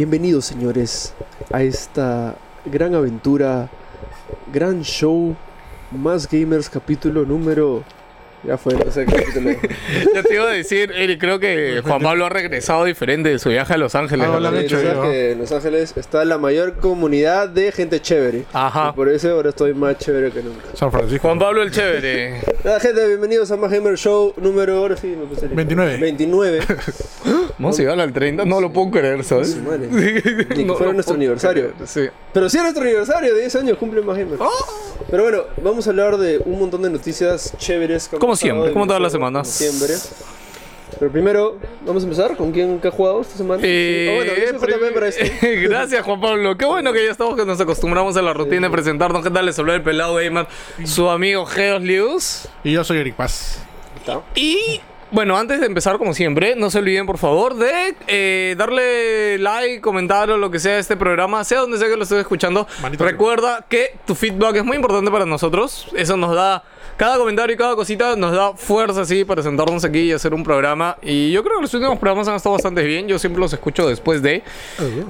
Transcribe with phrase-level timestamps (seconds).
[0.00, 1.14] Bienvenidos señores
[1.50, 2.34] a esta
[2.66, 3.70] gran aventura,
[4.52, 5.34] gran show,
[5.90, 7.82] más gamers capítulo número...
[8.44, 9.50] Ya fue, no sé qué capítulo.
[10.14, 13.48] Ya te iba a decir, Eric, creo que Juan Pablo ha regresado diferente de su
[13.48, 14.26] viaje a Los Ángeles.
[14.28, 14.36] Ah, ¿no?
[14.36, 15.02] hola, Sí, hecho yo.
[15.02, 18.44] que en Los Ángeles está la mayor comunidad de gente chévere.
[18.52, 18.90] Ajá.
[18.92, 20.60] Y por eso ahora estoy más chévere que nunca.
[20.74, 21.26] San Francisco.
[21.26, 22.40] Juan Pablo el chévere.
[22.62, 24.76] Nada, gente, bienvenidos a Más Gamer Show número...
[24.76, 25.96] Ahora sí, me puse el- 29.
[25.96, 26.60] 29.
[27.58, 29.56] Vamos a llegar al 30, no lo puedo creer, ¿sabes?
[29.56, 31.72] Ni que No fuera nuestro aniversario.
[31.72, 32.06] creer, Sí.
[32.32, 34.38] Pero sí es nuestro aniversario, de 10 años cumple Más Gamer.
[35.10, 38.08] Pero bueno, vamos a hablar de un montón de noticias chéveres.
[38.08, 39.46] que Como pasado siempre, como todas las semanas.
[39.58, 39.96] Como siempre.
[40.98, 43.60] Pero primero, vamos a empezar con quién qué ha jugado esta semana.
[43.64, 45.24] Eh, Ah, bueno, para esto.
[45.42, 46.56] Gracias, Juan Pablo.
[46.56, 49.22] Qué bueno que ya estamos, que nos acostumbramos a la rutina de presentarnos.
[49.22, 49.46] ¿Qué tal?
[49.46, 50.46] Les habló el pelado gamer,
[50.84, 52.48] su amigo Geos Lius.
[52.64, 53.58] Y yo soy Eric Paz.
[53.98, 54.22] Está.
[54.34, 54.80] Y
[55.16, 59.80] bueno, antes de empezar, como siempre, no se olviden, por favor, de eh, darle like,
[59.80, 62.68] comentar o lo que sea a este programa, sea donde sea que lo estés escuchando.
[62.82, 65.88] Manito Recuerda que tu feedback es muy importante para nosotros.
[65.96, 66.64] Eso nos da.
[66.96, 70.42] Cada comentario y cada cosita nos da fuerza así para sentarnos aquí y hacer un
[70.42, 70.96] programa.
[71.02, 73.06] Y yo creo que los últimos programas han estado bastante bien.
[73.06, 74.42] Yo siempre los escucho después de.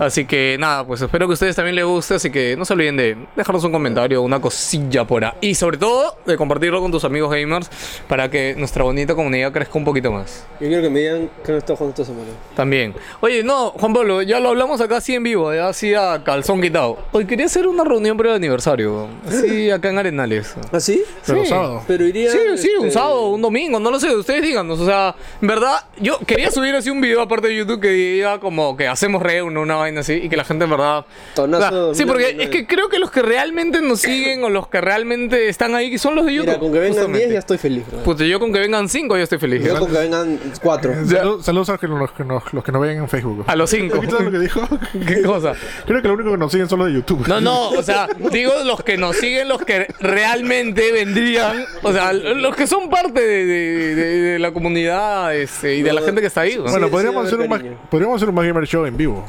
[0.00, 2.14] Así que nada, pues espero que a ustedes también les guste.
[2.14, 5.30] Así que no se olviden de dejarnos un comentario, una cosilla por ahí.
[5.40, 7.70] Y sobre todo, de compartirlo con tus amigos gamers
[8.08, 10.44] para que nuestra bonita comunidad crezca un poquito más.
[10.60, 12.30] Yo quiero que me digan qué han estado jugando esta semana.
[12.56, 12.94] También.
[13.20, 16.60] Oye, no, Juan Pablo, ya lo hablamos acá así en vivo, ya así a calzón
[16.60, 16.98] quitado.
[17.12, 19.06] Hoy quería hacer una reunión para el aniversario.
[19.28, 20.52] Así acá en Arenales.
[20.72, 21.00] ¿Ah, sí?
[21.24, 21.50] Pero Sí.
[21.50, 21.75] sábado.
[21.86, 22.30] Pero iría.
[22.30, 24.78] Sí, sí, un este, sábado, un domingo, no lo sé, ustedes díganos.
[24.80, 28.40] O sea, en verdad, yo quería subir así un video aparte de YouTube que diga
[28.40, 31.04] como que hacemos reunión, una vaina así, y que la gente en verdad.
[31.34, 32.44] Tonazo O sea, sí, porque 2019.
[32.44, 35.90] es que creo que los que realmente nos siguen o los que realmente están ahí
[35.90, 36.46] que son los de YouTube.
[36.48, 37.18] Mira, con que vengan justamente.
[37.26, 37.84] 10 ya estoy feliz.
[37.90, 37.98] bro.
[38.00, 39.64] Puta, yo con que vengan 5 ya estoy feliz.
[39.64, 40.92] Yo con que vengan 4.
[41.06, 43.44] Salud- saludos a los que, los, que nos, los que nos ven en Facebook.
[43.46, 44.00] A los 5.
[44.00, 44.60] ¿Viste lo que dijo?
[45.06, 45.52] ¿Qué cosa?
[45.86, 47.26] Creo que lo único que nos siguen son los de YouTube.
[47.28, 52.12] No, no, o sea, digo los que nos siguen, los que realmente vendrían, o sea,
[52.12, 56.20] los que son parte de, de- de- de la comunidad este, y de la gente
[56.20, 56.56] que está ahí.
[56.56, 56.64] ¿no?
[56.64, 59.24] Bueno, Sí, podríamos, hacer un más, podríamos hacer un más gamer show en vivo.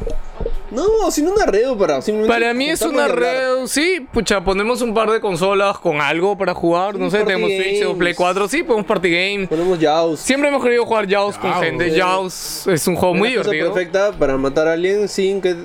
[0.69, 2.01] No, sin un arreo para.
[2.01, 3.15] simplemente Para mí es hablar.
[3.17, 7.19] red, sí, pucha, ponemos un par de consolas con algo para jugar, no Un sé,
[7.23, 7.97] tenemos Switch o.
[7.97, 9.47] Play 4, sí, podemos party game.
[9.47, 10.19] Ponemos Jaws.
[10.19, 11.97] Siempre hemos querido jugar Jaws con gente.
[11.97, 13.73] Jaws es un juego muy divertido.
[13.73, 15.55] perfecta para matar a alguien sin que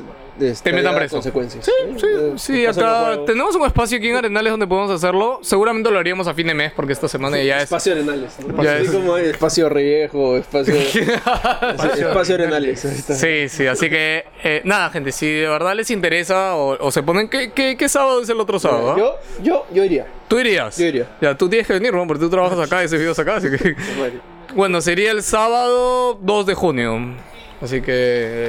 [0.50, 1.16] este, Te metan preso.
[1.16, 1.64] consecuencias.
[1.64, 1.94] Sí, ¿eh?
[1.98, 5.38] sí, Eh, sí, los acá tenemos un espacio aquí en Arenales donde podemos hacerlo.
[5.42, 8.32] Seguramente lo haríamos a fin de mes porque esta semana ya es Espacio Arenales.
[8.46, 8.62] ¿no?
[8.62, 8.90] Ya es.
[8.90, 10.74] como espacio Reviejo, espacio.
[11.98, 12.84] espacio Arenales.
[12.84, 13.14] ahí está.
[13.14, 17.02] Sí, sí, así que eh, nada, gente, si de verdad les interesa o, o se
[17.02, 18.92] ponen, ¿qué, qué, qué sábado es el otro sábado?
[18.92, 18.96] ah?
[18.98, 20.06] Yo, yo, yo iría.
[20.28, 20.76] ¿Tú irías?
[20.78, 21.06] Yo iría.
[21.20, 22.06] Ya, tú tienes que venir, ¿no?
[22.06, 23.74] Porque tú trabajas acá y ese video es acá, así que...
[24.54, 27.00] Bueno, sería el sábado 2 de junio.
[27.60, 27.92] Así que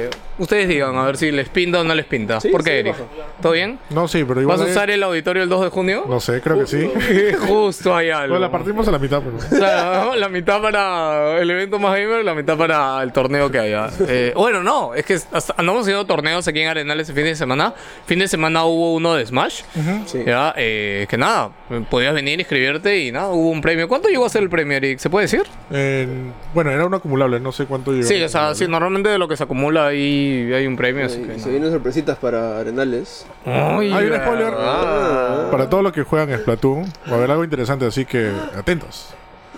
[0.06, 2.40] eh, ustedes digan, a ver si les pinta o no les pinta.
[2.40, 2.94] Sí, ¿Por qué, sí, Eric?
[3.40, 3.78] ¿Todo bien?
[3.90, 4.56] No, sí, pero igual.
[4.58, 6.04] ¿Vas a es- usar el auditorio el 2 de junio?
[6.08, 6.90] No sé, creo que sí.
[7.46, 8.28] Justo hay algo.
[8.34, 9.36] Bueno, la partimos a la mitad, pero.
[9.36, 13.50] O sea, la mitad para el evento más gamer y la mitad para el torneo
[13.50, 13.88] que haya.
[14.08, 17.36] Eh, bueno, no, es que hasta- andamos haciendo torneos aquí en Arenales el fin de
[17.36, 17.74] semana.
[18.06, 19.62] Fin de semana hubo uno de Smash.
[20.06, 20.22] Sí.
[20.26, 21.50] Ya, eh, que nada,
[21.90, 23.88] podías venir, inscribirte y nada, hubo un premio.
[23.88, 24.98] ¿Cuánto llegó a ser el premio, Eric?
[24.98, 25.42] ¿Se puede decir?
[25.70, 28.06] En- bueno, era un acumulable, no sé cuánto llegó.
[28.06, 31.06] Sí, o sea, sí, normalmente de lo que se acumula ahí hay un premio.
[31.06, 31.50] Así que, se no.
[31.52, 33.26] vienen sorpresitas para Arenales.
[33.44, 34.44] Ay, Hay un spoiler.
[34.50, 35.50] verdad.
[35.50, 39.14] Para todos los que juegan Splatoon, va a haber algo interesante, así que atentos.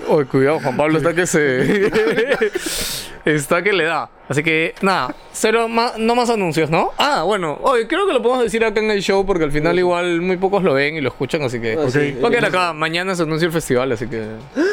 [0.09, 1.91] Ay, cuidado, Juan Pablo está que se.
[3.25, 4.09] está que le da.
[4.28, 6.91] Así que, nada, cero más, no más anuncios, ¿no?
[6.99, 9.78] Ah, bueno, hoy creo que lo podemos decir acá en el show porque al final
[9.78, 11.78] igual muy pocos lo ven y lo escuchan, así que.
[11.78, 12.17] Ah, sí.
[12.22, 14.25] Va a quedar acá, mañana se anuncia el festival, así que.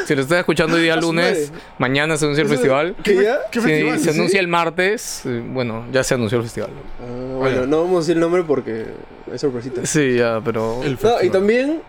[0.06, 2.96] Si lo estás escuchando hoy día Ah, lunes, mañana se anuncia el festival.
[3.04, 3.38] ¿Qué ya?
[3.50, 3.98] ¿Qué Si festival?
[4.00, 4.18] se ¿Sí?
[4.18, 6.70] anuncia el martes, eh, bueno, ya se anunció el festival.
[7.00, 8.86] Ah, bueno, no vamos a decir el nombre porque
[9.30, 9.88] hay sorpresitas.
[9.88, 10.80] Sí, ya, pero.
[10.82, 11.80] El No, y también.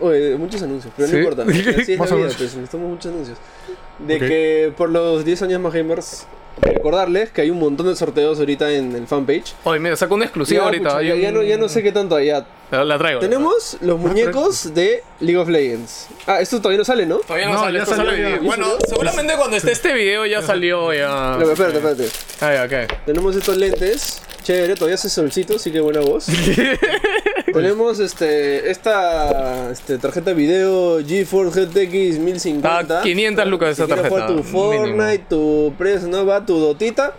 [0.00, 1.14] Oye, muchos anuncios, pero ¿Sí?
[1.14, 1.42] no importa.
[1.42, 1.72] Así es la
[2.16, 3.38] vida, pues, necesitamos muchos anuncios.
[3.98, 4.20] De Ok.
[4.20, 6.26] que por los 10 años más gamers,
[6.60, 9.54] recordarles que hay un montón de sorteos ahorita en el fanpage.
[9.64, 10.88] Oye, mira, saco una exclusiva Ya, ahorita.
[10.90, 12.26] pucha, ya, ya un- no, ya no sé qué tanto hay.
[12.26, 12.46] ya.
[12.70, 13.20] La, la traigo.
[13.20, 16.08] Tenemos los muñecos de League of Legends.
[16.26, 17.16] Ah, esto todavía no sale, ¿no?
[17.18, 18.38] Todavía no, No, sale, ya esto salió, sale ya.
[18.40, 21.36] Bueno, seguramente cuando esté este video ya salió ya.
[21.38, 22.08] No, espérate, espérate.
[22.42, 23.02] Ah.
[23.06, 24.22] Tenemos estos lentes.
[24.42, 26.26] Chévere, todavía hace solcito, así que buena voz.
[27.52, 33.00] Tenemos este esta este, tarjeta de video GeForce GTX 1050.
[33.00, 35.28] Ah, 500 lucas quieres tarjeta, jugar tu Fortnite, mínimo.
[35.28, 37.14] tu Press Nova, tu Dotita.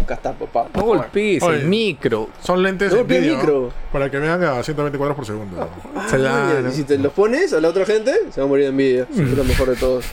[0.00, 0.68] Acá está, papá.
[0.74, 1.58] No golpees, Oye.
[1.60, 2.28] el micro.
[2.42, 3.72] Son lentes vídeo micro.
[3.92, 5.68] para que vean a 120 cuadros por segundo.
[5.94, 8.70] Ah, Y si te los pones a la otra gente, se va a morir de
[8.70, 9.06] envidia.
[9.10, 10.04] Es lo mejor de todos.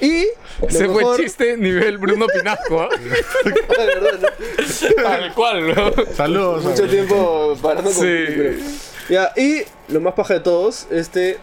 [0.00, 0.24] Y
[0.60, 2.88] lo Ese fue mejor- chiste nivel Bruno Pinasco, ¿ah?
[3.78, 4.94] Ah, de.
[5.02, 5.92] Tal cual, ¿no?
[6.14, 6.64] Saludos.
[6.64, 8.24] Mucho tiempo parando con Sí.
[8.36, 8.54] pero-
[9.08, 11.38] Ya, y lo más paja de todos, este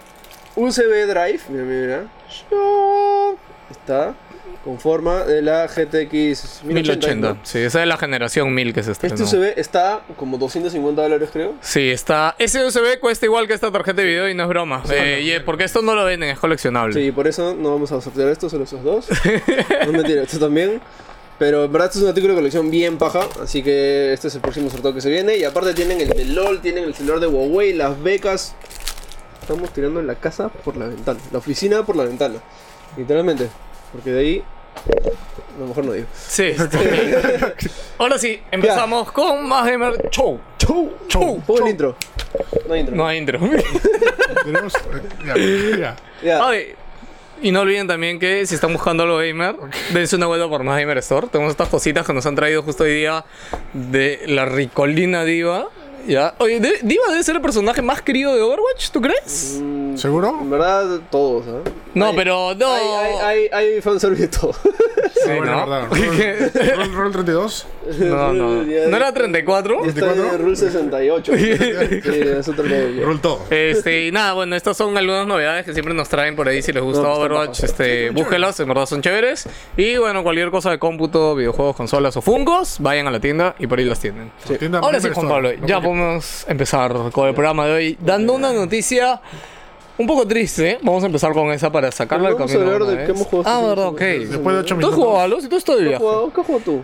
[0.56, 2.04] USB Drive, mira, mira, mira.
[3.70, 4.14] Está
[4.64, 6.64] con forma de la GTX 1080.
[6.64, 7.38] 1080.
[7.44, 9.16] Sí, esa es la generación 1000 que se estrenó.
[9.16, 11.56] Este USB está como 250 dólares, creo.
[11.62, 12.36] Sí, está.
[12.38, 14.84] Ese USB cuesta igual que esta tarjeta de video y no es broma.
[14.92, 16.94] Eh, y, eh, porque esto no lo venden, es coleccionable.
[16.94, 19.08] Sí, por eso no vamos a sortear esto, solo esos dos.
[19.26, 20.80] no es mentira, esto también.
[21.40, 24.36] Pero en verdad esto es un artículo de colección bien paja, así que este es
[24.36, 25.38] el próximo sorteo que se viene.
[25.38, 28.54] Y aparte tienen el de LOL, tienen el celular de Huawei, las becas.
[29.42, 32.36] Estamos tirando la casa por la ventana, la oficina por la ventana.
[32.96, 33.50] Literalmente.
[33.92, 34.44] Porque de ahí...
[35.56, 36.08] A lo mejor no digo.
[36.16, 36.54] Sí.
[37.98, 40.40] Ahora sí, empezamos con más Gamer Show.
[40.58, 41.42] Chau.
[41.64, 41.96] el intro.
[42.68, 42.96] No hay intro.
[42.96, 43.40] No hay intro.
[44.44, 44.74] Tenemos.
[45.26, 45.36] Ya,
[45.78, 45.96] ya.
[46.24, 46.48] Ya.
[46.48, 46.74] Ay,
[47.44, 49.56] y no olviden también que si están buscando algo gamer,
[49.94, 51.28] dense una vuelta por Más Gamer Store.
[51.28, 53.26] Tenemos estas cositas que nos han traído justo hoy día
[53.74, 55.68] de la Ricolina Diva.
[56.08, 56.34] ¿Ya?
[56.40, 59.60] Oye, de- Diva debe ser el personaje más querido de Overwatch, ¿tú crees?
[59.62, 60.38] Mm, ¿Seguro?
[60.42, 61.70] En verdad, todos, ¿ah?
[61.94, 62.74] No, Hay- pero no.
[62.74, 64.54] Hay, hay, hay, hay fanservice de todo.
[65.14, 65.70] Sí, bueno, ¿no?
[65.70, 65.88] verdad.
[65.92, 67.68] Roll, roll, roll 32.
[68.00, 68.64] No, no.
[68.72, 69.84] Ya- ¿No era 34?
[69.84, 71.34] ya Está en el Rule 68.
[71.38, 72.64] sí, es otro.
[73.04, 73.42] Roll todo.
[73.52, 76.62] Este, y nada, bueno, estas son algunas novedades que siempre nos traen por ahí.
[76.64, 77.64] Si les gusta No, están Overwatch, bajas.
[77.66, 79.48] este, búsquelas, en verdad son chéveres.
[79.78, 83.68] Y bueno, cualquier cosa de cómputo, videojuegos, consolas o fungos, vayan a la tienda y
[83.68, 84.32] por ahí las tienen.
[84.48, 84.56] Sí.
[84.58, 85.30] Tienda Ahora sí, Juan Store.
[85.50, 89.22] Pablo, No, ya podemos empezar con el programa de hoy, dando una noticia
[89.98, 90.80] un poco triste.
[90.82, 92.72] Vamos a empezar con esa para sacarla del Pero vamos camino.
[92.72, 94.00] a hablar de qué hemos jugado Ah, estos verdad, ok.
[94.02, 94.30] meses.
[94.32, 95.42] Después de 8 ¿Tú has jugado algo?
[95.42, 96.04] Si tú estás de ¿Qué has viaje.
[96.04, 96.34] jugado?
[96.34, 96.84] ¿Qué has jugado tú?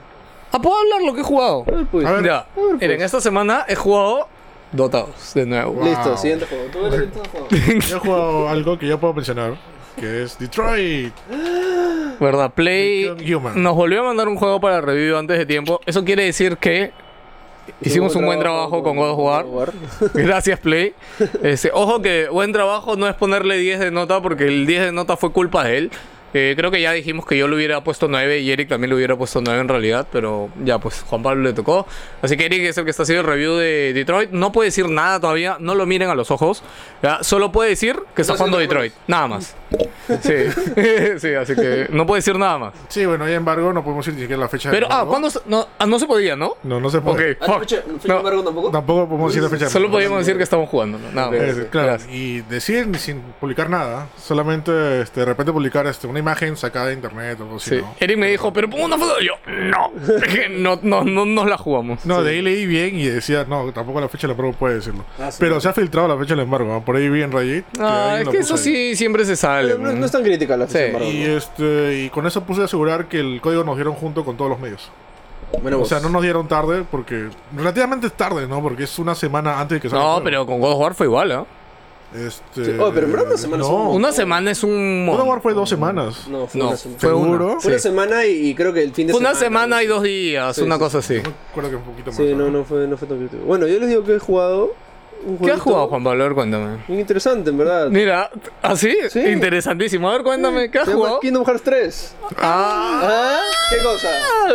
[0.51, 1.63] Ah, ¿puedo hablar lo que he jugado?
[1.67, 2.05] A ver, pues.
[2.05, 2.25] A ver.
[2.25, 2.73] Ya, pues.
[2.79, 4.27] miren, esta semana he jugado
[4.71, 5.71] Dota 2 de nuevo.
[5.73, 5.83] Wow.
[5.85, 6.63] Listo, siguiente juego.
[6.71, 7.47] ¿Tú eres el juego?
[7.89, 9.55] Yo he jugado algo que ya puedo mencionar.
[9.99, 11.13] Que es Detroit.
[12.19, 12.51] ¿Verdad?
[12.53, 13.09] Play
[13.55, 15.79] nos volvió a mandar un juego para review antes de tiempo.
[15.85, 16.91] Eso quiere decir que
[17.81, 19.71] hicimos un buen trabajo con God of War.
[20.13, 20.93] Gracias, Play.
[21.43, 24.91] Este, ojo que buen trabajo no es ponerle 10 de nota porque el 10 de
[24.91, 25.91] nota fue culpa de él.
[26.33, 28.95] Eh, creo que ya dijimos que yo le hubiera puesto 9 y Eric también le
[28.95, 31.87] hubiera puesto 9 en realidad, pero ya pues Juan Pablo le tocó.
[32.21, 34.31] Así que Eric es el que está haciendo el review de Detroit.
[34.31, 36.63] No puede decir nada todavía, no lo miren a los ojos.
[37.01, 37.23] ¿ya?
[37.23, 39.55] Solo puede decir que está No jugando Detroit, nada más.
[40.21, 40.33] Sí.
[41.19, 42.73] sí, así que no puede decir nada más.
[42.89, 44.69] Sí, bueno, hay embargo, no podemos decir ni siquiera la fecha.
[44.69, 45.09] de Pero, ah, embargo.
[45.11, 45.29] ¿cuándo?
[45.29, 46.55] se- No, ah, no se podía, ¿no?
[46.63, 47.37] No, no se Ok, puede.
[47.41, 47.59] ¿Ah, fuck.
[47.61, 48.71] fecha- fecha No, embargo tampoco?
[48.71, 49.65] Tampoco podemos decir la fecha.
[49.65, 51.11] de Solo podíamos decir que estamos jugando, ¿no?
[51.11, 51.39] Nada más.
[51.39, 52.11] Eh, claro, Gracias.
[52.13, 56.93] y decir sin publicar nada, solamente este, de repente publicar este, una imagen sacada de
[56.93, 57.69] internet o algo así.
[57.71, 57.75] Sí.
[57.77, 57.93] ¿no?
[57.99, 59.19] Eric me dijo, pero pongo una foto.
[59.19, 59.91] Yo, no,
[60.49, 62.05] no, no, no nos la jugamos.
[62.05, 65.05] No, de ahí leí bien y decía, no, tampoco la fecha del embargo puede decirlo.
[65.19, 65.37] Ah, sí.
[65.39, 66.83] Pero se ha filtrado la fecha del embargo, ¿no?
[66.83, 67.65] por ahí vi en Reddit.
[67.79, 68.59] Ah, es que eso ahí.
[68.59, 69.77] sí siempre se sale.
[69.77, 70.83] No, es tan crítica la fecha Sí.
[70.83, 71.07] de embargo.
[71.11, 74.35] Y, este, y con eso puse a asegurar que el código nos dieron junto con
[74.37, 74.89] todos los medios.
[75.61, 77.29] Bueno, O sea, no nos dieron tarde porque...
[77.55, 78.61] Relativamente tarde, ¿no?
[78.61, 80.23] Porque es una semana antes de que salga el No, juego.
[80.25, 81.45] pero con God of War fue igual, ¿ah?
[82.15, 82.65] Este...
[82.65, 83.67] Sí, oh, pero en verdad una semana no.
[83.69, 85.05] son- Una semana es un.
[85.07, 86.27] God of War fue dos semanas.
[86.29, 86.99] No, fue No, una semana.
[86.99, 87.23] fue una.
[87.25, 87.59] ¿Seguro?
[87.59, 87.83] Fue una Sí.
[87.83, 89.75] semana y, y creo que el fin de Fue una semana.
[89.77, 91.13] semana y dos días, Sí, una sí, cosa así.
[91.15, 91.21] Me
[91.51, 92.15] acuerdo que un poquito más.
[92.17, 93.43] Sí, no, no fue, no fue tan crítico.
[93.45, 94.73] Bueno, yo les digo que he jugado.
[95.25, 96.23] Un ¿Qué has jugado, Juan Pablo?
[96.23, 96.77] A ver, cuéntame.
[96.87, 97.89] Bien interesante, en verdad.
[97.89, 98.29] Mira,
[98.61, 98.95] ¿así?
[99.09, 99.19] Sí.
[99.19, 100.07] Interesantísimo.
[100.09, 101.19] A ver, cuéntame, ¿qué has jugado?
[101.19, 102.15] Kingdom Hearts 3.
[102.37, 103.39] Ah, ¿Ah?
[103.71, 104.07] ¿Qué cosa?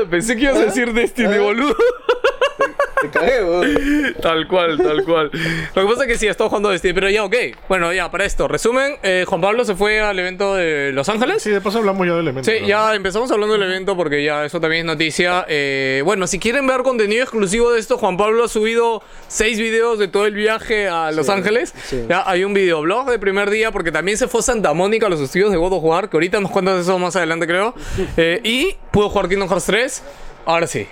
[0.09, 1.41] pensé que ibas a decir Destiny, ¿Ah?
[1.41, 1.75] boludo.
[3.03, 4.15] Te cagué, weón.
[4.23, 5.31] Tal cual, tal cual.
[5.75, 7.35] Lo que pasa es que sí, estaba jugando Destiny, pero ya, ok.
[7.69, 11.43] Bueno, ya, para esto, resumen, eh, Juan Pablo se fue al evento de Los Ángeles.
[11.43, 12.51] Sí, de paso hablamos ya del elemento.
[12.51, 12.67] Sí, ¿no?
[12.67, 15.45] ya empezamos hablando del evento porque ya eso también es noticia.
[15.49, 19.99] Eh, bueno, si quieren ver contenido exclusivo de esto, Juan Pablo ha subido seis videos
[19.99, 21.75] de todo el viaje a Los Sí, Ángeles.
[21.85, 22.05] sí.
[22.09, 25.09] Ya hay un videoblog de primer día porque también se fue a Santa Mónica a
[25.09, 27.75] los estudios de God of War, que ahorita nos cuentas eso más adelante creo.
[28.17, 30.03] Eh, y pudo jugar Kingdom Hearts 3.
[30.45, 30.89] Ahora sí.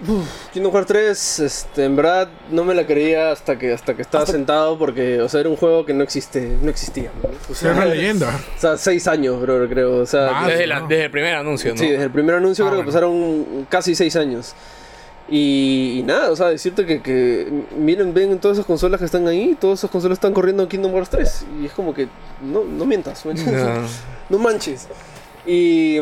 [0.52, 4.25] Kingdom Hearts 3, este, en verdad no me la creía hasta que hasta que estaba
[4.25, 7.11] sentado porque, o sea, era un juego que no existe, no existía.
[7.23, 7.28] ¿no?
[7.28, 8.28] O una leyenda.
[8.57, 9.97] o sea, seis años, bro, creo.
[9.97, 10.88] O sea, Ah, desde, la- ¿no?
[10.88, 11.80] desde el primer anuncio, ¿no?
[11.80, 14.54] sí, desde el primer anuncio Ah, creo que pasaron casi seis años.
[15.28, 19.26] Y, y nada, o sea, decirte que, que miren, ven todas esas consolas que están
[19.28, 21.45] ahí, todas esas consolas están corriendo Kingdom Hearts 3.
[21.62, 22.09] Y es como que,
[22.42, 23.25] no, no mientas.
[23.25, 23.33] No.
[24.28, 24.88] no manches.
[25.47, 25.99] Y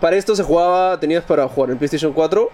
[0.00, 2.50] para esto se jugaba, tenías para jugar en PlayStation 4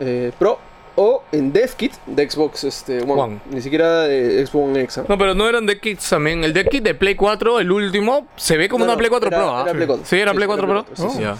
[0.00, 0.58] eh, Pro
[0.96, 3.12] o en DevKit de Xbox este, One.
[3.12, 3.38] One.
[3.50, 4.98] Ni siquiera de Xbox One X.
[4.98, 5.04] ¿ah?
[5.08, 6.42] No, pero no eran deck kits también.
[6.44, 9.08] El deck kit de Play 4, el último, se ve como No, una no, Play
[9.10, 9.56] 4 era- Pro.
[9.56, 9.62] ¿ah?
[9.64, 10.04] era Play 4.
[10.06, 10.84] Sí, era Sí, Play sí, 4 era Pro.
[10.84, 11.22] Play 4, sí, sí.
[11.22, 11.36] Ya.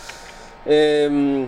[0.67, 1.47] Eh,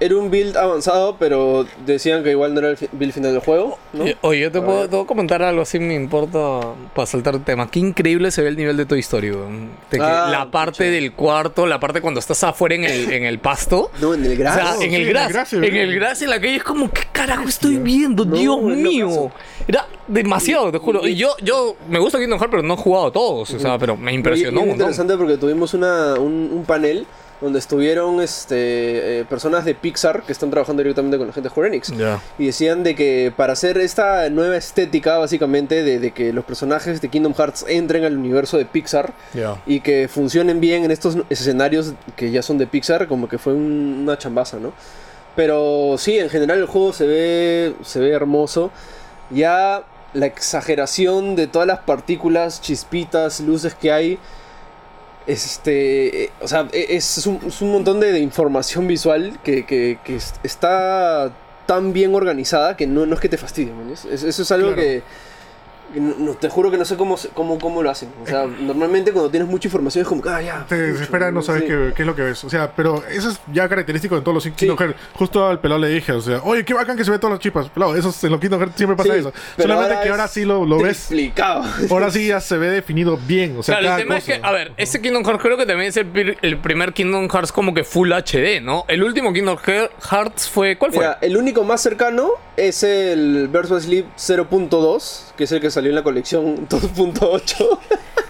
[0.00, 3.40] era un build avanzado, pero decían que igual no era el fi- build final del
[3.40, 4.06] juego, ¿no?
[4.06, 4.86] Eh, Oye, yo te puedo, ver.
[4.86, 6.60] te puedo comentar algo así, me importa
[6.94, 7.70] para saltar el tema.
[7.70, 9.70] Qué increíble se ve el nivel de Toy Story, weón.
[9.90, 13.24] De que Ah, la parte del cuarto, la parte cuando estás afuera en el, en
[13.24, 13.90] el pasto.
[14.00, 14.54] No, en el O gras.
[14.54, 16.90] sea, en sí, el en el gras, en el gras en la calle es como,
[16.90, 18.24] ¿qué carajo estoy viendo?
[18.24, 19.30] No, Dios mío.
[19.66, 21.06] Era demasiado, te juro.
[21.06, 23.50] Y yo, yo me gusta Kingdom Hearts, pero no he jugado a todos.
[23.52, 27.06] O sea, pero me impresionó es interesante porque tuvimos una, un, un panel
[27.40, 31.50] donde estuvieron este, eh, personas de Pixar que están trabajando directamente con la gente de
[31.52, 31.90] Square Enix.
[32.38, 37.00] Y decían de que para hacer esta nueva estética, básicamente, de, de que los personajes
[37.00, 39.12] de Kingdom Hearts entren al universo de Pixar
[39.66, 43.52] y que funcionen bien en estos escenarios que ya son de Pixar, como que fue
[43.54, 44.72] un- una chambaza, ¿no?
[45.36, 48.72] Pero sí, en general el juego se ve, se ve hermoso.
[49.30, 54.18] Ya la exageración de todas las partículas, chispitas, luces que hay.
[55.28, 59.64] Este, eh, o sea, e- es, un, es un montón de, de información visual que,
[59.66, 61.32] que- que es- está
[61.66, 63.72] tan bien organizada que no, no es que te fastidie,
[64.26, 64.82] Eso es algo Claro.
[64.82, 65.02] que
[65.94, 68.10] no- te juro que no sé cómo, se- cómo, cómo lo hacen.
[68.22, 70.66] O sea, normalmente cuando tienes mucha información es como que, ah, ya.
[70.68, 71.68] Te desespera, no sabes Sí.
[71.68, 72.42] qué, qué es lo que ves.
[72.44, 74.84] O sea, pero eso es ya característico de todos los Kingdom Sí.
[74.84, 75.00] Hearts.
[75.14, 77.40] Justo al pelado le dije, o sea, oye, qué bacán que se ve todas las
[77.40, 77.68] chipas.
[77.68, 79.32] Pelado, eso es- en los Kingdom Hearts siempre pasa Sí, eso.
[79.58, 81.06] Solamente que es ahora sí lo, lo ves.
[81.08, 81.64] triplicado.
[81.90, 83.56] Ahora sí ya se ve definido bien.
[83.58, 84.32] O sea, Claro, el cada tema cosa.
[84.34, 87.28] es que, a ver, este Kingdom Hearts creo que también es el, el primer Kingdom
[87.28, 88.84] Hearts como que Full HD, ¿no?
[88.88, 90.76] El último Kingdom Hear- Hearts fue.
[90.78, 91.00] ¿Cuál fue?
[91.00, 95.90] Mira, el único más cercano es el by Sleep 0.2, que es el que salió
[95.90, 97.78] en la colección 2.8.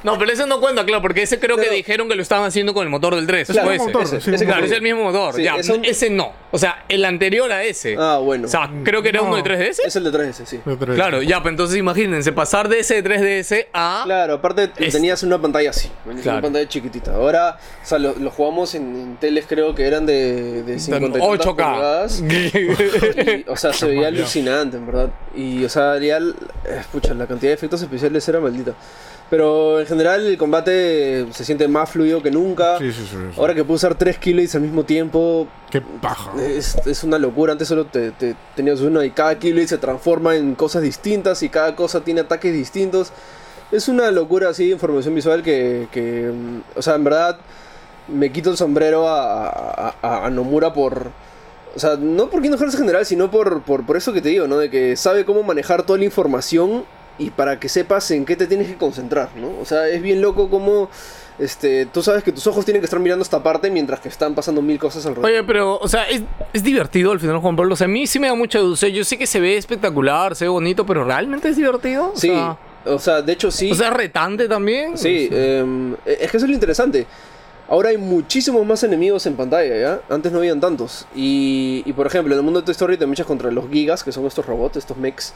[0.05, 2.47] No, pero ese no cuenta, claro, porque ese creo que Pero- dijeron que lo estaban
[2.47, 3.49] haciendo con el motor del 3.
[3.49, 3.85] Claro, ese.
[3.85, 5.35] motor, ese, sí, ese Claro, que es el mismo motor.
[5.35, 6.33] Sí, ya, es un- ese no.
[6.50, 7.97] O sea, el anterior a ese.
[7.99, 8.47] Ah, bueno.
[8.47, 9.26] O sea, creo que era No.
[9.26, 9.83] uno de 3DS.
[9.85, 10.61] Es el de 3DS, sí.
[10.64, 10.95] De tres.
[10.95, 14.02] Claro, ya, pues entonces imagínense, pasar de ese de 3DS a.
[14.05, 15.90] Claro, aparte Es- tenías una pantalla así,
[16.23, 16.38] Claro.
[16.38, 17.14] una pantalla chiquitita.
[17.14, 21.19] Ahora, o sea, lo, lo jugamos en, en teles creo que eran de, de 50
[21.19, 21.75] y tantas 8K.
[21.75, 22.23] pulgadas.
[22.28, 25.11] Y, o sea, se veía alucinante, en verdad.
[25.35, 26.83] Y, o sea, ya, el- eh,
[27.14, 28.73] la cantidad de efectos especiales era maldita.
[29.30, 32.78] Pero en general el combate se siente más fluido que nunca.
[32.78, 33.16] Sí, sí, sí.
[33.37, 36.32] Ahora que puedo usar tres keyblades al mismo tiempo, Qué paja.
[36.42, 37.52] es, es una locura.
[37.52, 41.50] Antes solo te, te- tenías uno y cada keyblade se transforma en cosas distintas y
[41.50, 43.12] cada cosa tiene ataques distintos.
[43.70, 46.32] Es una locura así de información visual que, que,
[46.75, 47.38] o sea, en verdad
[48.08, 51.11] me quito el sombrero a, a- a- a Nomura por...
[51.76, 54.30] O sea, no por Kingdom Hearts en general, sino por, por, por eso que te
[54.30, 54.56] digo, ¿no?
[54.56, 56.85] De que sabe cómo manejar toda la información
[57.18, 59.50] y para que sepas en qué te tienes que concentrar, ¿no?
[59.60, 60.88] O sea, es bien loco como...
[61.38, 64.34] Este, tú sabes que tus ojos tienen que estar mirando esta parte mientras que están
[64.34, 65.30] pasando mil cosas alrededor.
[65.30, 66.22] Oye, pero, o sea, es,
[66.52, 67.75] es divertido al final, Juan Pablo.
[67.75, 68.90] O sea, a mí sí me da mucha dulce.
[68.90, 72.12] Yo sé que se ve espectacular, se ve bonito, pero ¿realmente es divertido?
[72.12, 73.70] O Sí, sea, o sea, de hecho sí.
[73.70, 74.98] o sea, retante también.
[74.98, 77.06] sí, em, es que eso es lo interesante.
[77.68, 80.00] Ahora hay muchísimos más enemigos en pantalla, ¿ya?
[80.12, 81.06] Antes no habían tantos.
[81.14, 84.02] Y, y, por ejemplo, en el mundo de Toy Story te mechas contra los Gigas,
[84.02, 85.32] que son estos robots, estos mechs.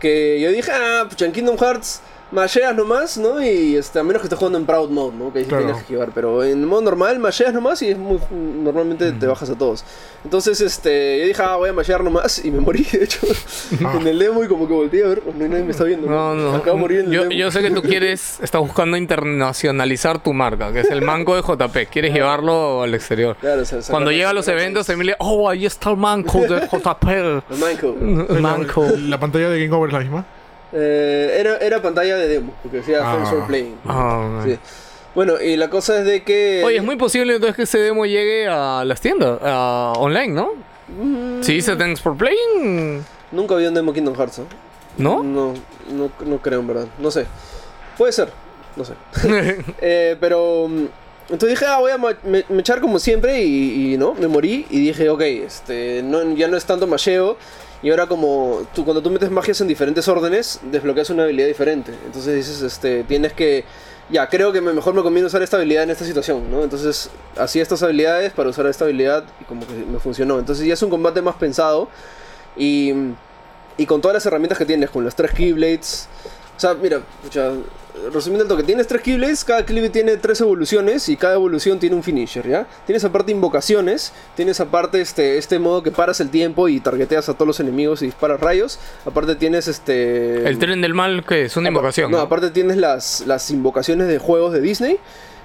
[0.00, 3.42] Que yo dije, ah, pucha, en Kingdom Hearts masheas nomás, ¿no?
[3.42, 5.32] Y este, a menos que estés jugando en Proud Mode, ¿no?
[5.32, 5.64] Que ahí Claro.
[5.64, 6.10] tienes que esquivar.
[6.14, 9.84] Pero en modo normal, masheas nomás y es muy, normalmente te bajas a todos.
[10.24, 13.20] Entonces, este, yo dije, ah, voy a mashear nomás y me morí, de hecho,
[13.80, 16.08] en el demo y como que volteé a ver, no hay nadie me está viendo.
[16.08, 16.54] No, no.
[16.56, 17.32] Acabo de morir en el yo, demo.
[17.32, 21.42] yo sé que tú quieres, estás buscando internacionalizar tu marca, que es el manco de
[21.42, 21.88] JP.
[21.90, 23.36] Quieres llevarlo al exterior.
[23.40, 24.88] Claro, o sea, Cuando llega a los eventos.
[24.88, 27.08] Emilia, oh, ahí está el manco de JP.
[27.08, 27.96] El Manco.
[28.00, 28.86] El manco.
[28.98, 30.26] La pantalla de Game Over es la misma.
[30.72, 33.12] Eh, era, era pantalla de demo, porque decía Ah.
[33.12, 33.76] Friends for Playing.
[33.86, 34.58] Ah, Sí.
[35.14, 36.62] Bueno, y la cosa es de que.
[36.64, 40.50] Oye, es muy posible entonces que ese demo llegue a las tiendas, a online, ¿no?
[40.88, 44.38] Mm, Si dice Thanks for Playing, Nunca vi un demo Kingdom Hearts.
[44.40, 44.42] ¿eh?
[44.98, 45.22] ¿no?
[45.22, 45.54] No,
[45.90, 46.86] no, no creo en verdad.
[46.98, 47.26] No sé.
[47.96, 48.30] Puede ser.
[48.76, 48.94] No sé.
[49.80, 50.68] Eh, pero.
[51.30, 55.10] Entonces dije, ah, voy a me, echar como siempre y, no, me morí y dije,
[55.10, 57.36] ok, este, no, ya no es tanto macheo
[57.82, 61.92] y ahora como tú, cuando tú metes magias en diferentes órdenes, desbloqueas una habilidad diferente.
[62.06, 63.64] Entonces dices, este, tienes que,
[64.10, 66.64] ya, creo que me- mejor me conviene usar esta habilidad en esta situación, ¿no?
[66.64, 70.38] Entonces hacía estas habilidades para usar esta habilidad y como que me funcionó.
[70.38, 71.88] Entonces ya es un combate más pensado
[72.56, 72.92] y,
[73.76, 76.08] y con todas las herramientas que tienes, con las tres Keyblades.
[76.58, 77.52] O sea, mira, pucha,
[78.12, 81.94] resumiendo el toque, tienes tres Keyblades, cada Keyblade tiene tres evoluciones y cada evolución tiene
[81.94, 82.66] un finisher, ¿ya?
[82.84, 87.34] Tienes aparte invocaciones, tienes aparte este, este modo que paras el tiempo y targeteas a
[87.34, 88.80] todos los enemigos y disparas rayos.
[89.06, 90.48] Aparte tienes este...
[90.48, 92.10] El tren del mal, que es una invocación.
[92.10, 92.22] No, ¿no?
[92.24, 94.98] aparte tienes las, las invocaciones de juegos de Disney.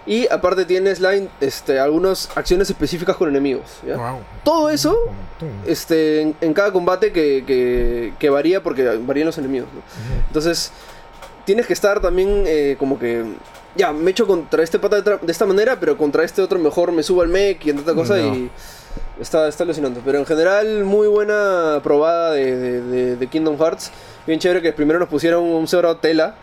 [0.05, 3.63] Y aparte tienes la, este, algunas acciones específicas con enemigos.
[3.87, 3.95] ¿ya?
[3.95, 4.19] Wow.
[4.43, 4.97] Todo eso
[5.65, 9.69] este, en, en cada combate que, que- que varía porque varían los enemigos.
[9.73, 9.81] ¿no?
[10.27, 10.73] Entonces,
[11.45, 13.23] tienes que estar también eh, como que.
[13.75, 16.91] Ya, me echo contra este pata de, de esta manera, pero contra este otro mejor
[16.91, 18.17] me subo al mech y entre otra cosa.
[18.17, 18.35] No.
[18.35, 18.49] Y,
[19.19, 20.01] Está, está alucinante.
[20.03, 23.91] Pero en general, muy buena probada de, de- de- Kingdom Hearts.
[24.27, 26.35] Bien chévere que primero nos pusieron un Zora Tela,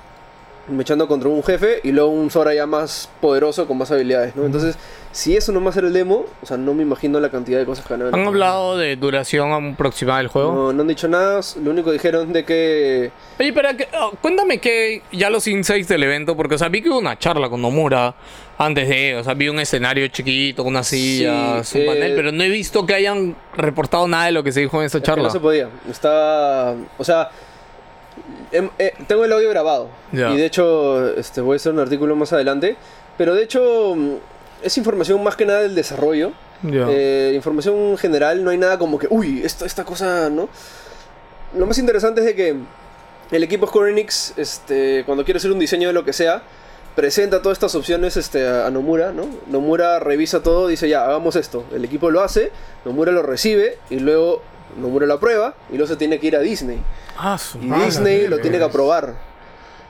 [0.70, 4.44] mechando contra un jefe, y luego un Zora ya más poderoso con más habilidades, ¿no?
[4.46, 4.76] Entonces,
[5.12, 7.84] si eso nomás era el demo, o sea, no me imagino la cantidad de cosas
[7.84, 8.20] que van a haber.
[8.20, 10.52] ¿Han hablado de duración aproximada del juego?
[10.54, 13.10] No, no han dicho nada, lo único que dijeron de que...
[13.40, 16.80] Oye, pero que- oh, cuéntame que ya los insights del evento, porque, o sea, vi
[16.82, 18.14] que hubo una charla con Nomura
[18.58, 22.30] antes de, o sea, vi un escenario chiquito, unas sillas, Sí, un eh, panel, pero
[22.30, 25.04] no he visto que hayan reportado nada de lo que se dijo en esa Es
[25.04, 25.24] charla.
[25.24, 25.68] no se podía.
[25.90, 26.74] Está.
[26.98, 27.30] O sea.
[28.52, 29.88] Em- eh, tengo el audio grabado.
[30.12, 32.76] Y de hecho, este, voy a hacer un artículo más adelante.
[33.18, 34.14] Pero de hecho, mm,
[34.62, 36.32] es información más que nada del desarrollo.
[36.62, 36.86] Ya.
[36.90, 40.48] Eh, información general, no hay nada como que, uy, esto, esta cosa, ¿no?
[41.56, 42.56] Lo más interesante es de que
[43.30, 46.42] el equipo Square Enix, este, cuando quiere hacer un diseño de lo que sea,
[46.96, 49.26] presenta todas estas opciones este, a a Nomura, ¿no?
[49.46, 51.64] Nomura revisa todo, dice, ya, hagamos esto.
[51.74, 52.50] El equipo lo hace,
[52.84, 54.42] Nomura lo recibe y luego
[54.80, 56.78] Nomura lo aprueba y luego se tiene que ir a Disney.
[57.22, 59.14] Ah, su- Y Disney lo tiene que aprobar.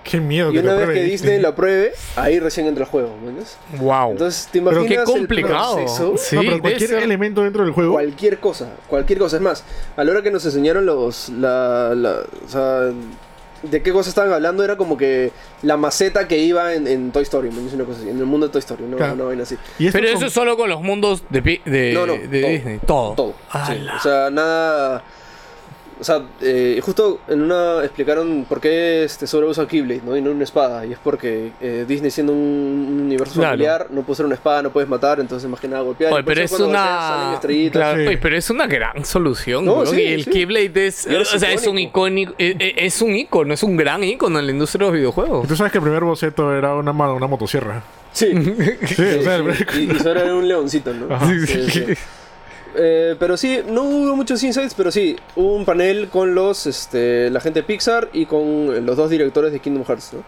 [0.03, 3.11] Qué miedo Y que una vez que Disney lo apruebe, ahí recién entra el juego,
[3.23, 3.59] ¿me entiendes?
[3.79, 4.13] wow.
[4.13, 5.75] Entonces, ¿te pero imaginas qué el complicado.
[5.77, 6.15] proceso?
[6.17, 7.93] Sí, no, pero cualquier ser- elemento dentro del juego.
[7.93, 9.37] Cualquier cosa, cualquier cosa.
[9.37, 9.63] Es más,
[9.97, 11.29] a la hora que nos enseñaron los.
[11.29, 12.81] La, la- o sea,
[13.63, 15.33] de qué cosa estaban hablando era como que
[15.63, 18.25] la maceta que iba en, en Toy Story, me dice una cosa así, en el
[18.25, 19.13] mundo de Toy Story, no Claro.
[19.13, 19.59] una vaina así.
[19.79, 22.51] Y Pero eso es solo con los mundos de, pi- de, No, no, de todo.
[22.51, 22.81] Disney.
[22.87, 23.13] Todo.
[23.15, 23.35] Todo.
[23.67, 23.87] sí.
[23.99, 25.05] O sea, nada.
[26.01, 30.17] O sea, eh, justo en una explicaron por qué este Sora usa Keyblade, ¿no?
[30.17, 30.87] Y no una espada.
[30.87, 33.51] Y es porque eh, Disney siendo un, un universo Claro.
[33.51, 36.13] familiar, no puede ser una espada, no puedes matar, entonces más que nada golpear.
[36.13, 37.35] Oye, pero es golpeas una.
[37.35, 37.73] estrellitas.
[37.83, 38.07] Claro, Sí.
[38.09, 39.65] oye, pero es una gran solución.
[39.65, 40.31] No, sí, y el sí.
[40.31, 41.07] Keyblade es.
[41.07, 42.33] O sea, es un icónico.
[42.39, 45.47] eh, eh, Es un icono, es un gran icono en la industria de los videojuegos.
[45.47, 47.83] Tú sabes que el primer boceto era una, una motosierra.
[48.13, 48.29] Sí.
[48.33, 48.55] Sí,
[48.87, 49.65] Sí, o sea, el- sí.
[49.91, 51.15] Y, y Sora era un leoncito, ¿no?
[51.15, 51.27] Ajá.
[51.47, 51.85] Sí, sí.
[52.77, 57.31] Eh, pero sí, no hubo muchos insights, pero sí, hubo un panel con los, este,
[57.31, 60.23] la gente de Pixar y con los dos directores de Kingdom Hearts, ¿no?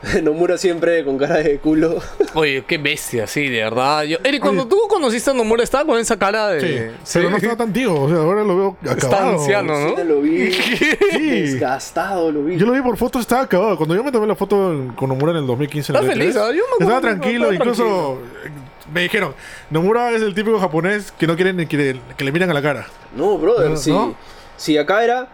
[0.22, 1.98] Nomura siempre con cara de culo.
[2.34, 4.04] Oye, qué bestia, sí, de verdad.
[4.04, 6.92] Yo, Eric, cuando tú conociste a Nomura, estaba con esa cara de.
[7.02, 8.96] Sí, pero no estaba tan tío, o sea, ahora lo veo acabado.
[8.96, 9.96] Está anciano, ¿no?
[9.96, 10.52] Sí, lo vi
[11.10, 11.30] Sí.
[11.30, 12.56] desgastado, lo vi.
[12.56, 13.76] Yo lo vi por foto, estaba acabado.
[13.76, 16.18] Cuando yo me tomé la foto con Nomura en el 2015, en el Estás E3,
[16.20, 16.52] feliz, ¿ah?
[16.52, 18.50] Yo me acuerdo estaba tranquilo, estaba incluso eh,
[18.92, 19.34] me dijeron,
[19.70, 22.62] Nomura es el típico japonés que no quieren ni que, que le miren a la
[22.62, 22.86] cara.
[23.16, 24.14] No, brother, No, si, ¿no?
[24.56, 25.28] si acá era.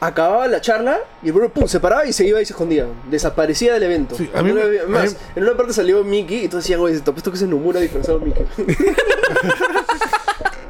[0.00, 2.86] Acababa la charla y el brother pum, se paraba y se iba y se escondía.
[3.10, 4.14] Desaparecía del evento.
[4.14, 6.78] Sí, a mí me- a más, mí- en una parte salió Mickey y todos decían,
[6.78, 8.44] oye, te apuesto que es Nomura disfrazado Mickey.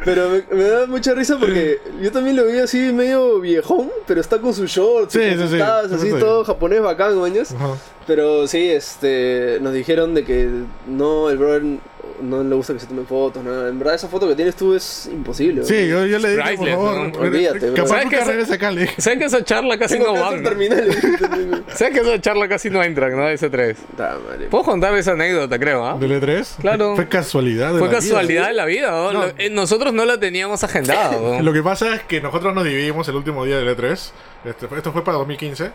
[0.05, 4.21] Pero me, me da mucha risa porque yo también lo vi así medio viejón, pero
[4.21, 6.19] está con sus shorts, Sí, con sí, sus sí, sí, así sí.
[6.19, 7.55] todo japonés bacán, mañas.
[8.07, 10.49] Pero sí, este, nos dijeron de que
[10.87, 11.63] no, el brother
[12.23, 13.69] no le gusta que se tomen fotos, nada.
[13.69, 15.65] En verdad esa foto que tienes tú es imposible.
[15.65, 17.19] Sí, yo, yo le dije, por Priceless, favor, ¿no?
[17.21, 18.95] Olvídate, capaz es acá, le dije.
[19.01, 20.89] ¿Sabes que esa charla casi Tengo no terminal.
[21.75, 23.29] ¿Sabes que esa charla casi no entran, no?
[23.29, 23.77] Ese 3.
[23.91, 24.47] Puta madre.
[24.47, 25.97] Puedo contar esa anécdota, creo, ¿ah?
[25.99, 26.57] ¿Del E3?
[26.61, 26.95] Claro.
[26.97, 27.73] Fue casualidad.
[27.73, 28.01] de Fue la vida.
[28.01, 29.13] casualidad de la vida, ¿no?
[29.13, 29.27] No.
[29.27, 31.41] Lo- eh, Nosotros no la teníamos agendada, ¿no?
[31.43, 34.11] Lo que pasa es que nosotros nos dividimos el último día del E3.
[34.45, 35.71] Este, esto fue para 2015.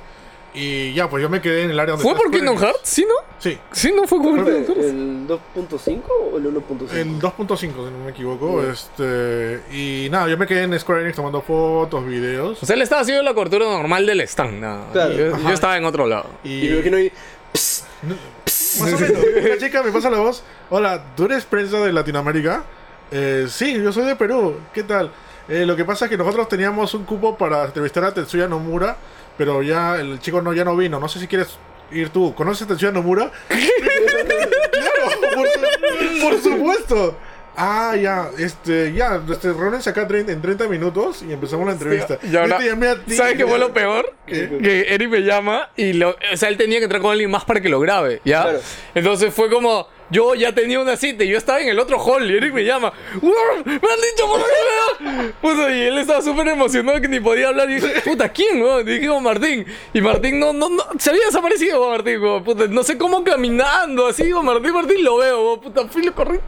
[0.56, 2.58] Y ya, pues yo me quedé en el área donde ¿Fue por Kingdom.
[2.58, 2.82] Hearts?
[2.84, 3.16] ¿Sí, no?
[3.40, 4.90] Sí, Sí, no fue por ¿Fue Kingdom Hearts.
[4.90, 6.92] ¿El 2.5 o el 1.5?
[6.94, 8.62] el 2.5, si no me equivoco.
[8.64, 12.62] Este, y nada, yo me quedé en Square Enix tomando fotos, videos.
[12.62, 14.60] O sea, él estaba haciendo la cobertura normal del stand.
[14.60, 14.92] nada.
[14.92, 15.14] Claro.
[15.14, 16.28] Yo, estaba en otro lado.
[16.44, 17.12] Y me imagino ahí.
[17.54, 19.24] Más o menos.
[19.46, 20.44] Una chica me pasa la voz.
[20.70, 22.64] Hola, ¿tú eres prensa de Latinoamérica?
[23.12, 24.56] Eh, sí, yo soy de Perú.
[24.74, 25.12] ¿Qué tal?
[25.48, 28.96] Eh, lo que pasa es que nosotros teníamos un cupo para entrevistar a Tetsuya Nomura,
[29.38, 31.00] pero ya el chico no, ya no vino.
[31.00, 31.58] No sé si quieres
[31.92, 32.34] ir tú.
[32.36, 33.32] ¿Conoces a Tetsuya Nomura?
[33.50, 37.18] claro, por, su- por supuesto.
[37.56, 42.18] Ah, ya, este, ya, este, reúnense acá en 30 minutos y empezamos la entrevista.
[42.24, 43.16] Y ahora, Yo te llamé a ti.
[43.16, 44.12] ¿Sabes qué fue lo peor?
[44.26, 44.58] ¿Qué?
[44.60, 47.46] Que Eric me llama y lo, o sea, él tenía que entrar con alguien más
[47.46, 48.42] para que lo grabe, ¿ya?
[48.42, 48.60] Claro.
[48.96, 52.30] Entonces fue como, yo ya tenía una cita y yo estaba en el otro hall
[52.30, 53.34] y Eric me llama, "Wow,
[53.66, 57.70] ¡Me han dicho por qué Puta, y él estaba súper emocionado que ni podía hablar
[57.70, 58.64] y dije, puta, ¿quién?
[58.64, 59.66] Y dijimos Martín.
[59.94, 64.32] Y Martín no, no, no, se había desaparecido weón, Martín, no sé cómo caminando, así,
[64.32, 66.40] weón, Martín, Martín lo veo, puta, fui lo corrí.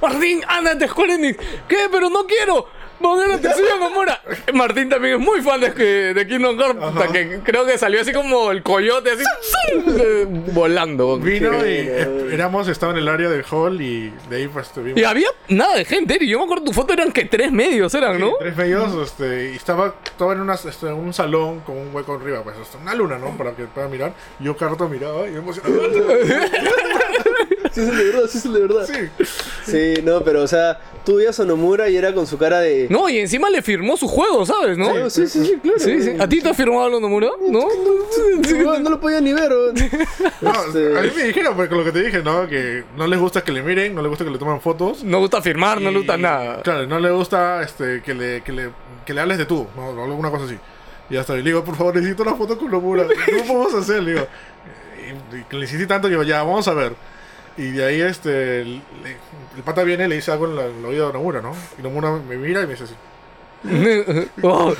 [0.00, 1.38] Martín, anda, te Square Enix.
[1.68, 1.88] ¿Qué?
[1.90, 2.77] Pero no quiero.
[3.00, 4.20] Poner te suyo Nomura.
[4.54, 8.00] Martín también es muy fan de, que- de Kingdom Hearts, puta, que creo que salió
[8.00, 9.24] así como el coyote, así,
[10.52, 11.18] volando.
[11.18, 15.00] Vino y eh, éramos, estaba en el área del hall y de ahí pues estuvimos.
[15.00, 16.28] Y había nada de gente, Eric.
[16.28, 18.32] Yo me acuerdo tu foto eran que tres medios eran, ¿no?
[18.38, 22.42] Tres medios, este, y estaba, estaba en una, este, un salón con un hueco arriba,
[22.42, 23.36] pues, hasta una luna, ¿no?
[23.36, 24.12] Para que pueda mirar.
[24.40, 25.74] Yo cada rato miraba y me emocionaba.
[27.64, 28.86] Este es el de verdad, este es el de verdad.
[28.86, 29.24] Sí.
[29.70, 30.80] Sí, no, pero o sea,
[31.16, 32.86] veías a Nomura y era con su cara de.
[32.90, 34.76] No, y encima le firmó su juego, ¿sabes?
[34.78, 35.08] ¿No?
[35.10, 35.78] Sí, sí, sí, claro.
[35.78, 36.10] Sí, sí.
[36.18, 37.28] ¿A ti te ha firmado lo Nomura?
[37.48, 37.66] ¿No?
[38.62, 39.52] No, no lo podía ni ver.
[40.40, 42.46] No, Este- a mí me dijeron, porque lo que te dije, ¿no?
[42.48, 45.02] Que no les gusta que le miren, no les gusta que le tomen fotos.
[45.04, 46.62] No gusta firmar, no le gusta nada.
[46.62, 48.70] Claro, no le gusta este, que, le, que, le,
[49.04, 49.88] que le hables de tú, ¿no?
[49.88, 50.56] o alguna cosa así.
[51.10, 53.04] Y hasta le digo, por favor, necesito una foto con Nomura.
[53.26, 54.02] ¿Cómo podemos hacer?
[54.02, 54.26] Le digo,
[55.32, 56.92] y, y le insistí tanto, digo, ya, vamos a ver.
[57.56, 58.82] Y de ahí, este, le-
[59.58, 61.52] el pata viene y le dice algo en, la- en el oído de Nomura, ¿no?
[61.78, 62.94] Y Nomura me mira y me dice así.
[64.42, 64.72] Oh,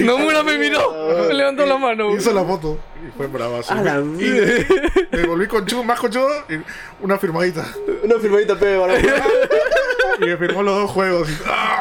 [0.00, 2.14] Nomura me miró, me levantó la mano.
[2.16, 3.60] Hizo la foto y fue brava.
[3.60, 3.72] así.
[3.72, 4.64] A la Y mierda.
[5.12, 6.54] me volví conchudo, más conchudo y
[7.00, 7.64] una firmadita.
[8.02, 8.98] Una firmadita pe, para
[10.20, 11.28] Y me firmó los dos juegos.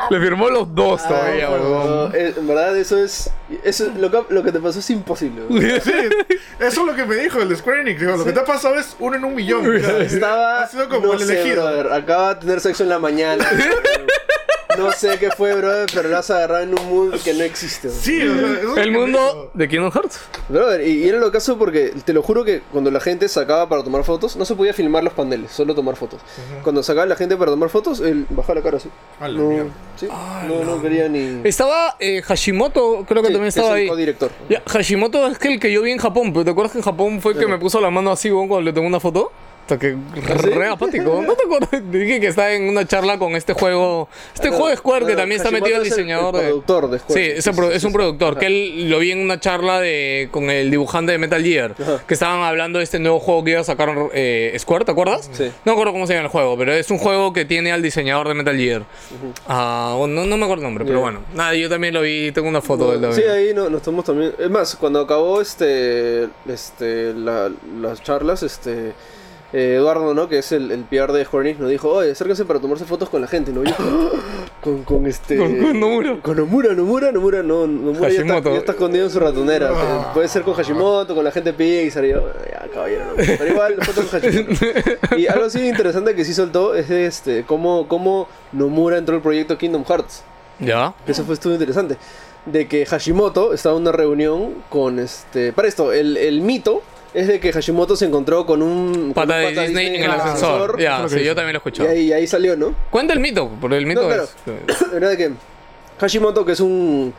[0.10, 3.30] Le firmó los dos todavía, Ah, no, eh, en verdad, eso es.
[3.64, 5.44] Eso, lo, que, lo que te pasó es imposible.
[5.82, 5.92] Sí,
[6.60, 8.00] eso es lo que me dijo el de Square Enix.
[8.00, 9.76] Digo, lo que te ha pasado es uno en un millón.
[9.76, 10.64] Estaba.
[10.64, 11.64] ha sido como no el sé, elegido.
[11.64, 13.46] brother, acaba de tener sexo en la mañana.
[14.78, 17.90] no sé qué fue, brother, pero lo has agarrado en un mood que no existe.
[17.90, 20.20] Sí, o sea, es El mundo de Kingdom Hearts.
[20.50, 23.68] Brother, y, y era lo caso porque te lo juro que cuando la gente sacaba
[23.70, 26.22] para tomar fotos, no se podía filmar los paneles, solo tomar fotos.
[26.64, 28.90] Cuando sacaba la gente para tomar fotos, él bajaba la cara así.
[29.20, 30.08] A la no, sí,
[30.48, 31.42] no, no quería ni.
[31.48, 33.88] Estaba eh, Hashimoto, creo que Sí, también es estaba el ahí.
[33.88, 34.32] codirector.
[34.50, 36.84] Ya, Hashimoto es que el que yo vi en Japón, pero ¿te acuerdas que en
[36.84, 39.32] Japón fue el que me puso la mano así cuando le tomé una foto?
[39.64, 40.50] Hasta que sí?
[40.50, 41.24] re apático.
[41.26, 41.70] ¿No te acuerdas?
[41.92, 44.10] Dije que está en una charla con este juego.
[44.34, 46.42] Este juego de Square que también está metido el diseñador de.
[46.44, 47.24] productor de Square.
[47.24, 48.38] Sí, es, un pro- es un productor.
[48.38, 51.76] Que él lo vi en una charla de con el dibujante de Metal Gear.
[52.06, 55.30] Que estaban hablando de este nuevo juego que iba a sacar eh, Square, ¿te acuerdas?
[55.32, 55.46] Sí.
[55.64, 57.82] No me acuerdo cómo se llama el juego, pero es un juego que tiene al
[57.82, 58.84] diseñador de Metal Gear.
[59.48, 61.22] Ah, no, me acuerdo el nombre, pero bueno.
[61.34, 64.34] Nada, yo también lo vi, tengo una foto del Sí, ahí no, nos tomamos también.
[64.38, 67.50] Es más, cuando acabó este, este, la-
[67.80, 68.92] las charlas, este,
[69.54, 70.28] eh, Eduardo, ¿no?
[70.28, 73.08] Que es el, el PR de Square Enix, nos dijo, oye, acérquense para tomarse fotos
[73.10, 73.64] con la gente, ¿no?
[73.64, 73.76] Y yo,
[74.62, 75.38] con, con este...
[75.38, 76.18] Con- con Nomura.
[76.22, 79.72] Con Nomura, Nomura, Nomura, no, Nomura ya está, ya está escondido en su ratonera.
[79.72, 83.14] o sea, puede ser con Hashimoto, con la gente Pixar, y yo, ya, caballero, no.
[83.16, 84.66] Pero igual, fotos con Hashimoto.
[85.18, 89.58] Y algo así interesante que sí soltó es este, cómo, cómo Nomura entró al proyecto
[89.58, 90.24] Kingdom Hearts.
[90.60, 90.94] ¿Ya?
[91.08, 91.98] Eso fue estuvo interesante.
[92.46, 95.54] De que Hashimoto estaba en una reunión con este.
[95.54, 96.82] Para esto, el, el mito
[97.14, 98.94] es de que Hashimoto se encontró con un.
[98.94, 100.80] con Pata un de Disney en el ah, ascensor.
[100.80, 102.74] Ya, sí, yo también lo he Y ahí, ahí salió, ¿no?
[102.90, 104.24] Cuenta el mito, porque el mito No, claro.
[104.68, 104.82] es.
[104.94, 105.32] Era de que
[106.00, 107.14] Hashimoto, que es un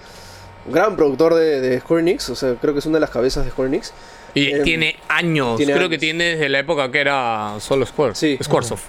[0.71, 3.45] gran productor de, de Square Enix, o sea, creo que es una de las cabezas
[3.45, 3.93] de Square Enix.
[4.35, 5.57] Y Em, tiene años.
[5.57, 5.91] tiene Creo años.
[5.91, 8.15] que tiene desde la época que era solo Square.
[8.17, 8.37] Sí.
[8.43, 8.83] Squaresoft.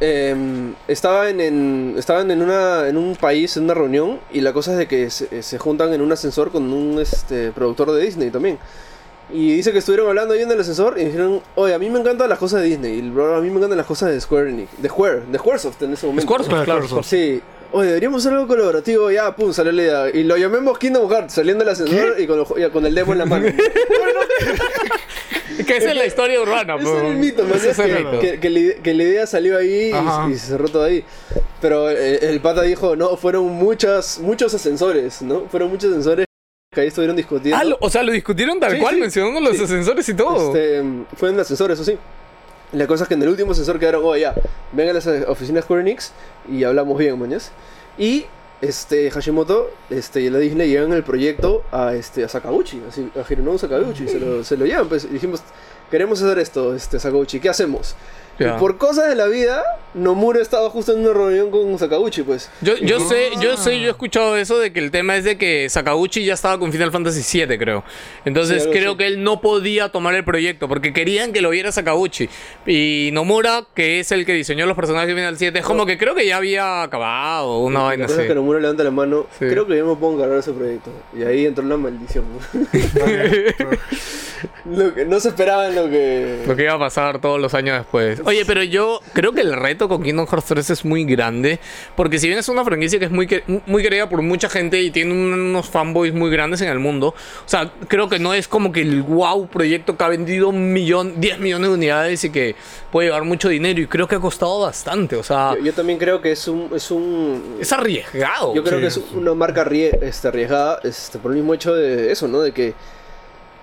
[0.00, 0.34] eh,
[0.88, 4.78] estaban en estaban en una en un país en una reunión y la cosa es
[4.78, 8.58] de que se, se juntan en un ascensor con un este productor de Disney también
[9.32, 11.98] y dice que estuvieron hablando ahí en el ascensor y dijeron oye a mí me
[12.00, 14.20] encantan las cosas de Disney y el brother, a mí me encantan las cosas de
[14.20, 16.82] Square Enix de Square de Squaresoft en ese momento Squaresoft, Claro, claro.
[16.86, 17.06] Squaresoft.
[17.10, 17.40] sí
[17.72, 21.34] oye deberíamos hacer algo colaborativo ya pum salió la idea y lo llamemos Kingdom Hearts
[21.34, 23.46] saliendo del ascensor y con, el, y con el demo en la mano
[25.66, 28.20] Que esa es la historia urbana, Ese era el mito, man, es el que, mito.
[28.20, 29.90] que- que la que la idea salió ahí
[30.28, 31.02] y, y se cerró todo ahí.
[31.60, 35.46] Pero el, el pata dijo, no, fueron muchas, muchos ascensores, ¿no?
[35.50, 36.25] Fueron muchos ascensores
[36.76, 37.56] que ahí estuvieron discutiendo.
[37.58, 39.00] Ah, lo- o sea, lo discutieron tal Sí, cual, sí.
[39.00, 39.64] mencionando los Sí.
[39.64, 40.54] ascensores y todo.
[40.54, 40.84] Este,
[41.16, 41.96] fue en el ascensor, eso sí.
[42.72, 44.34] La cosa es que en el último ascensor quedaron, oh, ya,
[44.72, 46.12] vengan a las oficinas Square Enix
[46.50, 47.50] y hablamos bien, mañas.
[47.96, 48.26] Y
[48.60, 53.24] este, Hashimoto este, y la Disney llegan el proyecto a, este, a Sakaguchi, así, a
[53.32, 55.40] Hironobu Sakaguchi, se lo, se lo llevan, pues, dijimos,
[55.90, 57.94] queremos hacer esto, este, Sakaguchi, ¿qué hacemos?
[58.38, 59.62] Y por cosas de la vida,
[59.94, 62.50] Nomura estaba justo en una reunión con Sakaguchi, pues.
[62.60, 65.38] Yo, yo sé, yo sé, yo he escuchado eso de que el tema es de
[65.38, 67.84] que Sakaguchi ya estaba con Final Fantasy VII, creo.
[68.24, 71.72] Entonces Sí, creo que él no podía tomar el proyecto porque querían que lo viera
[71.72, 72.28] Sakaguchi.
[72.66, 75.96] Y Nomura, que es el que diseñó los personajes de Final 7, es como que
[75.96, 78.20] creo que ya había acabado una La vaina así.
[78.20, 79.46] es que Nomura levanta la mano, Sí.
[79.46, 80.90] creo que yo me puedo encargar ese proyecto.
[81.16, 82.24] Y ahí entró la maldición.
[82.32, 82.66] ¿no?
[84.66, 86.42] lo que no se esperaba en lo que...
[86.46, 88.20] Lo que iba a pasar todos los años después.
[88.30, 91.60] Oye, pero yo creo que el reto con Kingdom Hearts 3 es muy grande.
[91.94, 94.82] Porque si bien es una franquicia que es muy, que- muy querida por mucha gente
[94.82, 97.08] y tiene unos fanboys muy grandes en el mundo.
[97.08, 100.72] O sea, creo que no es como que el wow proyecto que ha vendido un
[100.72, 102.56] millón, 10 millones de unidades y que
[102.90, 103.80] puede llevar mucho dinero.
[103.80, 105.16] Y creo que ha costado bastante.
[105.16, 106.68] O sea, Yo, yo también creo que es un...
[106.74, 108.54] Es un es arriesgado.
[108.54, 109.62] yo creo Sí, que es una marca
[110.02, 112.40] este, arriesgada este, por el mismo hecho de eso, ¿no?
[112.40, 112.74] De que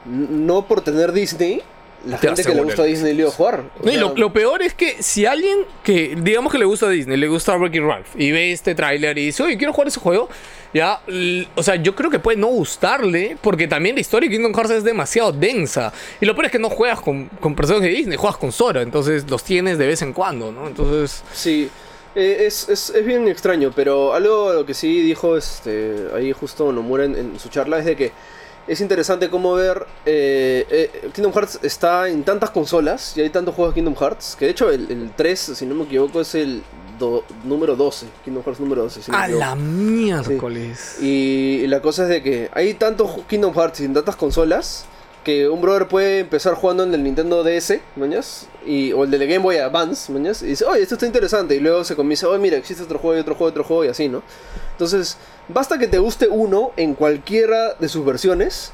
[0.06, 1.62] no por tener Disney
[2.06, 3.64] la Te gente que le gusta Disney le iba a jugar.
[3.80, 7.18] O sea, lo, lo peor es que si alguien que, digamos que le gusta Disney,
[7.18, 10.30] le gusta Ricky Ralph, y ve este tráiler y dice, oye, quiero jugar ese juego,
[10.74, 11.02] ya,
[11.56, 14.72] o sea, yo creo que puede no gustarle, porque también la historia de Kingdom Hearts
[14.72, 15.94] es demasiado densa.
[16.20, 18.82] Y lo peor es que no juegas con, con personajes de Disney, juegas con Sora,
[18.82, 20.68] entonces los tienes de vez en cuando, ¿no?
[20.68, 21.70] Entonces, Sí,
[22.16, 26.72] eh, es, es, es bien extraño, pero algo lo que sí dijo este, ahí justo
[26.72, 28.12] Nomura en, en su charla es de que
[28.68, 33.54] es interesante cómo ver eh, eh, Kingdom Hearts está en tantas consolas y hay tantos
[33.56, 36.34] juegos de Kingdom Hearts que de hecho el, el 3, si no me equivoco, es
[36.36, 36.64] el
[37.00, 39.02] do- número 12, Kingdom Hearts número 12.
[39.02, 40.98] si no a la miércoles.
[41.02, 44.86] Y, y la cosa es de que hay tantos Kingdom Hearts y en tantas consolas
[45.24, 48.48] que un brother puede empezar jugando en el Nintendo DS, ¿mañas?
[48.66, 50.42] Y, o el de Game Boy Advance, ¿mañas?
[50.42, 51.56] Y dice, oye, esto está interesante.
[51.56, 53.88] Y luego se comienza, oye, mira, existe otro juego y otro juego, otro juego y
[53.88, 54.22] así, ¿no?
[54.72, 58.72] Entonces, basta que te guste uno en cualquiera de sus versiones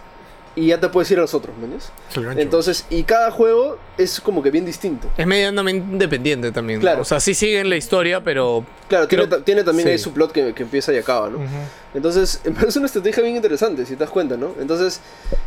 [0.55, 1.91] y ya te puedes ir a los otros, ¿mañas?
[2.38, 5.07] Entonces, y cada juego es como que bien distinto.
[5.17, 6.79] Es medianamente independiente también.
[6.79, 6.81] ¿no?
[6.81, 7.01] Claro.
[7.01, 8.65] O sea, sí siguen la historia, pero.
[8.88, 9.91] Claro, tiene, Creo- tiene también sí.
[9.93, 11.39] ahí su plot que, que empieza y acaba, ¿no?
[11.93, 14.53] Entonces, me parece una estrategia bien interesante, si te das cuenta, ¿no?
[14.59, 15.01] Entonces,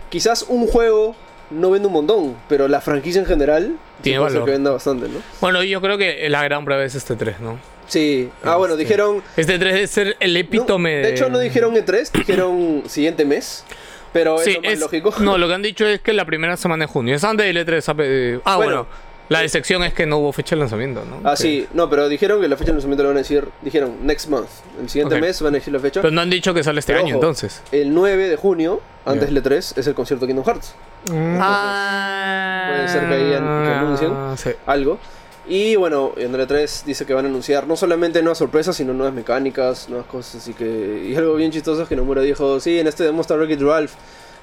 [0.08, 1.14] quizás un juego
[1.50, 4.44] no vende un montón, pero la franquicia en general Tiene valor.
[4.46, 5.18] que venda bastante, ¿no?
[5.40, 7.58] Bueno, yo creo que la gran prueba es este 3, ¿no?
[7.88, 8.30] Sí.
[8.42, 9.22] Ah, bueno, Este- dijeron...
[9.36, 13.64] Este 3 debe ser el no, epítome de hecho, no dijeron E3, dijeron siguiente mes.
[14.12, 15.12] Pero Sí, es es- lógico.
[15.20, 17.14] No, lo que han dicho es que la primera semana de junio.
[17.14, 17.80] Es antes del E3.
[17.80, 18.70] sabe- Ah, bueno.
[18.86, 19.12] Bueno.
[19.28, 21.20] La decepción es que no hubo fecha de lanzamiento, ¿no?
[21.26, 23.96] Ah, sí, no, pero dijeron que la fecha de lanzamiento lo van a decir, dijeron
[24.02, 24.48] next month.
[24.78, 26.02] El siguiente mes van a decir la fecha.
[26.02, 27.62] Pero no han dicho que sale este Pero año, ojo, entonces.
[27.72, 30.74] El 9 de junio, antes del E3, es el concierto de Kingdom Hearts.
[31.10, 31.38] Mm.
[31.40, 34.12] Ah, puede ser que ahí que anuncien.
[34.36, 34.50] Sí.
[34.66, 34.98] algo.
[35.46, 38.92] Y bueno, en el 3 dice que van a anunciar no solamente nuevas sorpresas, sino
[38.94, 40.36] nuevas mecánicas, nuevas cosas.
[40.42, 41.08] Así que.
[41.08, 43.92] Y algo bien chistoso es que Nomura dijo: Sí, en este demo está Wreck-It Ralph,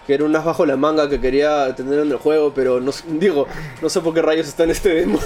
[0.06, 2.92] que era un as bajo la manga que quería tener en el juego, pero no,
[3.08, 3.48] digo,
[3.82, 5.20] no sé por qué rayos está en este demo.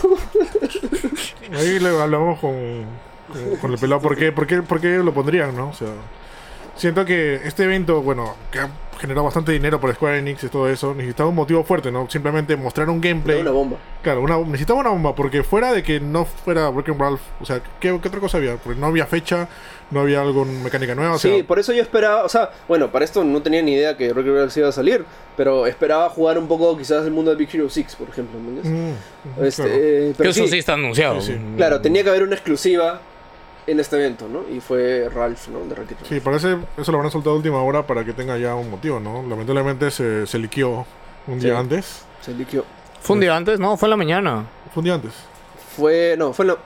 [1.53, 2.85] Ahí le hablamos con,
[3.31, 4.01] con, con el pelado.
[4.01, 5.69] ¿Por qué, por, ¿Por qué lo pondrían, no?
[5.69, 5.89] O sea,
[6.75, 10.69] siento que este evento, bueno, que ha generado bastante dinero por Square Enix y todo
[10.69, 12.09] eso, necesitaba un motivo fuerte, ¿no?
[12.09, 13.41] Simplemente mostrar un gameplay.
[13.41, 13.77] una bomba.
[14.01, 17.59] Claro, una, necesitaba una bomba, porque fuera de que no fuera Breaking Ralph, o sea,
[17.79, 18.55] ¿qué, qué otra cosa había?
[18.55, 19.49] Porque no había fecha,
[19.91, 22.91] no había algo mecánica nueva, o sí, sea, por eso yo esperaba, o sea, bueno,
[22.91, 25.03] para esto no tenía ni idea que Wreck-It Ralph iba a salir,
[25.35, 28.39] pero esperaba jugar un poco quizás el mundo de Big Hero 6, por ejemplo.
[28.39, 28.71] ¿me entiendes?
[28.71, 29.77] mm, ujú, Este, claro.
[29.81, 31.19] eh, pero eso sí, sí está anunciado.
[31.19, 31.39] Sí, sí.
[31.57, 33.01] Claro, tenía que haber una exclusiva
[33.67, 34.41] en este evento, ¿no?
[34.53, 35.59] Y fue Ralph, ¿no?
[35.65, 35.89] De Ralph.
[36.07, 38.69] Sí, parece eso lo van a soltar a última hora para que tenga ya un
[38.69, 39.23] motivo, ¿no?
[39.27, 40.85] Lamentablemente se, se liqueó
[41.27, 41.59] un día Sí.
[41.59, 42.05] antes.
[42.21, 42.65] Se liqueó.
[43.01, 43.59] ¿Fue un día antes?
[43.59, 44.45] No, fue en la mañana.
[44.73, 45.13] Fue un día antes.
[45.77, 46.57] Fue, no, fue en la,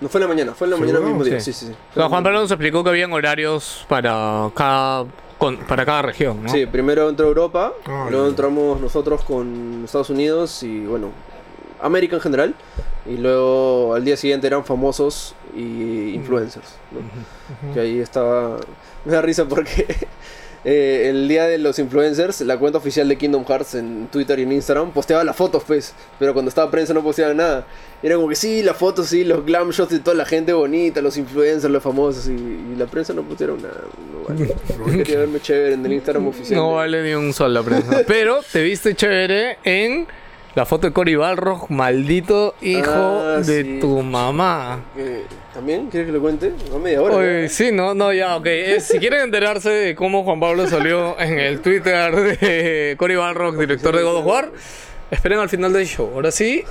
[0.00, 1.14] no fue en la mañana, fue en la mañana ¿Seguro?
[1.14, 1.40] mismo día.
[1.40, 1.52] Sí.
[1.52, 1.76] Sí, sí, sí.
[1.92, 5.04] O sea, Juan Pablo nos explicó que habían horarios para cada,
[5.38, 6.48] con- para cada región, ¿no?
[6.48, 7.72] Sí, primero entró Europa,
[8.10, 11.10] luego entramos nosotros con Estados Unidos y bueno,
[11.80, 12.54] América en general.
[13.06, 17.74] Y luego al día siguiente eran famosos y influencers, ¿no?
[17.74, 18.58] Que ahí estaba...
[19.04, 19.86] Me da risa porque
[20.64, 24.44] eh, el día de los influencers, la cuenta oficial de Kingdom Hearts en Twitter y
[24.44, 25.92] en Instagram posteaba las fotos, pues.
[26.18, 27.66] Pero cuando estaba prensa no posteaba nada.
[28.02, 31.02] Era como que sí, las fotos, sí, los glam shots de toda la gente bonita,
[31.02, 32.26] los influencers, los famosos.
[32.28, 33.82] Y, y la prensa no postearon nada.
[34.10, 34.54] No vale.
[35.04, 36.58] Quería verme chévere en el Instagram oficial.
[36.58, 38.00] No vale ni un sol la prensa.
[38.06, 40.06] Pero te viste chévere en
[40.54, 43.78] la foto de Cory Balrog, maldito hijo Ah, de sí.
[43.80, 44.80] tu mamá.
[45.52, 45.88] ¿También?
[45.88, 46.52] ¿Quieres que lo cuente?
[46.70, 47.16] No, media hora.
[47.16, 48.46] Oye, sí, no, no, ya, ok.
[48.46, 53.56] Eh, si quieren enterarse de cómo Juan Pablo salió en el Twitter de Cory Balrog,
[53.58, 54.50] director de God of War,
[55.10, 56.10] esperen al final del show.
[56.14, 56.64] Ahora sí,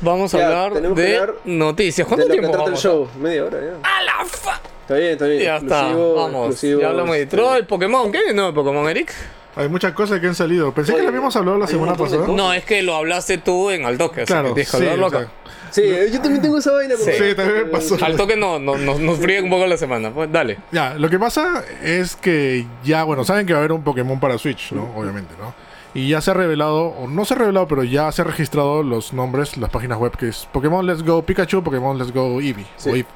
[0.00, 2.06] vamos a Ya, hablar de noticias.
[2.08, 3.08] De ¿Cuánto que tiempo el show.
[3.18, 3.72] Media hora ya.
[3.82, 4.60] ¡A la fa!
[4.82, 5.42] Está bien, está bien.
[5.42, 6.50] Ya está, vamos.
[6.50, 8.10] exclusivo, Ya hablamos de este, Detroit, Pokémon.
[8.12, 8.32] ¿Qué?
[8.34, 9.12] ¿No de Pokémon, Eric?
[9.58, 10.72] Hay muchas cosas que han salido.
[10.72, 12.26] Pensé que Oye, lo habíamos hablado la semana pasada.
[12.28, 14.24] No, es que lo hablaste tú en al toque.
[14.24, 15.28] Claro, que que sí, hablarlo acá.
[15.70, 16.94] Sí, yo también tengo esa vaina.
[16.96, 17.10] Sí.
[17.12, 17.96] Sí, también me eh, pasó.
[18.02, 20.10] Al toque no, no, no- nos fríe un poco la semana.
[20.10, 20.58] Pues dale.
[20.72, 24.18] Ya, lo que pasa es que ya, bueno, saben que va a haber un Pokémon
[24.20, 24.90] para Switch, ¿no?
[24.96, 25.52] Obviamente, ¿no?
[25.94, 28.82] Y ya se ha revelado, o no se ha revelado, pero ya se ha registrado
[28.82, 32.66] los nombres, las páginas web que es Pokémon Let's Go Pikachu, Pokémon Let's Go Eevee,
[32.76, 32.90] Sí.
[32.90, 33.06] o Eevee,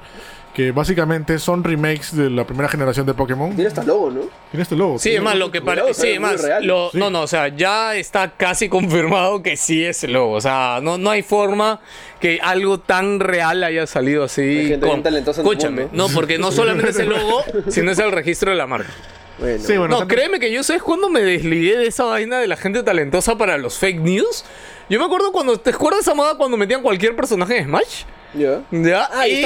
[0.55, 3.55] que básicamente son remakes de la primera generación de Pokémon.
[3.55, 4.21] Tiene hasta logo, ¿no?
[4.51, 4.99] Tiene este logo.
[4.99, 5.95] Sí, es más, lo que parece.
[6.13, 6.45] Sí, más.
[6.61, 6.99] lo- Sí.
[6.99, 10.33] No, no, o sea, ya está casi confirmado que sí es el logo.
[10.35, 11.81] O sea, no, no hay forma
[12.21, 14.43] que algo tan real haya salido así.
[14.43, 16.09] Hay gente bien talentosa en el Escúchame, mundo.
[16.09, 18.91] no, porque no solamente es el logo, sino es el registro de la marca.
[19.39, 19.59] Bueno.
[19.65, 22.47] Sí, bueno, no, también- créeme que yo sé cuando me desligué de esa vaina de
[22.47, 24.45] la gente talentosa para los fake news.
[24.91, 25.59] Yo me acuerdo cuando.
[25.59, 28.03] ¿Te acuerdas esa moda cuando metían cualquier personaje en Smash?
[28.35, 28.63] Ya.
[28.71, 29.09] ¿Ya?
[29.13, 29.43] Ah, y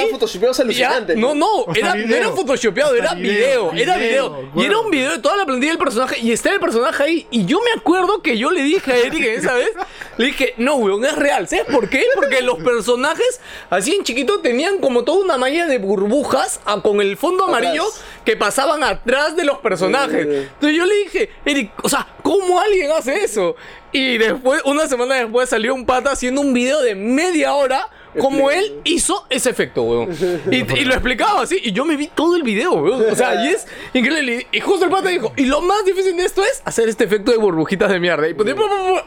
[0.71, 1.35] Ya, No, ¿no?
[1.35, 4.51] no, O sea, era, no era photoshopeado, O sea, era video, video, era video, video.
[4.55, 7.27] Y era un video de toda la plantilla del personaje y está el personaje ahí.
[7.29, 9.71] Y yo me acuerdo que yo le dije a Eric esa vez,
[10.17, 11.47] le dije, no, weón, es real.
[11.47, 12.05] ¿Sabes por qué?
[12.15, 17.17] Porque los personajes, así en chiquito, tenían como toda una malla de burbujas con el
[17.17, 18.01] fondo amarillo Atrás.
[18.23, 20.25] que pasaban atrás de los personajes.
[20.25, 20.47] Sí, sí, sí.
[20.53, 23.55] Entonces yo le dije, Eric, o sea, ¿cómo alguien hace eso?
[23.91, 27.89] Y después, una semana después, salió un pata haciendo un video de media hora.
[28.19, 30.09] Como él hizo ese efecto, weón.
[30.51, 31.59] Y, y lo explicaba así.
[31.63, 33.11] Y yo me vi todo el video, weón.
[33.11, 34.47] O sea, y es increíble.
[34.51, 37.31] Y justo el pata dijo: Y lo más difícil de esto es hacer este efecto
[37.31, 38.27] de burbujitas de mierda.
[38.27, 38.55] Y pues,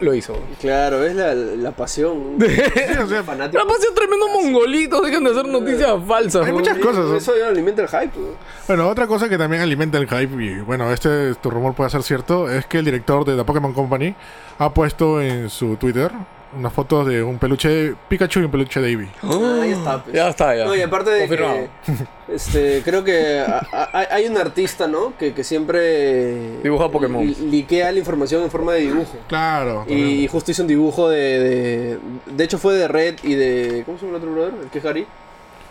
[0.00, 0.36] lo hizo.
[0.60, 2.38] Claro, es la, la pasión.
[2.50, 3.62] Sí, o sea, fanático.
[3.62, 5.00] La pasión tremendo mongolito.
[5.00, 6.42] Dejan de hacer noticias falsas.
[6.46, 6.62] Hay weón.
[6.62, 7.16] muchas cosas, ¿no?
[7.16, 8.18] Eso ya alimenta el hype.
[8.18, 8.36] weón.
[8.66, 12.02] Bueno, otra cosa que también alimenta el hype, y bueno, este tu rumor puede ser
[12.02, 14.14] cierto, es que el director de la Pokémon Company
[14.58, 16.10] ha puesto en su Twitter
[16.56, 19.08] unas fotos de un peluche Pikachu y un peluche Davy.
[19.22, 20.02] Ah, ahí está.
[20.02, 20.14] pues.
[20.16, 20.64] Ya está, ya.
[20.64, 21.68] No, y aparte de Confirmado.
[21.86, 21.92] que,
[22.34, 25.16] este, creo que a- a- hay un artista, ¿no?
[25.16, 27.24] Que, que siempre Dibuja Pokémon.
[27.24, 29.16] li- liquea la información en forma de dibujo.
[29.28, 29.84] Claro.
[29.88, 31.98] Y justo hizo un dibujo de, de.
[32.34, 33.82] De hecho, fue de Red y de.
[33.86, 34.54] ¿Cómo se llama el otro brother?
[34.62, 35.06] ¿El que es Gary?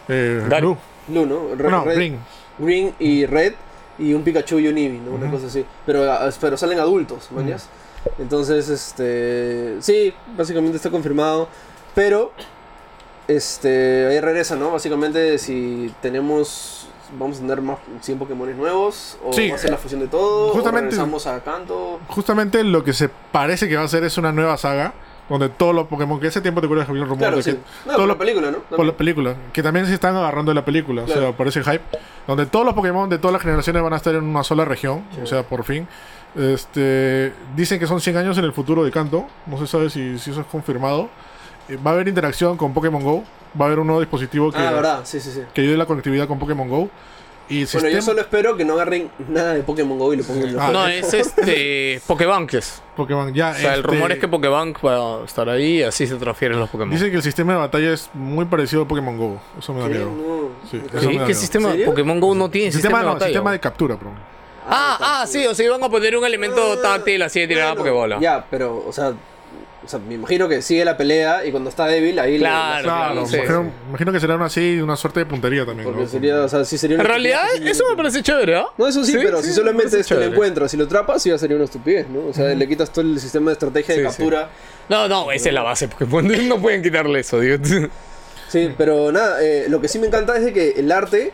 [0.08, 0.62] eh, Gary.
[0.66, 0.78] Blue.
[1.08, 1.56] Blue, ¿no?
[1.56, 2.20] Red, No, Red- Green.
[2.58, 3.54] Green y Red.
[3.98, 5.12] Y un Pikachu y un Eevee, ¿no?
[5.12, 5.66] Una cosa así.
[5.86, 7.68] Pero, ah, pero salen adultos, ¿mañas?
[8.18, 9.78] Entonces, este.
[9.82, 11.48] Sí, básicamente está confirmado.
[11.96, 12.32] Pero.
[13.28, 14.08] Este.
[14.08, 14.72] Ahí regresa, ¿no?
[14.72, 16.88] Básicamente, si tenemos.
[17.18, 19.18] Vamos a tener más 100 Pokémon nuevos.
[19.26, 19.50] O Sí.
[19.50, 20.50] va a ser la fusión de todo.
[20.50, 22.00] Justamente- O a Canto.
[22.08, 24.94] Justamente lo que se parece que va a ser es una nueva saga
[25.28, 27.44] donde todos los Pokémon, que ese tiempo te acuerdas que había un rumor Claro, de
[27.44, 27.52] sí.
[27.52, 27.60] que
[27.92, 28.60] No, por la película, ¿no?
[28.60, 31.62] por la película, que también se están agarrando de la película, o sea, por ese
[31.64, 31.82] hype,
[32.28, 35.04] donde todos los Pokémon de todas las generaciones van a estar en una sola región,
[35.22, 35.88] o sea, por fin.
[36.36, 40.18] Este, dicen que son 100 años en el futuro de Kanto, no se sabe si,
[40.20, 41.10] si eso es confirmado.
[41.68, 43.24] Eh, va a haber interacción con Pokémon Go,
[43.60, 45.42] va a haber un nuevo dispositivo que, Ah, verdad, sí, sí, sí.
[45.54, 46.90] que ayude a la conectividad con Pokémon Go.
[47.52, 50.18] Y el Bueno, yo sistema- solo espero que no agarren nada de Pokémon Go y
[50.18, 52.00] lo pongan en los Ah, No, es este.
[52.06, 52.84] Pokébanques.
[52.96, 53.50] Pokémon ya.
[53.50, 56.16] O sea, el este, rumor es que Pokébank va a estar ahí y así se
[56.18, 56.92] transfieren los Pokémon.
[56.94, 59.42] Dice que el sistema de batalla es muy parecido a Pokémon Go.
[59.58, 59.94] Eso me da ¿Qué?
[59.96, 60.12] miedo.
[60.12, 60.70] No.
[60.70, 60.78] Sí, ¿Qué?
[60.78, 61.34] me da ¿Qué miedo.
[61.34, 61.72] sistema?
[61.72, 61.86] ¿Serio?
[61.88, 63.30] Pokémon Go no tiene Sistema, sistema, de no, batalla.
[63.30, 64.12] sistema de captura, bro.
[64.70, 67.68] Ah, ah, sí, o sea, iban a poner un elemento táctil así de tirar a
[67.70, 68.20] Bueno, Pokébola.
[68.20, 69.14] Ya, pero, o sea,
[69.84, 72.78] o sea, me imagino que sigue la pelea y cuando está débil, ahí le- Claro,
[72.78, 73.36] le- Claro, sí.
[73.38, 75.86] imagino, imagino que será una así, una suerte de puntería también.
[75.86, 76.08] Porque ¿no?
[76.08, 78.66] sería, o sea, sí sería En realidad, eso me parece chévere, ¿ah?
[78.78, 80.26] No, eso sí, pero si me solamente lo chévere.
[80.28, 82.28] encuentras, si lo atrapas, sí va a ser una estupidez, ¿no?
[82.28, 84.50] O sea, le quitas todo el sistema de estrategia de Sí, captura.
[84.90, 86.28] No, no, esa es la base Pokémon.
[86.48, 87.58] No pueden quitarle eso, digo.
[88.50, 91.32] Sí, pero nada, eh, lo que sí me encanta es de que el arte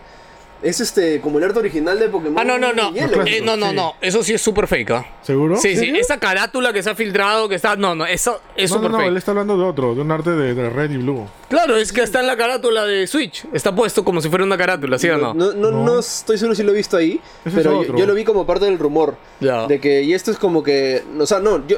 [0.61, 2.37] es este como el arte original de Pokémon.
[2.39, 2.91] Ah, no, no, no.
[2.93, 3.23] Hielo.
[3.25, 3.75] Eh, no, no, sí.
[3.75, 3.93] no.
[4.01, 5.05] Eso sí es súper fake, ¿ah?
[5.21, 5.57] ¿Seguro?
[5.57, 5.89] Sí, sí.
[5.95, 7.75] Esa carátula que se ha filtrado, que está.
[7.75, 9.17] No, no, eso es No, no, súper no, él fake.
[9.17, 11.27] está hablando de otro, de un arte de, de red y blue.
[11.49, 13.45] Claro, es que está en la carátula de Switch.
[13.53, 15.33] Está puesto como si fuera una carátula, ¿sí o no?
[15.33, 15.83] No, no, No.
[15.85, 18.23] no estoy seguro si lo he visto ahí, Ese pero es yo, yo lo vi
[18.23, 19.15] como parte del rumor.
[19.39, 19.67] Ya.
[19.67, 21.77] De que, y esto es como que, o sea, no, yo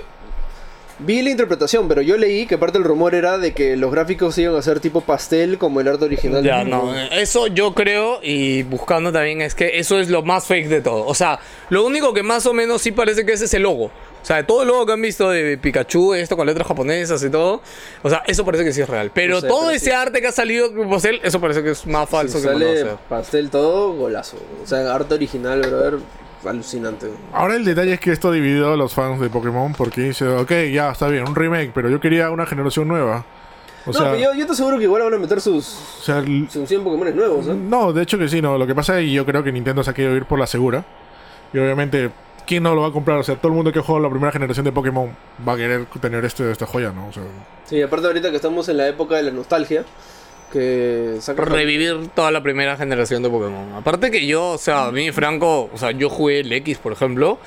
[0.99, 4.37] vi la interpretación, pero yo leí que parte del rumor era de que los gráficos
[4.37, 6.43] iban a ser tipo pastel como el arte original.
[6.43, 10.67] Ya, no, eso yo creo y buscando también es que eso es lo más fake
[10.69, 11.05] de todo.
[11.05, 13.85] O sea, lo único que más o menos sí parece que ese es el logo.
[14.21, 17.23] O sea, de todo el logo que han visto de Pikachu, esto con letras japonesas
[17.23, 17.61] y todo.
[18.03, 19.09] O sea, eso parece que sí es real.
[19.13, 19.91] Pero No sé, todo pero ese sí.
[19.91, 22.85] arte que ha salido de pastel, eso parece que es más falso Si que sale
[23.07, 24.35] pastel todo, golazo.
[24.61, 25.99] O sea, arte original, brother,
[26.47, 27.07] alucinante.
[27.33, 30.27] Ahora el detalle es que esto ha dividido a los fans de Pokémon porque dice,
[30.27, 33.25] ok, ya está bien, un remake, pero yo quería una generación nueva.
[33.85, 36.03] O no, sea, pero yo, yo te aseguro que igual van a meter sus, o
[36.03, 37.53] sea, sus 100 Pokémon nuevos, ¿eh?
[37.53, 38.57] no, de hecho que sí, no.
[38.57, 40.47] Lo que pasa es que yo creo que Nintendo se ha querido ir por la
[40.47, 40.83] segura.
[41.53, 42.11] Y obviamente,
[42.45, 43.17] ¿quién no lo va a comprar?
[43.17, 45.09] O sea, todo el mundo que juega la primera generación de Pokémon
[45.47, 47.07] va a querer tener este, esta joya, ¿no?
[47.07, 47.23] O sea,
[47.65, 49.85] Sí, aparte ahorita que estamos en la época de la nostalgia,
[50.51, 53.73] que saca Revivir toda la primera generación de Pokémon.
[53.75, 56.93] Aparte que yo, o sea, a mí, Franco, o sea, yo jugué el X, por
[56.93, 57.37] ejemplo.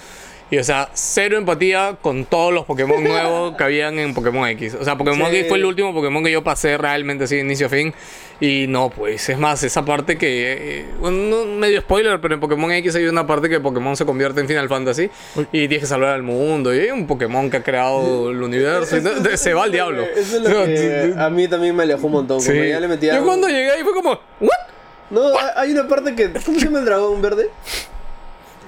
[0.51, 4.75] Y, o sea, cero empatía con todos los Pokémon nuevos que habían en Pokémon X.
[4.75, 5.37] O sea, Pokémon Sí.
[5.37, 7.95] X fue el último Pokémon que yo pasé realmente así de inicio a fin.
[8.41, 10.81] Y no, pues, es más, esa parte que.
[10.81, 14.41] eh, no- medio spoiler, pero en Pokémon X hay una parte que Pokémon se convierte
[14.41, 15.11] en Final Fantasy.
[15.37, 15.45] Uy.
[15.53, 16.75] Y tienes que salvar al mundo.
[16.75, 18.97] Y hay un Pokémon que ha creado el universo.
[18.97, 20.03] y de- de- se va al diablo.
[20.03, 22.41] Eso es lo que a mí también me alejó un montón.
[22.41, 22.53] Sí.
[22.69, 23.15] ya le metía.
[23.15, 24.51] Yo cuando llegué ahí fue como, ¿what?
[25.11, 26.31] No, hay- hay una parte que.
[26.45, 27.51] ¿Cómo se llama el dragón verde?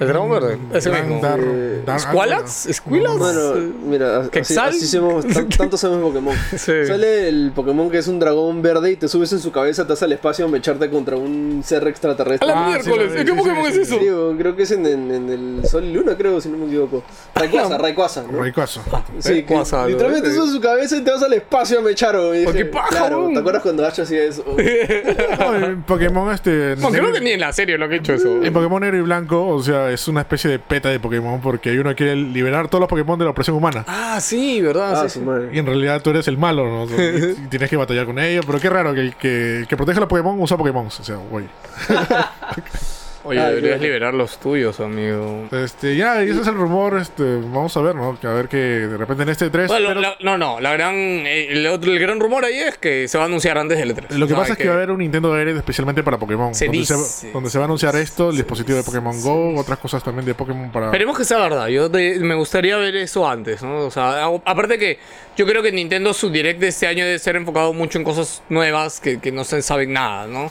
[0.00, 0.58] El dragón verde.
[0.72, 1.20] Ese Dar- mismo.
[1.24, 2.68] Eh, ¿Squalax?
[2.72, 3.18] ¿Squillas?
[3.18, 6.34] Bueno, mira, así, así somos, tan- tanto sabemos Pokémon.
[6.56, 6.72] Sí.
[6.86, 9.90] Sale el Pokémon que es un dragón verde y te subes en su cabeza, te
[9.90, 12.48] vas al espacio a mecharte contra un ser A extraterrestre.
[12.48, 13.12] la Ah, sí, miércoles.
[13.14, 13.98] vi, ¿Qué sí, Pokémon sí, es sí, eso?
[14.02, 16.56] Sí, o creo que es en, en- en el Sol y Luna, creo, si no
[16.58, 17.04] me equivoco.
[17.34, 18.38] Rayquaza, Rayquaza, ¿no?
[18.40, 18.80] Rayquaza.
[19.18, 19.54] Sí, que
[19.88, 20.34] literalmente ¿no?
[20.34, 22.88] subes en su cabeza y te vas al espacio a mechar, o Oh, qué paja,
[22.88, 23.28] Claro.
[23.32, 24.44] ¿te acuerdas cuando Ash hacía eso?
[25.38, 26.76] No, en Pokémon este.
[26.76, 28.42] No, creo que ni en la serie lo que he hecho eso.
[28.42, 31.78] En Pokémon negro y blanco, o sea, es una especie de peta de Pokémon porque
[31.78, 33.84] uno quiere liberar todos los Pokémon de la opresión humana.
[33.86, 35.02] Ah, sí, ¿verdad?
[35.04, 35.26] Ah, Sí, sí.
[35.52, 36.84] Y en realidad tú eres el malo, ¿no?
[37.02, 38.44] Y, tienes que batallar con ellos.
[38.46, 40.86] Pero qué raro que el que, el que protege a los Pokémon usa Pokémon.
[40.86, 41.46] O sea, güey.
[43.24, 45.46] Oye, Ah, deberías yo- liberar los tuyos, amigo.
[45.52, 46.98] Este, ya, y ese es el rumor.
[46.98, 48.18] Este, vamos a ver, ¿no?
[48.20, 49.68] Que a ver que de repente en este 3.
[49.68, 53.06] Bueno, la- no, no, la gran, eh, el, otro- el gran rumor ahí es que
[53.06, 54.10] se va a anunciar antes del E3.
[54.16, 56.18] Lo que O sea, pasa es que va a haber un Nintendo Direct especialmente para
[56.18, 56.54] Pokémon.
[56.54, 59.54] Se donde, dice, se, donde se va a anunciar esto, el dispositivo de Pokémon Go,
[59.60, 60.86] otras cosas también de Pokémon para.
[60.86, 61.68] Esperemos que sea verdad.
[61.68, 63.86] Yo de- me gustaría ver eso antes, ¿no?
[63.86, 64.98] O sea, a- aparte que
[65.36, 68.42] yo creo que Nintendo su direct de este año debe ser enfocado mucho en cosas
[68.48, 70.50] nuevas que, que no se saben nada, ¿no?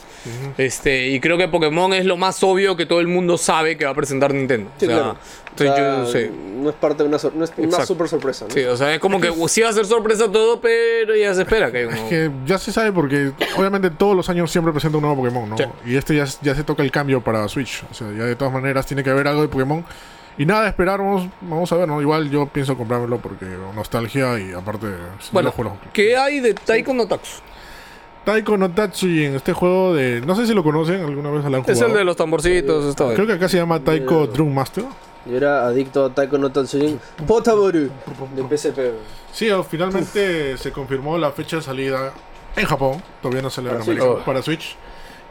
[0.58, 3.84] Este, y creo que Pokémon es lo más obvio que todo el mundo sabe que
[3.84, 4.70] va a presentar Nintendo.
[4.78, 5.16] Sí, o sea, claro.
[5.50, 6.30] entonces O sea, yo sé.
[6.62, 8.54] No es parte de una, sor- no es una super sorpresa, ¿no?
[8.54, 11.42] Sí, o sea, es como que sí va a ser sorpresa todo, pero ya se
[11.42, 11.86] espera que...
[11.86, 15.50] como- Que ya se sabe porque obviamente todos los años siempre presenta un nuevo Pokémon,
[15.50, 15.56] ¿no?
[15.58, 15.64] Sí.
[15.86, 17.82] Y este ya, ya se toca el cambio para Switch.
[17.90, 19.84] O sea, ya de todas maneras tiene que haber algo de Pokémon.
[20.38, 22.00] Y nada, esperar, vamos, vamos a ver, ¿no?
[22.00, 23.44] Igual yo pienso comprármelo porque
[23.74, 24.86] nostalgia y aparte...
[25.30, 25.76] Bueno, lo juego.
[25.92, 27.06] ¿qué hay de Taiko no?
[28.24, 30.20] Taiko no Tatsuji en este juego de...
[30.20, 31.72] No sé si lo conocen, alguna vez lo han jugado.
[31.72, 33.14] Es el de los tamborcitos, esta vez.
[33.14, 34.84] Creo que acá se llama Taiko Drum Master.
[35.26, 37.88] Yo era adicto a Taiko no Tatsujin Potaboru
[38.36, 38.78] de PSP.
[39.32, 42.12] Sí, o- finalmente se confirmó la fecha de salida
[42.56, 43.02] en Japón.
[43.20, 43.84] Todavía no sale en Para.
[43.84, 44.00] Switch.
[44.00, 44.18] Oh.
[44.24, 44.76] Para Switch.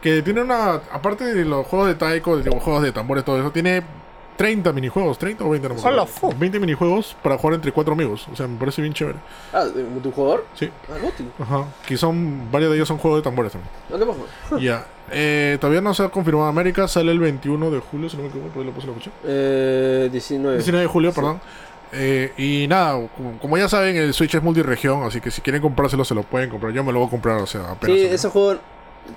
[0.00, 0.80] Que tiene una.
[0.92, 3.82] Aparte de los juegos de Taiko, de los juegos de tambores, todo eso, tiene
[4.36, 5.18] 30 minijuegos.
[5.18, 6.00] 30 o 20, no me acuerdo.
[6.00, 6.32] ¡Hala, fu!
[6.36, 8.26] 20 minijuegos para jugar entre cuatro amigos.
[8.32, 9.18] O sea, me parece bien chévere.
[9.52, 10.46] Ah, ¿de multijugador?
[10.54, 10.70] Sí.
[10.88, 11.24] Ah, Goti.
[11.38, 11.64] Ajá.
[11.86, 12.50] Que son.
[12.50, 13.70] Varios de ellos son juegos de tambores también.
[13.94, 14.58] ¿A qué pasó?
[14.58, 14.86] Ya.
[15.10, 16.88] Eh, todavía no se ha confirmado América.
[16.88, 18.50] Sale el 21 de julio, si no me equivoco.
[18.50, 19.10] Por ahí lo puse la fecha.
[19.24, 20.56] Eh, 19.
[20.56, 21.16] 19 de julio, Sí.
[21.16, 21.40] perdón.
[21.94, 25.60] Eh, y nada, como, como ya saben, el Switch es multiregión, así que si quieren
[25.60, 26.72] comprárselo, se lo pueden comprar.
[26.72, 27.98] Yo me lo voy a comprar, o sea, apenas.
[27.98, 28.58] Sí, ese juego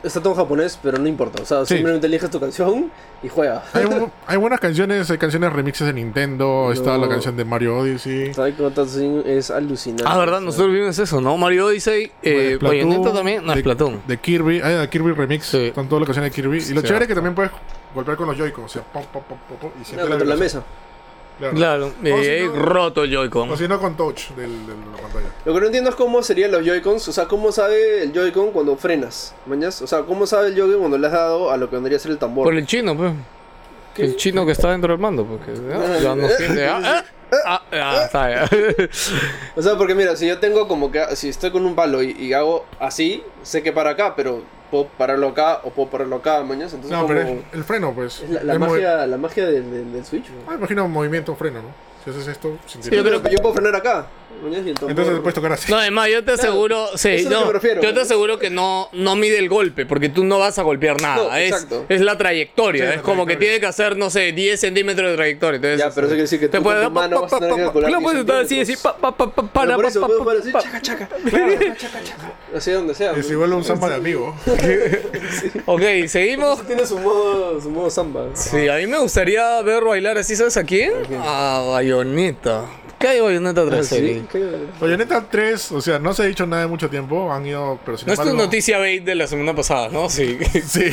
[0.03, 1.41] está todo en japonés, pero no importa.
[1.41, 1.75] O sea, Sí.
[1.75, 2.91] simplemente eliges tu canción
[3.23, 3.63] y juega.
[3.73, 7.09] Hay, bu- hay buenas canciones, hay canciones remixes de Nintendo, está la No.
[7.09, 8.31] canción de Mario Odyssey.
[8.33, 10.03] Taiko no es alucinante.
[10.05, 11.37] Ah, verdad, nosotros vimos eso, ¿no?
[11.37, 14.01] Mario Odyssey, eh, Bayonetta también, no, de, es Platón.
[14.07, 15.57] De Kirby, hay de Kirby Remix, Sí.
[15.67, 16.57] están todas las canciones de Kirby.
[16.57, 16.87] Y lo Sí.
[16.87, 17.51] chévere es que también puedes
[17.93, 20.35] golpear con los Joy-Con, o sea, pom, pom, pom, pom, y No, siempre contra la
[20.35, 20.63] vibración.
[20.63, 20.84] mesa.
[21.37, 21.53] Claro.
[21.55, 23.49] Claro, si eh, no- roto Joy-Con.
[23.51, 25.25] O si no, con touch del, del- de la pantalla.
[25.43, 27.07] Lo que no entiendo es cómo serían los Joy-Cons.
[27.07, 29.35] O sea, cómo sabe el Joy-Con cuando frenas.
[29.45, 29.81] ¿Mañas?
[29.81, 31.99] O sea, cómo sabe el Joy-Con cuando le has dado a lo que vendría a
[31.99, 32.45] ser el tambor.
[32.45, 33.11] Por el chino, pues.
[33.93, 34.03] ¿Qué?
[34.03, 36.67] El chino que está dentro del mando, porque ya, ya no siente.
[36.67, 36.81] Ah,
[37.31, 38.49] ah, ah, ah, está ya.
[39.55, 41.15] O sea, porque mira, si yo tengo como que.
[41.15, 44.87] Si estoy con un palo y, y hago así, sé que para acá, pero puedo
[44.97, 46.73] pararlo acá o puedo pararlo acá, mañas.
[46.73, 48.21] Entonces, No, como- pero es el freno, pues.
[48.21, 50.25] es la, la Es movi- magia, la magia del, del, del Switch.
[50.29, 50.51] ¿no?
[50.51, 51.69] Ah, imagina un movimiento freno, ¿no?
[52.03, 54.05] Si haces esto, sin yo Yo, creo que yo puedo frenar acá.
[54.43, 55.71] Entonces puedes tocar así.
[55.71, 57.81] No, además, yo te aseguro, sí, es lo no, que refiero.
[57.81, 61.01] yo te aseguro que no, no mide el golpe, porque tú no vas a golpear
[61.01, 61.15] nada.
[61.29, 61.85] No, es, exacto.
[61.89, 63.39] es la trayectoria, Sí, es la como que trayectoria.
[63.39, 65.55] tiene que hacer, no sé, 10 centímetros de trayectoria.
[65.55, 67.39] Entonces, Ya, pero eso quiere decir que te tú puedes con tu mano vas a
[67.39, 69.83] tener que calcular Claro, 10 puedes estar así, así, pa, pa, pa, pa, para, pa,
[69.83, 70.07] pa,
[70.53, 71.09] pa, chaca, chaca.
[71.29, 71.53] Claro.
[72.55, 73.11] Así donde sea.
[73.13, 74.35] Es igual un samba de amigo.
[75.65, 76.65] Ok, seguimos.
[76.67, 78.27] Tiene su modo, su modo samba.
[78.33, 80.91] Sí, a mí me gustaría ver bailar así, ¿sabes a quién?
[81.23, 82.65] A Bayonetta.
[82.97, 86.45] ¿Qué hay Bayonetta Ah, 3 sí, qué- Bayonetta 3, o sea, no se ha dicho
[86.47, 89.15] nada de mucho tiempo, han ido, pero sin No es tu embargo- noticia bait de
[89.15, 90.09] la semana pasada, ¿no?
[90.09, 90.37] Sí.
[90.65, 90.85] Sí.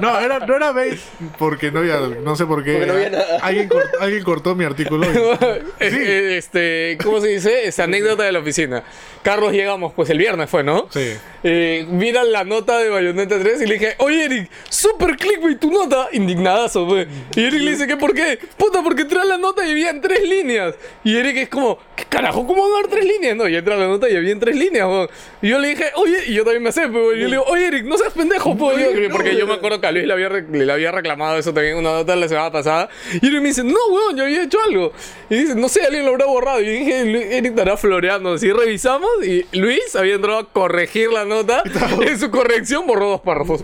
[0.00, 0.98] No, era, no era bait
[1.38, 2.72] porque no había, no sé por qué.
[2.72, 3.38] Porque no había nada.
[3.42, 5.06] Alguien, cort- alguien cortó mi artículo.
[5.06, 5.16] y-
[5.80, 7.66] Eh, este, ¿cómo se dice?
[7.68, 8.82] Esa anécdota de la oficina.
[9.22, 10.88] Carlos llegamos, pues el viernes fue, ¿no?
[10.90, 11.12] Sí.
[11.44, 15.70] Eh, mira la nota de Bayonetta 3 y le dije, oye Eric, super clickbait tu
[15.72, 17.06] nota, indignadazo, pues.
[17.36, 18.38] Y Eric le dice, ¿qué por qué?
[18.56, 20.74] Puta, porque trae la nota y había en tres líneas.
[21.04, 22.46] Y Eric es como, ¿qué carajo?
[22.46, 23.36] ¿Cómo van a haber tres líneas?
[23.36, 25.08] No, y entra la nota y había en tres líneas, weón.
[25.40, 27.16] Y yo le dije, oye, y yo también me sé, pues.
[27.16, 28.78] Y yo le digo, oye Eric, no seas pendejo, pues.
[28.78, 31.74] Yo- porque yo me acuerdo que a Luis le había, le había reclamado eso también
[31.74, 32.88] en una nota la semana pasada.
[33.20, 34.92] Y Eric me dice, no, weón, yo había hecho algo.
[35.30, 36.60] Y dice, no sé, alguien lo habrá borrado.
[36.60, 38.34] Y yo dije, "Lu- Eric estará floreando.
[38.34, 41.62] Así revisamos y Luis había entrado a corregir la nota.
[42.02, 43.62] Y en su corrección borró dos párrafos.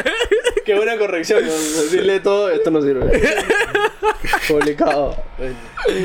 [0.64, 1.44] Qué buena corrección.
[1.44, 3.10] Decirle todo, esto no sirve.
[4.48, 5.16] Publicado.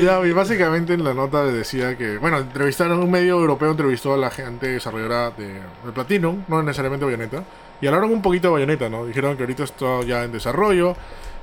[0.02, 4.16] Ya, y básicamente en la nota decía que, bueno, entrevistaron, un medio europeo entrevistó a
[4.16, 7.44] la gente desarrolladora de, de Platinum, no necesariamente Bayonetta,
[7.80, 9.06] y hablaron un poquito de Bayonetta, ¿no?
[9.06, 10.96] Dijeron que ahorita está ya en desarrollo,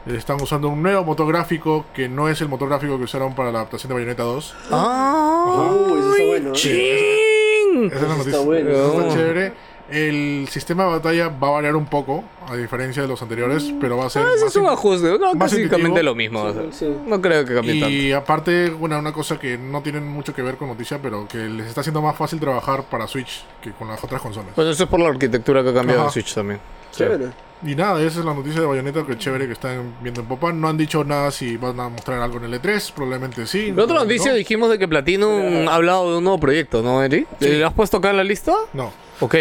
[0.05, 3.51] Están usando un nuevo motor gráfico que no es el motor gráfico que usaron para
[3.51, 4.55] la adaptación de Bayonetta 2.
[4.71, 5.71] ¡Ah!
[5.71, 7.87] Uy, eso está bueno, ¿eh?
[7.87, 8.39] Esa es la Está noticia.
[8.39, 8.69] bueno.
[8.71, 9.13] Eso está Oh.
[9.15, 9.53] chévere.
[9.91, 13.97] El sistema de batalla va a variar un poco, a diferencia de los anteriores, pero
[13.97, 16.41] va a ser Ah, más es ajuste, no, más básicamente lo mismo.
[16.43, 16.87] o sea, Sí.
[17.07, 17.89] No creo que cambie tanto.
[17.89, 21.37] Y aparte, bueno, una cosa que no tiene mucho que ver con noticia, pero que
[21.37, 24.55] les está haciendo más fácil trabajar para Switch que con las otras consolas.
[24.55, 26.59] Bueno, eso es por la arquitectura que ha cambiado en Switch también.
[26.91, 27.27] Chévere.
[27.65, 30.53] Y nada, esa es la noticia de Bayonetta, que chévere que están viendo en Popa.
[30.53, 33.73] No han dicho nada si van a mostrar algo en el E3, probablemente sí.
[33.75, 34.37] La otra no, noticia no.
[34.37, 37.27] dijimos de que Platinum ha hablado de un nuevo proyecto, ¿no, Eri?
[37.41, 38.53] ¿Lo has puesto acá en la lista?
[38.73, 38.91] No.
[39.19, 39.35] Ok.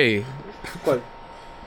[0.84, 1.00] ¿Cuál?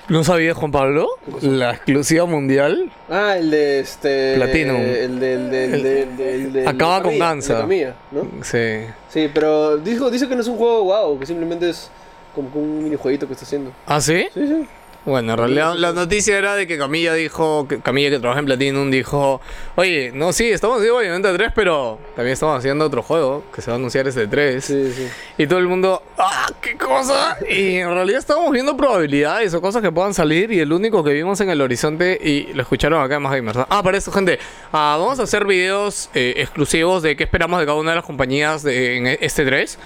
[0.10, 1.08] ¿No sabías, Juan Pablo?
[1.42, 2.92] La exclusiva mundial.
[3.10, 4.36] Ah, el de este.
[4.36, 4.76] Platinum.
[4.82, 5.34] El de.
[5.34, 7.66] El de, el de, el de- el de- Acaba con Gansa.
[8.12, 8.28] ¿no?
[8.44, 8.82] Sí.
[9.10, 11.90] Sí, pero dijo, dice que no es un juego wow, que simplemente es
[12.36, 13.72] como un minijueguito que está haciendo.
[13.86, 14.28] ¿Ah, sí?
[14.34, 14.68] Sí, sí.
[15.04, 18.46] Bueno, en realidad la noticia era de que Camilla dijo, que Camilla que trabaja en
[18.46, 19.42] Platinum dijo,
[19.76, 23.72] oye, no, sí, estamos haciendo Bayonetta 3, pero también estamos haciendo otro juego que se
[23.72, 24.64] va a anunciar este 3.
[24.64, 25.08] Sí, sí.
[25.40, 27.36] Y todo el mundo, ¡ah, qué cosa!
[27.50, 31.14] Y en realidad estábamos viendo probabilidades o cosas que puedan salir y el único que
[31.14, 33.58] vimos en el horizonte, y lo escucharon acá en Más Gamers.
[33.70, 34.38] Ah, para eso, gente,
[34.72, 38.06] ah, vamos a hacer videos eh, exclusivos de qué esperamos de cada una de las
[38.06, 39.80] compañías de, en este 3.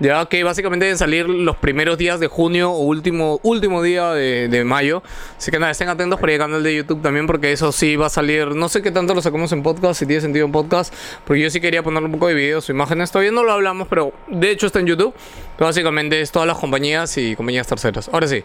[0.00, 4.64] Ya que básicamente deben salir los primeros días de junio o último, último día de,
[4.64, 5.02] mayo.
[5.36, 8.06] Así que nada, estén atentos para el canal de YouTube también porque eso sí va
[8.06, 8.54] a salir.
[8.54, 10.94] No sé qué tanto lo sacamos en podcast, si tiene sentido en podcast.
[11.26, 13.10] Porque yo sí quería poner un poco de videos o imágenes.
[13.10, 15.14] Todavía no lo hablamos, pero de hecho está en YouTube.
[15.58, 18.08] Que básicamente es todas las compañías y compañías terceras.
[18.10, 18.42] Ahora sí.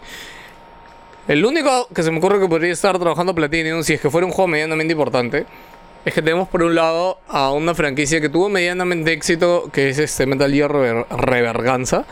[1.26, 4.26] El único que se me ocurre que podría estar trabajando Platinum, si es que fuera
[4.26, 5.44] un juego medianamente importante,
[6.06, 9.98] es que tenemos por un lado a una franquicia que tuvo medianamente éxito, que es
[9.98, 12.06] este Metal Gear Rever- Reverganza,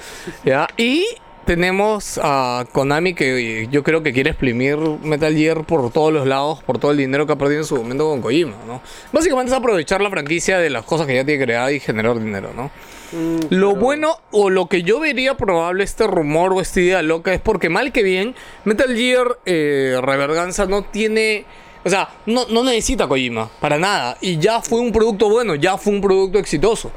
[0.44, 0.66] ¿ya?
[0.76, 1.06] Y
[1.46, 6.62] tenemos a Konami que yo creo que quiere exprimir Metal Gear por todos los lados,
[6.62, 8.80] por todo el dinero que ha perdido en su momento con Kojima, ¿no?
[9.12, 12.50] Básicamente es aprovechar la franquicia de las cosas que ya tiene creada y generar dinero,
[12.56, 12.70] ¿no?
[13.12, 17.02] Mm, Lo pero- bueno o lo que yo vería probable este rumor o esta idea
[17.02, 18.34] loca es porque mal que bien
[18.64, 21.44] Metal Gear eh, Reverganza no tiene...
[21.84, 24.16] O sea, no, no necesita Kojima, para nada.
[24.20, 26.90] Y ya fue un producto bueno, ya fue un producto exitoso.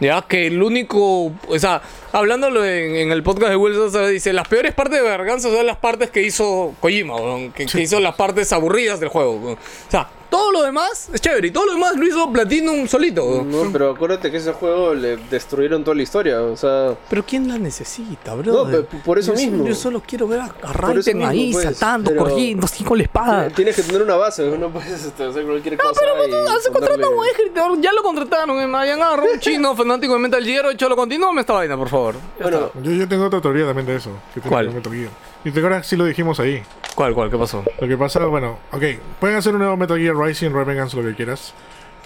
[0.00, 1.26] Ya que el único...
[1.48, 1.80] O sea,
[2.10, 5.64] hablándolo en, en el podcast de Wilson, se dice, las peores partes de Reverganza son
[5.64, 7.14] las partes que hizo Kojima,
[7.54, 9.52] que, que hizo las partes aburridas del juego.
[9.52, 13.44] O sea, todo lo demás es chévere y todo lo demás lo hizo Platinum solito.
[13.44, 16.94] No, pero acuérdate que ese juego le destruyeron toda la historia, o sea...
[17.10, 18.66] Pero ¿quién la necesita, bro?
[18.66, 19.66] No, por eso yo mismo.
[19.66, 23.04] yo solo quiero ver a, a Raiden ahí pues, saltando, pero- corriendo, así con la
[23.04, 23.48] espada.
[23.50, 25.92] Tienes que tener una base, no puedes este, hacer cualquier cosa.
[26.00, 29.02] Pero y no, hace contrato ponerle- a un escritor, ya lo contrataron, eh, me hayan
[29.02, 32.14] agarrado un chino fanático de Metal Gear, hecho lo continúame esta vaina, por favor.
[32.38, 32.70] Ya Bueno.
[32.82, 34.10] Yo, yo tengo otra teoría también de eso.
[34.32, 34.72] Que ¿Cuál?
[34.72, 35.10] Metal Gear.
[35.44, 36.62] Y te acuerdas, sí lo dijimos ahí.
[36.94, 37.30] ¿Cuál, cuál?
[37.30, 37.64] ¿Qué pasó?
[37.80, 38.82] Lo que pasa, bueno, ok,
[39.18, 41.52] pueden hacer un nuevo Metal Gear Rising, Revengeance, lo que quieras.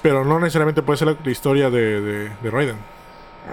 [0.02, 2.76] Pero no necesariamente puede ser la, la historia de, de, de Raiden.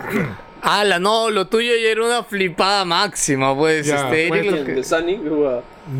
[0.62, 4.58] Ala, no, lo tuyo ya era una flipada máxima, pues, Ya, este, pues, Eric, lo
[4.58, 4.66] ¿quién?
[4.68, 5.20] que- de Sunny.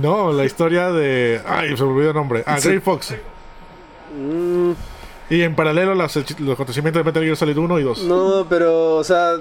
[0.02, 1.42] No, la historia de.
[1.46, 2.44] Ay, se me olvidó el nombre.
[2.46, 2.70] Ah, Sí.
[2.70, 3.14] Grey Fox.
[4.18, 4.72] Mm,
[5.30, 8.04] Y en paralelo las- los acontecimientos de Metal Gear Solid 1 y 2.
[8.04, 9.34] no, pero, o sea,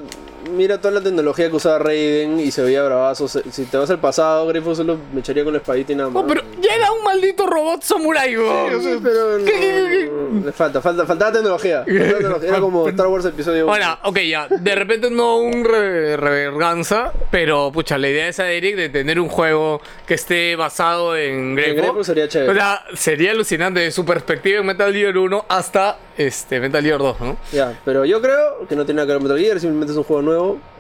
[0.50, 3.28] mira toda la tecnología que usaba Raiden y se veía bravazo.
[3.28, 6.22] Si te vas al pasado, Grifo solo me echaría con la espadita y nada más.
[6.22, 8.82] No, pero ya era un maldito robot samurai, weón.
[8.82, 10.10] Sí, pero no, ¿Qué?
[10.12, 11.84] no, le falta, falta, faltaba tecnología.
[11.86, 12.48] Faltaba tecnología.
[12.48, 13.72] Era como Star Wars episodio 1.
[13.72, 18.56] Ahora, ok, ya, de repente no un re- reverganza, pero pucha, la idea esa de
[18.56, 21.76] Eric de tener un juego que esté basado en Greyfox.
[21.82, 22.52] Greyfox sería chévere.
[22.52, 26.98] O sea, sería alucinante de su perspectiva en Metal Gear 1 hasta este Metal Gear
[26.98, 27.36] 2, ¿no?
[27.52, 29.98] Ya, pero yo creo que no tiene nada que ver con Metal Gear, simplemente es
[29.98, 30.31] un juego nuevo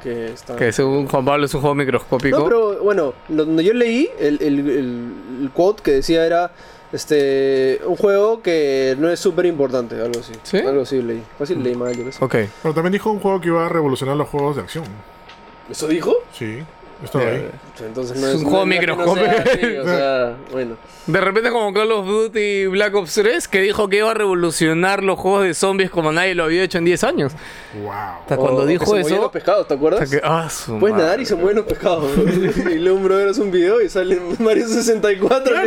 [0.02, 0.56] que está...
[0.56, 2.38] Que según Juan Pablo es un juego microscópico.
[2.38, 6.50] No, pero bueno, donde yo leí, el, el, el- el quote que decía era
[6.92, 10.32] este un juego que no es súper importante, algo así.
[10.42, 10.58] ¿Sí?
[10.58, 11.22] Algo así leí.
[11.38, 12.24] Fácil leí mal, yo qué sé.
[12.24, 12.36] Ok.
[12.62, 14.84] Pero también dijo un juego que iba a revolucionar los juegos de acción.
[15.70, 16.14] ¿Eso dijo?
[16.32, 16.58] Sí,
[17.04, 17.48] estaba ahí.
[17.84, 20.76] Entonces no Es es, un juego no- que no así, o sea, bueno.
[21.06, 25.02] De repente como Call of Duty Black Ops 3 que dijo que iba a revolucionar
[25.02, 27.32] los juegos de zombies como nadie lo había hecho en 10 años.
[27.82, 27.90] Wow.
[27.92, 29.22] Hasta O- cuando o que dijo se movían eso...
[29.22, 30.08] los pescados, ¿te acuerdas?
[30.10, 31.04] que- ah, Puedes madre.
[31.04, 32.06] nadar y se mueven los pescados.
[32.70, 35.54] y luego un brother hace un video y sale Mario 64.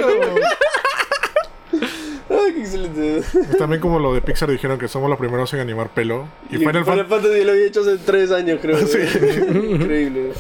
[2.28, 3.18] Ay, qué excelente.
[3.20, 6.28] Es también como lo de Pixar dijeron que somos los primeros en animar pelo.
[6.50, 8.80] Y, Final, Fan- Fantasy lo había hecho hace 3 años, creo.
[8.80, 10.32] Increíble.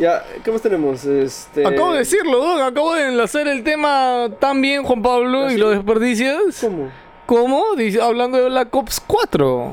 [0.00, 1.04] Ya, ¿qué más tenemos?
[1.04, 1.66] Este...
[1.66, 5.58] Acabo de decirlo, Doc, acabo de enlazar el tema tan bien, Juan Pablo, ¿Ah, y
[5.58, 6.40] lo desperdicias.
[6.62, 6.90] ¿Cómo?
[7.26, 7.64] ¿Cómo?
[7.76, 9.72] Dice- hablando de Black Ops 4.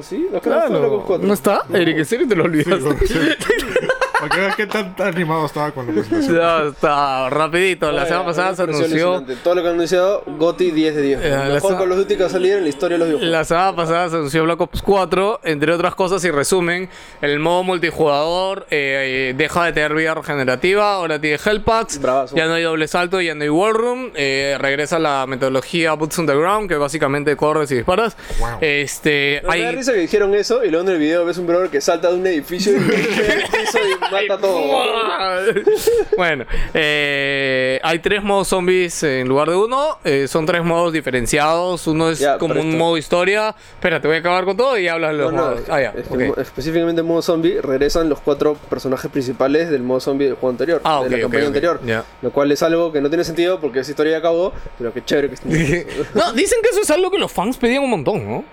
[0.00, 0.26] ¿Así?
[0.34, 0.94] Acá no está Black Claro.
[0.96, 1.26] Ops 4.
[1.28, 1.62] ¿No está?
[1.72, 3.06] Eric, ¿en serio te lo Sí, olvidaste?
[3.06, 3.14] sí.
[4.20, 6.36] Para que veas qué tan animado estaba con la presentación.
[6.36, 7.90] Ya está, rapidito.
[7.92, 9.24] La Oye, semana pasada se anunció.
[9.42, 11.20] Todo lo que han anunciado, GOTY 10 de 10.
[11.22, 13.08] Eh, Mejor sa- Call of Duty que va a salir en la historia de los
[13.08, 13.32] videojuegos.
[13.32, 16.88] La semana pasada se anunció Black Ops 4, entre otras cosas, y resumen,
[17.20, 22.36] el modo multijugador eh, eh, deja de tener vida regenerativa, ahora tiene health packs, Bravazo.
[22.36, 26.18] ya no hay doble salto, ya no hay war room, eh, regresa la metodología Boots
[26.18, 28.16] on the Ground, que básicamente corres y disparas.
[28.38, 28.58] Wow.
[28.60, 29.76] Este, Me da hay...
[29.76, 32.14] risa que dijeron eso y luego en el video ves un brother que salta de
[32.16, 34.56] un edificio y, piso y todo.
[36.16, 36.44] bueno,
[36.74, 39.98] eh, hay tres modos zombies en lugar de uno.
[40.04, 41.86] eh, son tres modos diferenciados.
[41.86, 43.54] Uno es Ya, como un esto- modo historia.
[43.74, 45.60] Espera, te voy a acabar con todo y hablas de los No, no, modos.
[45.68, 45.90] Ah, ya.
[45.96, 46.36] es que ok.
[46.36, 50.50] mo- específicamente en modo zombie regresan los cuatro personajes principales del modo zombie del juego
[50.50, 51.80] anterior, Ah, de ok, la campaña anterior.
[52.22, 55.04] Lo cual es algo que no tiene sentido porque esa historia ya acabó, pero qué
[55.04, 55.86] chévere que esté.
[56.14, 58.44] no, dicen que eso es algo que los fans pedían un montón, ¿no?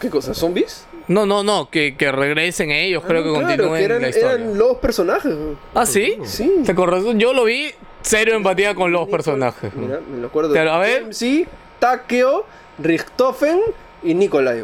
[0.00, 0.32] ¿Qué cosa?
[0.34, 0.84] ¿Zombies?
[1.08, 4.32] No, no, no, que, que regresen ellos, creo que Ah, Claro, continúen eran, la historia.
[4.32, 5.34] eran los personajes.
[5.74, 6.18] ¿Ah, sí?
[6.24, 6.52] Sí.
[6.66, 7.02] ¿Te acuerdas?
[7.16, 7.70] Yo lo vi
[8.02, 9.72] cero empatía con los personajes.
[9.74, 10.52] Mira, me lo acuerdo.
[10.52, 11.14] Pero, a ver.
[11.14, 11.46] Sí,
[11.78, 12.44] Takeo,
[12.78, 13.60] Richtofen
[14.02, 14.62] y Nikolai.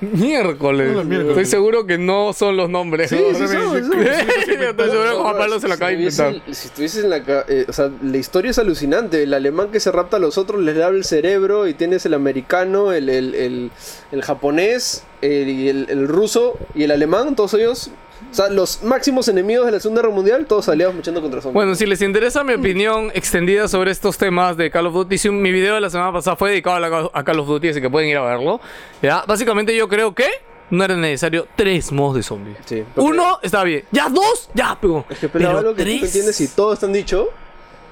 [0.00, 0.96] Miércoles.
[1.10, 3.10] Estoy seguro que no son los nombres.
[3.10, 3.36] Sí, ¿no?
[3.36, 4.02] sí, son, son.
[4.02, 6.54] Estoy seguro que Juan Pablo se lo acaba de Si inventar.
[6.54, 7.16] Si estuvieses en la...
[7.48, 9.22] eh, o sea, la historia es alucinante.
[9.22, 12.14] El alemán que se rapta a los otros les lava el cerebro y tienes el
[12.14, 13.70] americano, el, el, el,
[14.12, 17.90] el japonés, el, el ruso y el alemán, todos ellos...
[18.30, 21.54] O sea, los máximos enemigos de la Segunda Guerra Mundial, todos aliados luchando contra zombies.
[21.54, 25.50] Bueno, si les interesa mi opinión extendida sobre estos temas de Call of Duty, mi
[25.50, 27.88] video de la semana pasada fue dedicado a, la- a Call of Duty, así que
[27.88, 28.60] pueden ir a verlo.
[29.02, 29.24] ¿ya?
[29.26, 30.26] Básicamente yo creo que
[30.70, 32.58] no era necesario tres modos de zombies.
[32.66, 33.84] Sí, Uno está bien.
[33.92, 36.86] Ya dos, ya, pero, Es que pero, algo que tú no entiendes y todo está
[36.88, 37.30] dicho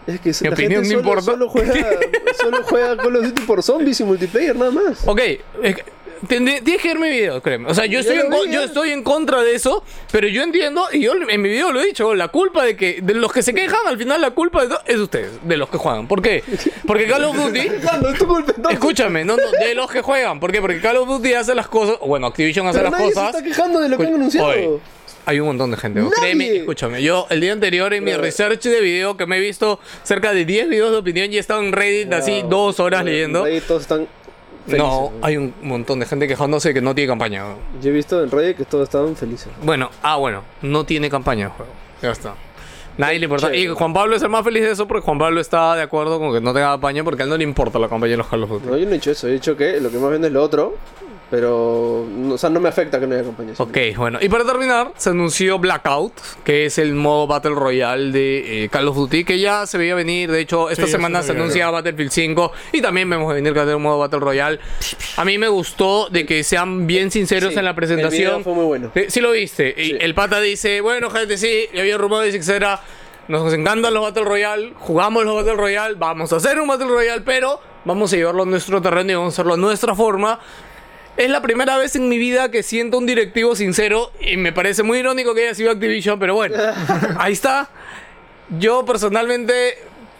[0.06, 1.22] es que Mi la opinión gente no solo, importa.
[1.32, 1.74] solo juega
[2.40, 5.02] solo juega Call of Duty por zombies y multiplayer nada más.
[5.06, 5.40] Ok, es
[5.76, 5.95] que- tendré-
[6.26, 7.68] tienes que ver mi video, créeme.
[7.70, 10.86] O sea, yo estoy, en, vi, yo estoy en contra de eso, pero yo entiendo,
[10.92, 13.42] y yo en mi video lo he dicho, la culpa de que de los que
[13.42, 16.06] se quejan, al final la culpa de es de ustedes, de los que juegan.
[16.06, 16.42] ¿Por qué?
[16.86, 17.60] Porque Call of Duty...
[18.70, 20.40] Escúchame, no, no, de los que juegan.
[20.40, 20.60] ¿Por qué?
[20.60, 21.98] Porque Call of Duty hace las cosas.
[22.00, 23.32] Bueno, Activision hace Pero las nadie cosas.
[23.32, 24.80] se está quejando de lo que han anunciado.
[25.28, 26.00] Hay un montón de gente.
[26.20, 27.02] Créeme, escúchame.
[27.02, 28.22] Yo el día anterior en mi Bro.
[28.22, 31.40] research de video que me he visto cerca de 10 videos de opinión y he
[31.40, 32.48] estado en Reddit así Wow.
[32.50, 33.42] dos horas leyendo.
[33.42, 34.06] Ahí todos están
[34.66, 34.86] felices.
[34.86, 37.44] No, hay un montón de gente quejándose que no tiene campaña.
[37.80, 39.48] Yo he visto en Reddit que todos estaban felices.
[39.62, 41.72] Bueno, ah, bueno, no tiene campaña el juego.
[42.02, 42.34] Ya está.
[42.98, 43.54] Nadie le importa.
[43.54, 43.68] Y.
[43.68, 46.32] Juan Pablo es el más feliz de eso porque Juan Pablo está de acuerdo con
[46.32, 48.44] que no tenga campaña porque a él no le importa la campaña de los Call
[48.44, 48.66] of Duty.
[48.66, 50.42] No, yo no he dicho eso, he dicho que lo que más vende es lo
[50.42, 50.74] otro,
[51.30, 53.58] pero no, o sea, no me afecta que no haya campañas.
[53.60, 54.18] Ok, bueno.
[54.22, 56.12] Y para terminar, se anunció Blackout,
[56.44, 59.94] que es el modo Battle Royale de eh, Call of Duty, que ya se veía
[59.94, 60.30] venir.
[60.30, 63.58] De hecho, esta Sí, semana se se anuncia Battlefield 5 y también vemos venir que
[63.58, 64.60] va a tener un modo Battle Royale.
[65.16, 68.20] A mí me gustó de que sean bien sinceros Sí, en la El presentación.
[68.20, 68.90] video fue muy bueno.
[68.94, 69.74] Sí, sí lo viste.
[69.76, 69.96] Y Sí.
[70.00, 72.80] el pata dice, bueno, gente, sí, ya había rumores y etcétera.
[73.28, 77.22] Nos encantan los Battle Royale, jugamos los Battle Royale, vamos a hacer un Battle Royale,
[77.22, 80.38] pero vamos a llevarlo a nuestro terreno y vamos a hacerlo a nuestra forma.
[81.16, 84.82] Es la primera vez en mi vida que siento un directivo sincero y me parece
[84.82, 86.56] muy irónico que haya sido Activision, pero bueno,
[87.18, 87.70] ahí está.
[88.58, 89.78] Yo personalmente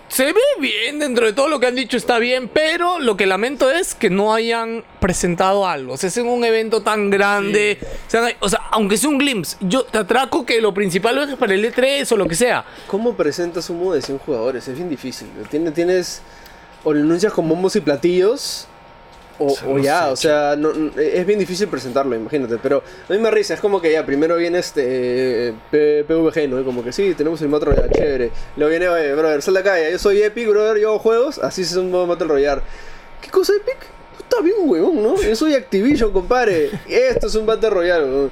[0.09, 3.27] se ve bien dentro de todo lo que han dicho está bien, pero lo que
[3.27, 5.95] lamento es que no hayan presentado algo.
[5.95, 7.79] O sea, es en un evento tan grande.
[8.07, 11.37] O, sea, o sea, aunque sea un glimpse, yo te atraco que lo principal es
[11.37, 12.65] para el E3 o lo que sea.
[12.87, 14.67] ¿Cómo presentas un modo de 100 jugadores?
[14.69, 15.29] Es bien difícil.
[15.51, 16.23] Tienes, tienes
[16.85, 18.69] o lo anuncias con bombos y platillos,
[19.39, 22.59] o, no ya, o sea, no- no- es bien difícil presentarlo, imagínate.
[22.63, 26.49] Pero a mí me risa, es como que ya primero viene este eh, P- PVG,
[26.49, 26.61] ¿no?
[26.61, 28.31] Y como que sí, tenemos el Battle Royale, chévere.
[28.57, 31.39] Luego viene, oye, brother, sal de acá, ya, yo soy Epic, brother, yo hago juegos,
[31.39, 32.63] así es un modo Battle Royale.
[33.21, 33.77] ¿Qué cosa Epic?
[34.17, 35.21] Tú estás bien, huevón, ¿no?
[35.21, 36.71] Yo soy Activision, compadre.
[36.89, 38.31] Esto es un Battle Royale, huevón.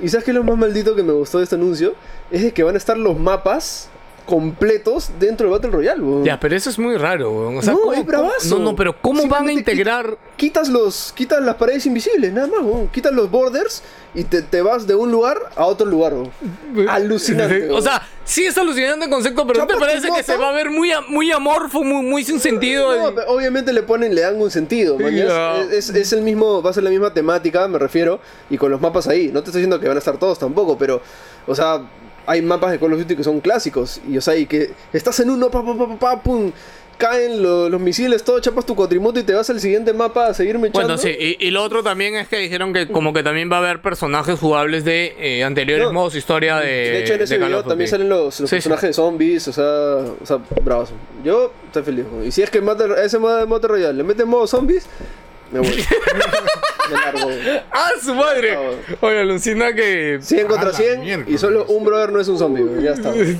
[0.00, 1.94] ¿Y sabes qué es lo más maldito que me gustó de este anuncio?
[2.30, 3.88] Es de que van a estar los mapas
[4.26, 6.24] completos dentro del Battle Royale, weón.
[6.24, 7.58] Ya, pero eso es muy raro, weón.
[7.58, 8.58] O sea, No, ¿cómo- es bravazo.
[8.58, 10.16] no, no, pero ¿cómo van a integrar?
[10.36, 12.88] Quitas los quitas las paredes invisibles, nada más, weón.
[12.88, 13.82] Quitas los borders
[14.14, 16.14] y te, te vas de un lugar a otro lugar.
[16.88, 17.70] Alucinante.
[17.70, 20.52] O sea, sí es alucinante el concepto, pero ¿no te parece que se va a
[20.52, 22.94] ver muy, muy amorfo, muy, muy sin sentido?
[22.96, 24.98] No, el- obviamente le ponen, le dan un sentido.
[24.98, 25.60] Ya.
[25.70, 28.20] Es, es el mismo, va a ser la misma temática, me refiero,
[28.50, 29.28] y con los mapas ahí.
[29.32, 31.00] No te estoy diciendo que van a estar todos tampoco, pero,
[31.46, 31.82] o sea,
[32.26, 35.18] hay mapas de Call of Duty que son clásicos, y o sea, y que estás
[35.20, 36.50] en uno, pa, pa, pa, pa, pum,
[36.96, 40.34] caen lo- los misiles, todo, chapas tu cuatrimoto y te vas al siguiente mapa a
[40.34, 40.80] seguir mechando.
[40.86, 43.56] Bueno, sí, y, y lo otro también es que dijeron que como que también va
[43.56, 45.92] a haber personajes jugables de eh, anteriores No.
[45.92, 48.92] modos historia de De hecho, en ese video también salen los, los Sí, personajes de
[48.92, 49.64] zombies, o sea,
[50.22, 50.90] o sea, bravos.
[51.24, 52.04] Yo estoy feliz.
[52.24, 54.86] Y si es que mata, ese modo de Battle Royale le meten modo zombies,
[55.54, 55.84] me voy.
[56.90, 57.30] me largo.
[57.72, 58.58] ¡Ah, su madre!
[59.00, 60.18] Oye, alucina que.
[60.20, 62.92] 100 A contra la 100 y solo un brother no es un zombie, güey, ya
[62.92, 63.10] está.
[63.10, 63.36] Oye,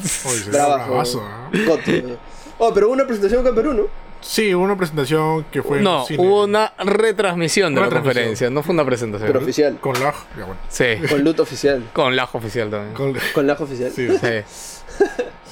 [0.51, 0.87] Trabajo.
[0.91, 2.17] bravazo, ¿eh?
[2.59, 3.83] Oh, pero hubo una presentación acá en Perú, ¿no?
[4.21, 6.23] Sí, hubo una presentación que fue en No, cine.
[6.25, 8.15] hubo una retransmisión de Una la retransmisión.
[8.15, 9.27] conferencia, no fue una presentación.
[9.27, 9.77] Pero oficial.
[9.81, 10.15] Con lag.
[10.39, 10.61] Ya, bueno.
[10.69, 11.85] Sí, Con loot oficial.
[11.93, 12.95] con la oficial también.
[12.95, 13.91] Con- Con la oficial.
[13.95, 14.43] Sí, Sí.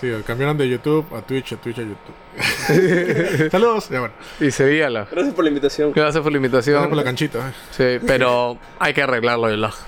[0.01, 1.97] sí, cambiaron de YouTube a Twitch, a Twitch a YouTube.
[3.51, 3.89] Saludos.
[3.91, 4.15] Ya, bueno.
[4.41, 5.05] Y seguía la.
[5.11, 5.93] Gracias por la invitación.
[5.95, 6.89] Gracias por la Gracias invitación.
[6.89, 7.39] por la canchita.
[7.49, 7.53] eh.
[7.99, 9.43] Sí, pero hay que arreglarlo.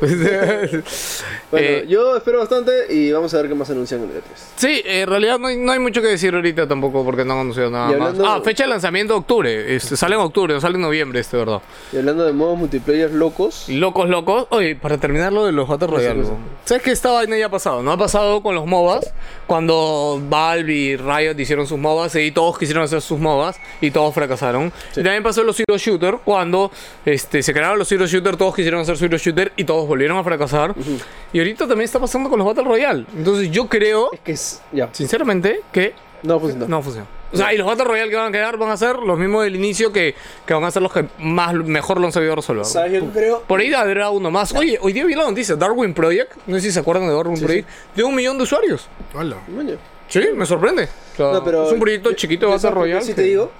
[1.50, 4.22] Bueno, Eh, yo espero bastante y vamos a ver qué más anuncian en el E3.
[4.56, 7.40] Sí, en realidad no hay, no hay mucho que decir ahorita tampoco porque no han
[7.40, 8.14] anunciado nada más.
[8.24, 9.76] Ah, fecha de lanzamiento de octubre.
[9.76, 11.60] Este, sale en octubre, no sale en noviembre este, ¿verdad?
[11.92, 14.46] Y hablando de modos multiplayer locos, Locos, locos.
[14.50, 16.24] Oye, para terminar lo de los Battle Royale.
[16.64, 17.82] ¿Sabes que esta vaina ya ha pasado?
[17.82, 19.12] ¿No ha pasado con los MOBAs?
[19.46, 24.14] Cuando Valve y Riot hicieron sus MOBAs y todos quisieron hacer sus MOBAs y todos
[24.14, 24.72] fracasaron.
[24.92, 26.70] Y también pasó en los Zero Shooter cuando
[27.04, 30.24] este, se crearon los Zero Shooter, todos quisieron hacer Zero Shooter y todos volvieron a
[30.24, 30.74] fracasar.
[31.32, 33.06] Y ahorita también está pasando con los Battle Royale.
[33.16, 34.62] Entonces yo creo, es que es.
[34.72, 36.66] Ya, sinceramente, que no funciona.
[36.66, 37.06] no funciona.
[37.32, 39.42] O sea, y los Battle Royale que van a quedar van a ser los mismos
[39.42, 40.14] del inicio que,
[40.46, 42.64] que van a ser los que más mejor lo han sabido resolver.
[42.64, 42.92] ¿Sabes?
[42.92, 43.42] Yo creo.
[43.42, 44.54] Por ahí habrá uno más.
[44.54, 47.40] Oye, hoy día vi la noticia, Darwin Project, no sé si se acuerdan de Darwin
[47.40, 48.88] Project, tiene un millón de usuarios.
[49.14, 49.36] Hola.
[50.08, 50.84] Sí, me sorprende.
[51.14, 53.00] O sea, No, pero es un proyecto yo- chiquito de Battle Royale.
[53.02, 53.50] Sí que- te digo,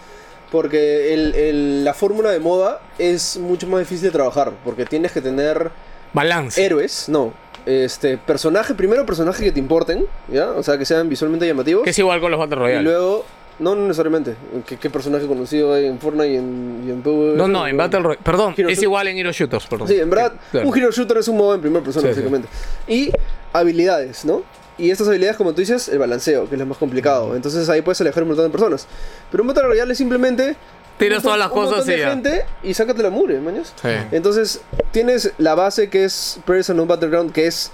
[0.51, 5.13] porque el, el- la fórmula de moda es mucho más difícil de trabajar, porque tienes
[5.13, 5.71] que tener
[6.13, 6.65] Balance.
[6.65, 7.33] héroes, no,
[7.67, 10.51] este, personaje, primero personajes que te importen, ¿ya?
[10.51, 11.83] O sea, que sean visualmente llamativos.
[11.85, 12.83] Que es igual con los Battle y Royale.
[12.83, 13.25] luego,
[13.59, 14.35] no, no necesariamente,
[14.67, 17.37] ¿qué, qué personaje conocido hay en Fortnite y en, y en?
[17.37, 18.21] No, no, en Battle Royale.
[18.25, 19.89] Perdón, Hero es igual en Hero Shooters, perdón.
[19.89, 20.69] Sí, en verdad, Claro.
[20.69, 22.21] un hero shooter es un modo en primera persona, Sí, sí.
[22.21, 22.49] básicamente.
[22.89, 23.11] Y
[23.53, 24.43] habilidades, ¿no?
[24.77, 27.37] Y estas habilidades, como tú dices, el balanceo, que es lo más complicado.
[27.37, 28.89] Entonces ahí puedes alejar un montón de personas.
[29.31, 30.57] Pero un Battle Royale es simplemente...
[30.99, 33.73] Tiras todas las cosas de gente y sácate la mure, mañas.
[33.83, 33.89] Sí.
[34.13, 34.61] Entonces,
[34.93, 37.73] tienes la base que es Person Battleground, que es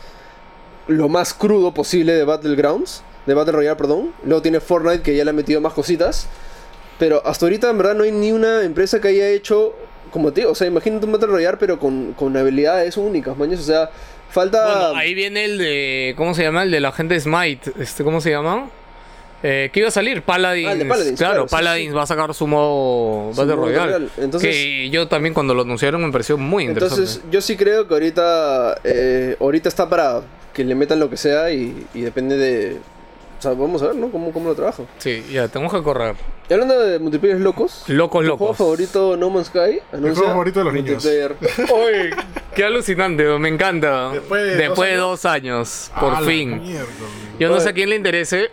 [0.88, 4.12] lo más crudo posible de Battlegrounds, de Battle Royale, perdón.
[4.24, 6.28] Luego tiene Fortnite, que ya le ha metido más cositas.
[6.98, 9.74] Pero hasta ahorita, en verdad, no hay ni una empresa que haya hecho,
[10.10, 13.60] como te digo, o sea, imagínate un Battle Royale, pero con, con habilidades únicas, mañas.
[13.60, 13.90] O sea,
[14.30, 14.62] falta.
[14.88, 16.14] Bueno, ahí viene el de.
[16.16, 16.62] ¿Cómo se llama?
[16.62, 17.72] El de la gente de Smite.
[17.78, 18.68] Este, ¿Cómo se llama?
[19.42, 20.20] Eh, ¿Qué iba a salir?
[20.20, 20.68] Paladins.
[20.68, 21.96] Ah, Paladins, claro, claro, Paladins sí.
[21.96, 23.84] va a sacar su modo Battle Royale.
[23.86, 24.08] Royale.
[24.18, 27.00] Entonces- que yo también cuando lo anunciaron me pareció muy interesante.
[27.04, 30.20] Entonces, yo sí creo que ahorita, eh, ahorita está para
[30.52, 32.76] que le metan lo que sea y, y depende de.
[33.40, 34.10] O sea, vamos a ver, ¿no?
[34.10, 34.86] Cómo, cómo lo trabajo.
[34.98, 36.14] Sí, ya, tenemos que correr.
[36.48, 37.84] Y hablando de multiplayer locos.
[37.88, 38.56] Locos, Mi juego locos.
[38.58, 41.06] favorito No Man's Sky anuncia juego favorito de los niños.
[41.06, 42.10] Oye,
[42.54, 44.10] qué alucinante, me encanta.
[44.10, 46.60] Después de dos Después dos años, por Ah, fin.
[46.60, 46.86] mierda.
[47.38, 48.50] Yo no sé a quién le interese.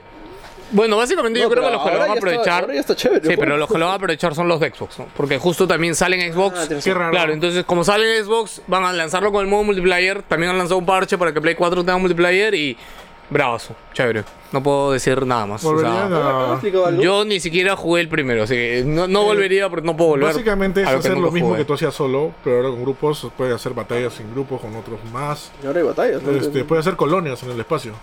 [0.72, 2.62] Bueno, básicamente yo No, creo que los que lo van a está- aprovechar.
[2.64, 4.70] ahora ya está chévere, Sí, pero los que lo van a aprovechar son los de
[4.70, 5.08] Xbox, ¿no?
[5.16, 6.60] Porque justo también salen en Xbox.
[6.60, 7.12] Ah, Qué raro.
[7.12, 10.24] Claro, entonces como sale en Xbox, van a lanzarlo con el modo multiplayer.
[10.24, 12.78] También han lanzado un parche para que Play 4 tenga multiplayer y.
[13.30, 14.24] Bravazo, chévere.
[14.52, 15.62] No puedo decir nada más.
[17.00, 20.28] yo ni siquiera jugué el primero, así que no, no volvería porque no puedo volver.
[20.28, 21.60] Básicamente es hacer lo mismo jugué.
[21.60, 23.28] que tú hacías solo, pero ahora con grupos.
[23.36, 25.52] Puedes hacer batallas en grupos con otros más.
[25.62, 26.24] Y ahora hay batallas.
[26.24, 27.94] Este, puedes hacer colonias en el espacio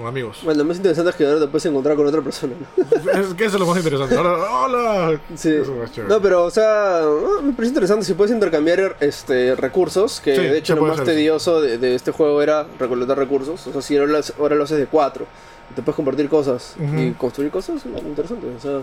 [0.00, 0.40] con amigos.
[0.42, 3.10] Bueno, lo más interesante es que ahora te puedes encontrar con otra persona, ¿no?
[3.20, 4.16] Es que eso es lo más interesante.
[4.16, 5.20] Ahora, hola.
[5.34, 5.50] Sí.
[5.50, 6.12] Eso es más chévere.
[6.12, 10.42] No, pero, o sea, ah, me parece interesante si puedes intercambiar este, recursos, que Sí,
[10.42, 13.66] de hecho lo más tedioso de, de este juego era recolectar recursos.
[13.66, 15.26] O sea, si ahora lo, haces- ahora lo haces de cuatro,
[15.74, 18.46] te puedes compartir cosas y construir cosas, es interesante.
[18.56, 18.80] O sea,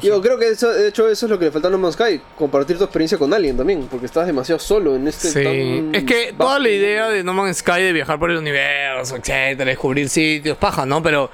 [0.00, 1.94] yo creo que eso, de hecho eso es lo que le falta a No Man's
[1.94, 5.94] Sky, compartir tu experiencia con alguien también, porque estás demasiado solo en este Sí, tan
[5.94, 9.64] es que toda la idea de No Man's Sky de viajar por el universo, etcétera,
[9.70, 11.02] descubrir sitios, paja, ¿no?
[11.02, 11.30] Pero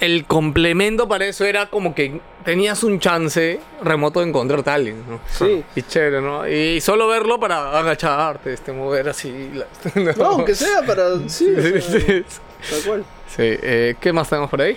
[0.00, 5.04] el complemento para eso era como que tenías un chance remoto de encontrar a alguien,
[5.06, 5.20] ¿no?
[5.30, 5.62] Sí.
[5.76, 6.48] Y chévere, ¿no?
[6.48, 9.50] Y solo verlo para agacharte, este, mover así.
[9.52, 9.66] la-
[10.16, 11.18] No, aunque sea para...
[11.28, 12.24] Sí, o sea, Sí,
[12.70, 13.04] tal cual.
[13.38, 14.76] eh, ¿qué más tenemos por ahí?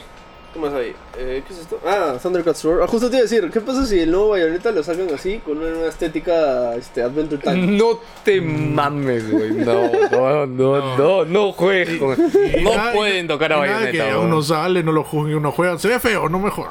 [0.54, 0.94] ¿Qué más hay?
[1.18, 1.80] Eh, ¿Qué es esto?
[1.84, 2.84] Ah, Thundercats Roar.
[2.84, 5.40] Ah, justo te iba a decir, ¿qué pasa si el nuevo Bayonetta lo sacan así,
[5.40, 7.58] con una nueva estética este, Adventure Time?
[7.78, 9.50] No te mames, güey.
[9.52, 12.16] No, no, no, no, no juegues con...
[12.64, 14.48] No nada- pueden tocar a y nada que Bayonetta, uno güey.
[14.48, 15.80] sale, no lo juzguen, uno juega.
[15.80, 16.68] Se ve feo, no mejor.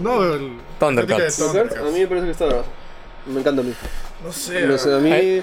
[0.00, 0.52] no, el.
[0.78, 1.36] Thundercats.
[1.38, 2.46] Thundercats, A mí me parece que está...
[3.26, 3.72] Me encanta a mí.
[4.24, 4.66] No sé.
[4.66, 5.42] No sé, a mí...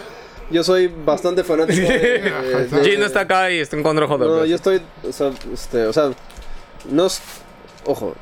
[0.51, 1.97] Yo soy bastante fanático de...
[1.99, 4.45] de- de- Gino está acá y está en contra de No, JP.
[4.47, 4.81] yo estoy...
[5.07, 6.11] O sea, este, o sea...
[6.89, 7.07] No...
[7.86, 8.15] Ojo,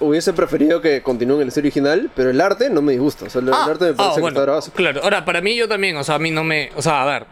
[0.00, 3.26] hubiese preferido que continúe en el estilo original, pero el arte no me disgusta.
[3.26, 4.72] O sea, el, el arte me parece que está bravazo.
[4.72, 7.04] Claro, ahora para mí yo también, o sea, a mí no me, o sea, a
[7.04, 7.26] ver,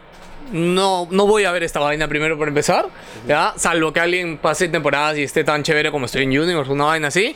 [0.51, 2.85] no, no voy a ver esta vaina primero por empezar,
[3.27, 3.53] ¿ya?
[3.55, 7.07] Salvo que alguien pase temporadas y esté tan chévere como estoy en Universe, una vaina
[7.07, 7.35] así.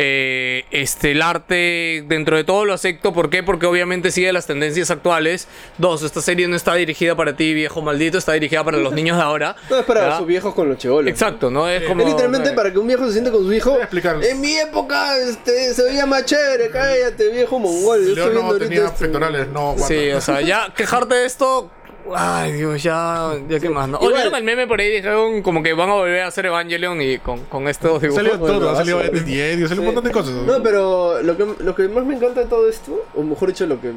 [0.00, 3.12] Eh, este, el arte, dentro de todo lo acepto.
[3.12, 3.42] ¿Por qué?
[3.42, 5.48] Porque obviamente sigue las tendencias actuales.
[5.76, 9.16] Dos, esta serie no está dirigida para ti, viejo maldito, está dirigida para los niños
[9.16, 9.56] de ahora.
[9.68, 10.18] No, es para ¿ya?
[10.18, 11.10] sus viejos con los chivolos.
[11.10, 11.68] Exacto, ¿no?
[11.68, 12.02] Es como.
[12.02, 13.72] Es literalmente para que un viejo se siente con su hijo.
[13.72, 14.30] Voy a explicarles.
[14.30, 17.98] En mi época este, se veía más chévere, cállate, viejo mongol.
[18.04, 18.98] Yo estoy viendo no ahorita tenía esto.
[18.98, 19.74] pectorales, no.
[19.78, 21.70] Sí, o sea, ya quejarte de esto.
[22.14, 23.98] Ay, Dios, ya, ya qué más, ¿no?
[23.98, 27.00] Oye, ¿vieron el meme por ahí dijeron como que van a volver a hacer Evangelion
[27.02, 28.22] y con, con estos dibujos.
[28.22, 29.10] Salió Bueno, todo, salió vaso.
[29.12, 30.32] de 10, salió un montón de cosas.
[30.34, 33.66] No, pero lo que, lo que más me encanta de todo esto, o mejor dicho,
[33.66, 33.92] lo que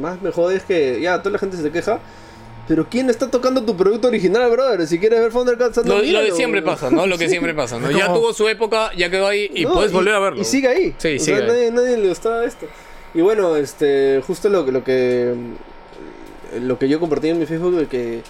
[0.00, 2.00] más me jode es que ya toda la gente se queja.
[2.66, 4.86] Pero ¿quién está tocando tu producto original, brother?
[4.86, 7.06] Si quieres ver Thundercats, anda, Lo, lo que siempre pasa, ¿no?
[7.06, 7.90] Lo que siempre pasa, ¿no?
[7.90, 10.40] Ya tuvo su época, ya quedó ahí y No, puedes volver a verlo.
[10.40, 10.94] Y sigue ahí.
[10.96, 11.46] Sí, o sigue sea, ahí.
[11.46, 12.66] nadie, nadie le gustaba esto.
[13.12, 15.34] Y bueno, este, justo lo, que- lo que
[16.60, 18.22] lo que yo compartí en mi Facebook de que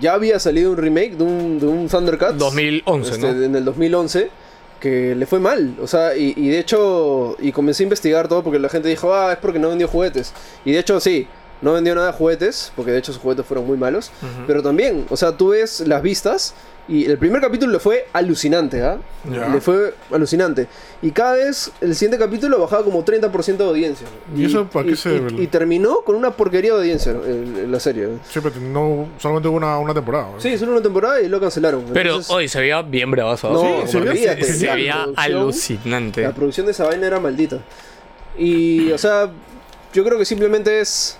[0.00, 3.42] ya había salido un remake de un, de un Thundercats 2011, este, ¿no?
[3.42, 4.30] en el 2011
[4.80, 8.42] que le fue mal, o sea, y, y de hecho, y comencé a investigar todo
[8.42, 10.34] porque la gente dijo, ah, es porque no vendió juguetes.
[10.66, 11.26] Y de hecho, sí,
[11.62, 14.10] no vendió nada de juguetes, porque de hecho sus juguetes fueron muy malos.
[14.46, 16.54] Pero también, o sea, tú ves las vistas
[16.88, 18.98] y el primer capítulo le fue alucinante, ¿ah?
[19.28, 20.68] Le fue alucinante.
[21.02, 24.06] Y cada vez el siguiente capítulo bajaba como 30% de audiencia.
[24.36, 27.80] ¿Y eso para qué se y- terminó con una porquería de audiencia el- el- la
[27.80, 28.08] serie.
[28.30, 30.30] Sí, pero no, solamente hubo una, una temporada.
[30.34, 30.40] ¿no?
[30.40, 31.84] Sí, solo una temporada y lo cancelaron.
[31.92, 33.50] Pero Entonces, hoy se veía bien bravazo.
[33.52, 33.60] No.
[33.86, 36.22] Sí, se veía se, veía alucinante.
[36.22, 37.58] La producción de esa vaina era maldita.
[38.38, 39.30] Y, o sea,
[39.92, 41.18] yo creo que simplemente es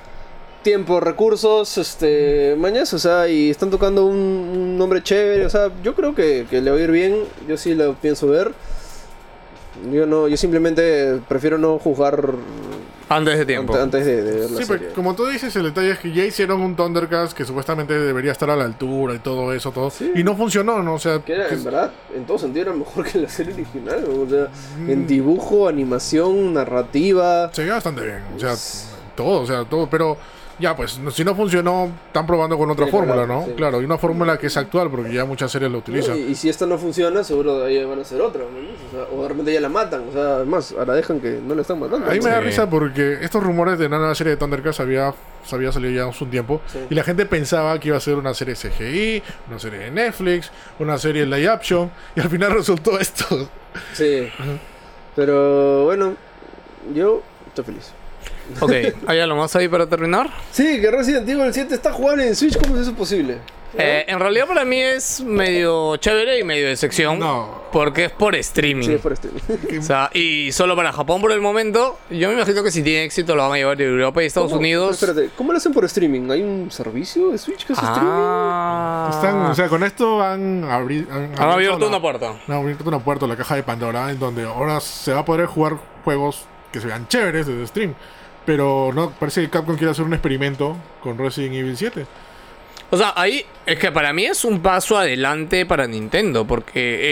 [0.66, 5.70] tiempo, recursos, este, mañas, o sea, y están tocando un, un nombre chévere, o sea,
[5.84, 7.14] yo creo que, que le va a ir bien,
[7.48, 8.52] yo sí lo pienso ver.
[9.92, 12.32] Yo no, yo simplemente prefiero no juzgar
[13.08, 13.74] Antes de tiempo.
[13.74, 14.78] ante- antes de, de ver la Sí, serie.
[14.86, 18.32] pero como tú dices, el detalle es que ya hicieron un Thundercats que supuestamente debería
[18.32, 19.90] estar a la altura y todo eso, todo.
[19.90, 20.10] Sí.
[20.16, 20.94] Y no funcionó, ¿no?
[20.94, 23.52] O sea, Que era, que- en verdad, en todo sentido era mejor que la serie
[23.54, 24.48] original, o sea,
[24.78, 24.90] Mm.
[24.90, 27.50] en dibujo, animación, narrativa.
[27.52, 28.22] se veía bastante bien.
[28.34, 28.54] O sea,
[29.14, 29.88] todo, o sea, todo.
[29.90, 30.16] Pero
[30.58, 33.44] ya, pues, no- si no funcionó, están probando con otra Sí, fórmula, ¿no?
[33.46, 33.52] sí.
[33.56, 36.16] Claro, y una fórmula que es actual, porque ya muchas series la utilizan.
[36.16, 38.48] Y, y si esta no funciona, seguro de ahí van a hacer otra, ¿no?
[38.48, 41.54] O, sea, o de repente ya la matan, o sea, además, ahora dejan que no
[41.54, 42.06] la están matando.
[42.08, 45.12] A mí me da risa porque estos rumores de una nueva serie de Thundercats había,
[45.52, 48.32] había salido ya hace un tiempo y la gente pensaba que iba a ser una
[48.34, 53.48] serie CGI, una serie de Netflix, una serie live action y al final resultó esto.
[53.92, 54.28] Sí.
[55.14, 56.14] Pero bueno,
[56.94, 57.92] yo estoy feliz.
[58.60, 58.72] Ok,
[59.06, 60.30] ¿hay algo más ahí para terminar?
[60.52, 63.38] Sí, que Resident Evil 7 está jugable en Switch, ¿cómo es eso posible?
[63.78, 67.18] Eh, en realidad para mí es medio chévere y medio de sección.
[67.18, 67.66] No.
[67.72, 68.86] Porque es por streaming.
[68.86, 69.40] Sí, es por streaming.
[69.80, 71.98] O sea, y solo para Japón por el momento.
[72.08, 74.48] Yo me imagino que si tiene éxito lo van a llevar de Europa y Estados
[74.48, 74.60] ¿Cómo?
[74.60, 74.92] Unidos.
[75.02, 76.30] Espérate, ¿cómo lo hacen por streaming?
[76.30, 78.08] ¿Hay un servicio de Switch que hace streaming?
[78.14, 79.10] Ah.
[79.12, 82.32] Están, o sea, con esto han, abri- han, Han abierto la- una puerta.
[82.48, 85.44] Han abierto una puerta, la caja de Pandora, en donde ahora se va a poder
[85.46, 87.94] jugar juegos que se vean chéveres desde stream.
[88.46, 92.06] Pero no, parece que Capcom quiere hacer un experimento con Resident Evil 7.
[92.88, 96.70] O sea, ahí es que para mí es un paso adelante para Nintendo, porque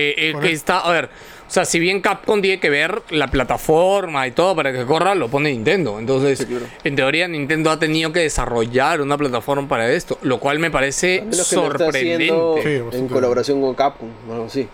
[0.09, 3.27] eh, eh, que está, a ver, o sea, si bien Capcom tiene que ver la
[3.27, 5.99] plataforma y todo para que corra, lo pone Nintendo.
[5.99, 6.67] Entonces, Sí, claro.
[6.85, 11.25] en teoría Nintendo ha tenido que desarrollar una plataforma para esto, lo cual me parece
[11.33, 12.31] sorprendente.
[12.63, 14.69] Sí, en colaboración con Capcom o algo así.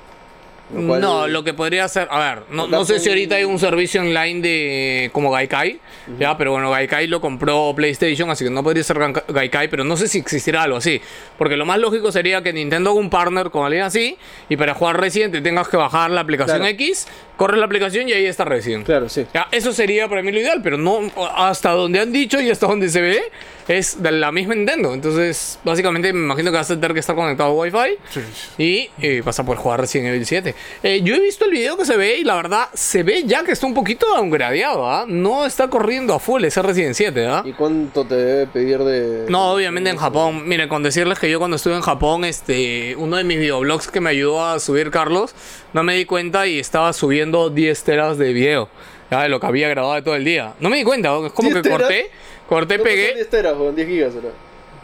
[0.74, 3.44] Lo cual- No, lo que podría ser, a ver, no, no sé si ahorita hay
[3.44, 5.80] un servicio online de como Gaikai,
[6.18, 9.84] ya, pero bueno, Gaikai lo compró PlayStation, así que no podría ser Ga- Gaikai, pero
[9.84, 11.00] no sé si existirá algo así,
[11.38, 14.16] porque lo más lógico sería que Nintendo haga un partner con alguien así
[14.48, 16.70] y para jugar Resident te tengas que bajar la aplicación Claro.
[16.72, 17.06] X,
[17.36, 18.84] corres la aplicación y ahí está Resident.
[18.86, 19.26] Claro, sí.
[19.34, 21.00] Ya, eso sería para mí lo ideal, pero no
[21.36, 23.20] hasta donde han dicho y hasta donde se ve
[23.68, 24.92] es de la misma Nintendo.
[24.94, 27.96] Entonces, básicamente me imagino que vas a tener que estar conectado a Wi-Fi.
[28.10, 28.20] Sí.
[28.58, 30.54] Y eh, vas a poder jugar Resident Evil 7.
[30.82, 33.44] Eh, yo he visto el video que se ve y la verdad se ve ya
[33.44, 35.04] que está un poquito downgradeado, ¿ah?
[35.06, 37.42] No está corriendo a full ese Resident 7, ¿ah?
[37.44, 39.26] ¿Y cuánto te debe pedir de.?
[39.28, 40.48] No, obviamente en Japón.
[40.48, 44.00] Miren, con decirles que yo cuando estuve en Japón, este, uno de mis videoblogs que
[44.00, 45.34] me ayudó a subir Carlos,
[45.72, 48.68] no me di cuenta y estaba subiendo 10 teras de video.
[49.10, 50.54] Ya, de lo que había grabado de todo el día.
[50.60, 51.80] No me di cuenta, es como 10 que teras.
[51.80, 52.10] corté,
[52.48, 53.14] corté, ¿Cuánto son pegué.
[53.14, 54.30] 10 teras, o 10 gigas, ¿verdad?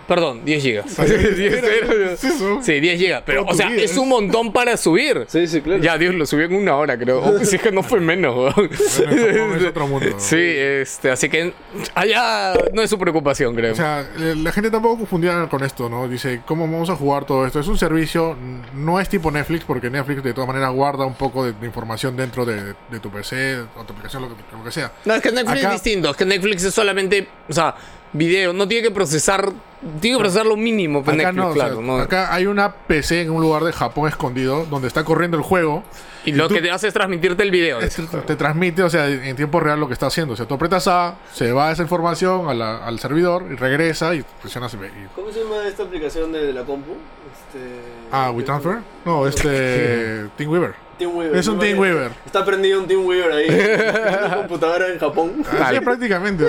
[0.06, 0.96] Perdón, 10 gigas.
[0.96, 1.90] 10 ¿Qué teras.
[1.90, 2.60] es eso?
[2.62, 3.22] Sí, 10 gigas.
[3.26, 5.24] Pero, o sea, es un montón para subir.
[5.26, 5.82] Sí, sí, claro.
[5.82, 7.20] Ya, Dios, lo subió en una hora, creo.
[7.22, 8.70] O si es que no fue menos, weón.
[8.70, 10.06] Japón es otro mundo.
[10.18, 11.52] Sí, este, así que
[11.94, 13.72] allá no es su preocupación, creo.
[13.72, 16.08] O sea, la gente tampoco confundía con esto, ¿no?
[16.08, 17.58] Dice, ¿cómo vamos a jugar todo esto?
[17.60, 18.36] Es un servicio,
[18.74, 22.16] no es tipo Netflix, porque Netflix de todas maneras guarda un poco de, de información
[22.16, 24.92] dentro de, de tu PC o tu aplicación, lo que, lo que sea.
[25.04, 26.10] no, es que Netflix acá- es distinto.
[26.10, 27.26] Es que Netflix es solamente.
[27.48, 27.74] O sea,
[28.12, 29.52] video, no tiene que procesar,
[30.00, 31.96] tiene que procesar lo mínimo, Acá Netflix, no, o sea, claro, ¿no?
[31.98, 35.82] acá hay una PC en un lugar de Japón escondido donde está corriendo el juego.
[36.24, 37.78] y lo tú- que te hace es transmitirte el video.
[37.78, 40.34] de te, transmite, o sea, en tiempo real lo que está haciendo.
[40.34, 44.14] O sea, tú apretas A, se va esa información a la- al servidor y regresa
[44.14, 46.92] y presionas y- y- ¿Cómo se llama esta aplicación de la compu?
[46.92, 47.64] Este...
[48.10, 48.78] Ah, WeTransfer?
[49.04, 50.26] No, este.
[50.36, 50.85] TeamWeaver.
[50.98, 52.10] Es un Me imagino- TeamWeaver.
[52.24, 53.46] Está prendido un Teamweaver ahí.
[53.48, 55.44] en una computadora en Japón.
[55.60, 56.46] Así prácticamente.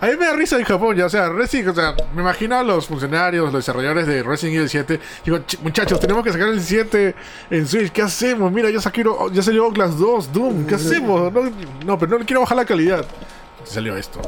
[0.00, 2.56] A mí me da risa en Japón, ya, o sea, Resident, o sea, me imagino
[2.58, 5.00] a los funcionarios, los desarrolladores de Resident Evil 7.
[5.24, 7.14] Digo, "Ch- muchachos, tenemos que sacar el 7
[7.50, 8.50] en Switch, ¿qué hacemos?
[8.52, 11.32] Mira, ya, saqué, ya salió Outlast 2, Doom, ¿qué hacemos?
[11.32, 11.42] No,
[11.84, 13.04] no, pero no quiero bajar la calidad.
[13.64, 14.20] Salió esto.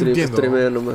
[0.00, 0.40] No entiendo.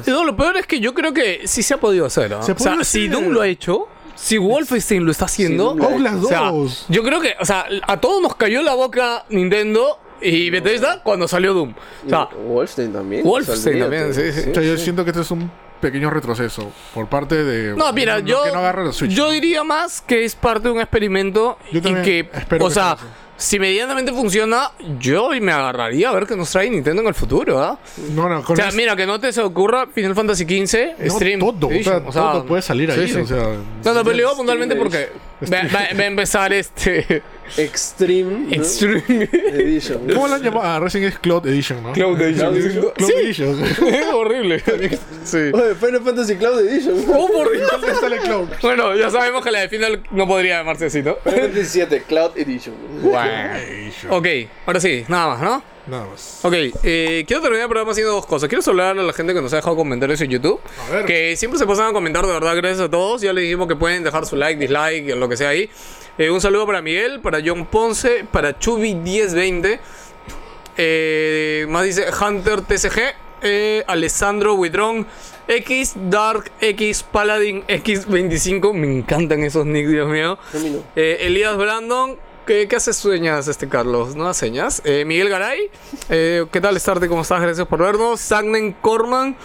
[0.07, 2.30] No, lo peor es que yo creo que sí se ha podido hacer.
[2.30, 3.11] Se o sea, puede si hacer.
[3.11, 6.86] Doom lo ha hecho, si Wolfenstein lo está haciendo, Sí, o sea, 2.
[6.89, 11.28] yo creo que, o sea, a todos nos cayó la boca Nintendo y Bethesda cuando
[11.28, 11.74] salió Doom.
[12.05, 13.24] O sea, Wolfenstein también.
[13.24, 14.49] Wolfenstein también, sí, sí.
[14.49, 15.51] O sea, yo siento que este es un
[15.82, 17.76] pequeño retroceso por parte de.
[17.76, 19.11] no, mira, yo, Que no agarra la Switch.
[19.11, 22.74] yo diría más que es parte de un experimento Yo y que, espero o que
[22.74, 23.03] sea, así.
[23.38, 27.59] Si medianamente funciona, yo me agarraría a ver qué nos trae Nintendo en el futuro,
[27.61, 27.77] ¿ah?
[28.13, 30.95] No, no, con O sea, este- mira, que no te se ocurra Final Fantasy XV,
[31.05, 33.07] no, Stream todo, o sea, o sea, todo puede salir ahí.
[33.07, 33.19] sí, sí.
[33.19, 33.38] O sea,
[33.83, 35.09] No, no, pero le digo puntualmente porque
[35.43, 37.21] va, va- va a empezar este
[37.57, 38.47] Extreme.
[38.47, 38.53] ¿no?
[38.55, 40.07] Extreme Edition.
[40.13, 40.63] ¿Cómo lo han llamado?
[40.65, 41.91] Ah, Resident es Cloud Edition, ¿no?
[41.93, 42.53] Cloud Edition.
[42.95, 43.63] Cloud Sí, Edition.
[43.63, 44.63] es horrible.
[45.23, 45.38] Sí.
[45.53, 47.05] Oye, Final Fantasy Cloud Edition.
[47.09, 47.69] Oh, por Dios.
[47.71, 48.47] ¿Dónde sale Cloud?
[48.61, 51.15] Bueno, ya sabemos que la de Final no podría llamarse así, ¿no?
[51.23, 52.75] Final Fantasy 7 Cloud Edition.
[53.03, 54.11] Edition.
[54.11, 54.27] Ok,
[54.65, 55.74] ahora sí, nada más, ¿no?
[55.88, 56.39] Nada más.
[56.43, 58.49] Ok, eh, quiero terminar el programa haciendo dos cosas.
[58.49, 60.59] Quiero saludar a la gente que nos ha dejado comentarios en YouTube.
[60.88, 61.05] A ver.
[61.05, 63.21] Que siempre se pasan a comentar, de verdad, gracias a todos.
[63.21, 65.69] Ya les dijimos que pueden dejar su like, dislike, lo que sea ahí.
[66.17, 69.79] Eh, un saludo para Miguel, para John Ponce, para Chubi1020.
[70.77, 75.05] Eh, más dice Hunter TCG, eh, Alessandro Widron,
[75.47, 78.73] X Dark X Paladin X25.
[78.73, 80.38] Me encantan esos nicks, Dios mío.
[80.95, 84.15] Eh, Elías Brandon, ¿qué, qué haces sueñas, este Carlos?
[84.15, 84.81] ¿No señas?
[84.85, 85.69] Eh, Miguel Garay,
[86.09, 87.07] eh, ¿qué tal estarte?
[87.07, 87.41] ¿Cómo estás?
[87.41, 88.19] Gracias por vernos.
[88.21, 89.35] Sagnen Corman,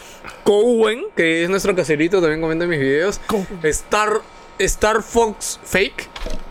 [0.45, 3.21] Cowen, que es nuestro caserito, también comenta en mis videos.
[3.63, 4.21] Star,
[4.59, 6.09] Star Fox Fake.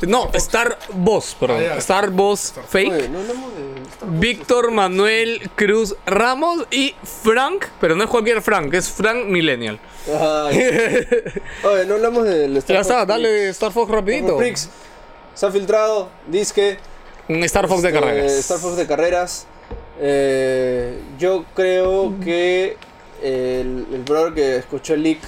[0.07, 1.63] No, Star Boss, perdón.
[1.71, 1.77] Ah.
[1.77, 2.91] Star Boss Fake.
[2.91, 4.19] Oye, no hablamos de Star Wars.
[4.19, 9.79] Víctor Manuel Cruz Ramos y Frank, pero no es cualquier Frank, es Frank Millennial.
[10.07, 10.57] Ay.
[11.63, 14.39] Oye, no hablamos del Star Ya está, Fox dale Star Fox rapidito.
[15.39, 16.79] Se ha filtrado, disque.
[17.29, 18.31] Un Star Fox de este, carreras.
[18.33, 19.47] Star Fox de carreras.
[20.01, 22.75] Eh, yo creo que
[23.23, 25.21] el, el brother que escuchó el leak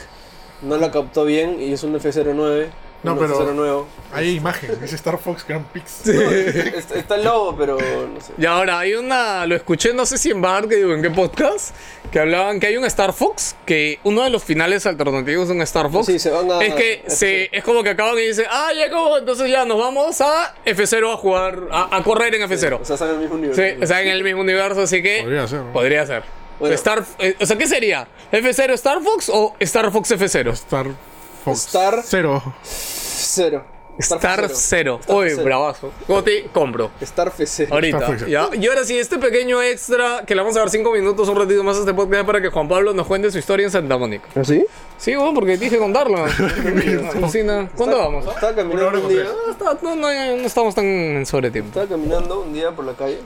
[0.63, 2.67] no la captó bien y es un F09.
[3.03, 3.87] No, pero- F0 nuevo.
[4.13, 4.79] Hay imagen.
[4.81, 6.07] Dice Star Fox Grand Prix.
[6.07, 8.33] está, está el logo, pero no sé.
[8.37, 11.09] Y ahora hay una, lo escuché, no sé si en Bar, que digo, en qué
[11.09, 11.73] podcast,
[12.11, 15.61] que hablaban que hay un Star Fox, que uno de los finales alternativos de un
[15.61, 16.59] Star Fox Sí, se van a.
[16.61, 19.77] es que se, es como que acaban y dicen, ah, ya como, entonces ya nos
[19.79, 22.79] vamos a F0 a jugar, a, a correr en F0.
[22.81, 23.61] O sea, están en el mismo universo.
[23.61, 25.73] Sí, o sea, en el mismo universo, así que Podría ser, ¿no?
[25.73, 26.23] podría ser.
[26.59, 26.75] Bueno.
[26.75, 28.07] Star, eh, o sea, ¿qué sería?
[28.31, 30.51] ¿F0 Star Fox o Star Fox F0?
[30.51, 30.95] Star Fox.
[31.47, 32.41] Star- Cero.
[32.63, 33.63] Cero.
[33.99, 34.99] Star 0.
[35.03, 35.43] Star Uy, cero.
[35.43, 35.91] bravazo.
[36.07, 36.89] Goti, compro.
[37.01, 37.71] Star F0.
[37.71, 38.25] Ahorita.
[38.27, 38.49] ¿ya?
[38.53, 41.63] Y ahora sí, este pequeño extra que le vamos a dar 5 minutos, un ratito
[41.63, 44.27] más a este podcast para que Juan Pablo nos cuente su historia en Santa Mónica.
[44.35, 44.65] ¿Ah, sí?
[44.97, 46.25] Sí, bueno, porque dije contarla.
[47.15, 47.69] Alucina.
[47.75, 48.25] ¿Cuándo vamos?
[48.27, 48.31] ah?
[48.33, 49.23] Estaba caminando un día.
[49.59, 49.67] tres.
[49.83, 51.69] No, no, no, no estamos tan en sobretiempo.
[51.69, 53.19] Estaba caminando un día por la calle.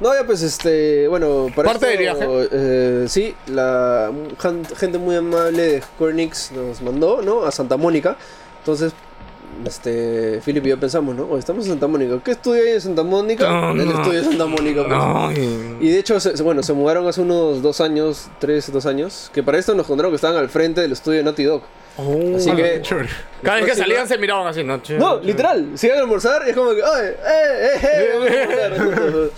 [0.00, 2.48] No, ya pues este, bueno, para Parte esto, del viaje.
[2.52, 4.10] eh, sí, la
[4.76, 7.44] gente muy amable de Cornix nos mandó, ¿no?
[7.44, 8.16] A Santa Mónica.
[8.58, 8.92] Entonces,
[9.64, 11.38] este, Philip y yo pensamos, ¿no?
[11.38, 12.18] Estamos en Santa Mónica.
[12.24, 13.48] ¿Qué estudio hay en Santa Mónica?
[13.48, 13.92] No, el no.
[14.00, 14.82] estudio de Santa Mónica.
[14.84, 14.98] pues.
[15.00, 15.76] Ay.
[15.80, 19.30] Y de hecho, se- se- bueno, se mudaron hace unos dos años, tres, dos años,
[19.32, 21.62] que para esto nos contaron que estaban al frente del estudio de Naughty Dog.
[21.96, 22.34] Oh.
[22.36, 22.82] Así que...
[23.44, 24.80] Cada vez que salían se miraban así, ¿no?
[24.98, 28.10] No, literal, si iban a almorzar y es como que, ¡ay, eh, eh, eh!
[28.14, 29.30] vamos a almorzar".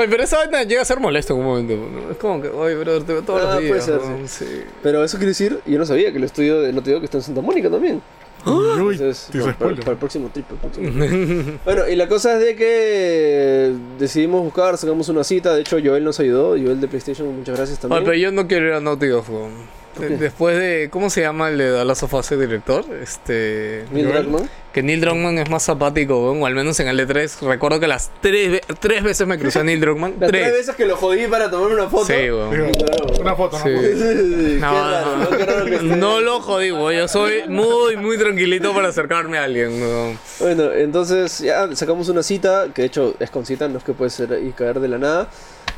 [0.00, 1.76] Oye, pero esa vaina llega a ser molesto en un momento.
[1.76, 2.10] ¿no?
[2.10, 3.68] Es como que, oye, brother, te veo todos Ah, los días.
[3.70, 4.26] puede ser, ¿no?
[4.28, 4.62] Sí.
[4.82, 7.22] Pero eso quiere decir, yo no sabía que el estudio de Naughty Dog está en
[7.22, 8.00] Santa Mónica también.
[8.46, 9.80] Uy, Entonces, te para, para- spoiler.
[9.80, 10.46] para el próximo trip.
[10.46, 11.58] para el próximo trip.
[11.66, 15.54] bueno, y la cosa es de que decidimos buscar, sacamos una cita.
[15.54, 16.50] De hecho, Joel nos ayudó.
[16.52, 18.04] Joel de PlayStation, muchas gracias Oye, también.
[18.04, 19.28] pero yo no quiero ir a Naughty Dog.
[19.28, 19.79] weón.
[20.08, 20.88] De- Después de.
[20.90, 22.84] ¿Cómo se llama el de Dallas of Us director?
[23.02, 23.84] Este.
[23.92, 24.08] Neil.
[24.12, 24.48] Druckmann.
[24.72, 27.40] que Neil Druckmann es más zapático, weón, o al menos en el E3.
[27.46, 30.14] Recuerdo que las tres, tres veces me crucé a Neil Druckmann.
[30.20, 30.52] Las tres Tres.
[30.52, 32.06] veces que lo jodí para tomarme una foto.
[32.06, 32.72] Sí, weón.
[33.20, 33.68] Una foto, Sí.
[33.68, 33.80] ¿no?
[33.82, 35.24] Sí, No, raro, no.
[35.24, 35.30] ¿no?
[35.36, 36.94] Qué raro que esté- No lo jodí, weón.
[36.94, 40.18] Yo soy muy, muy tranquilito para acercarme a alguien, weón.
[40.38, 43.92] Bueno, entonces ya sacamos una cita, que de hecho es con cita, no es que
[43.92, 45.28] puede ser y caer de la nada.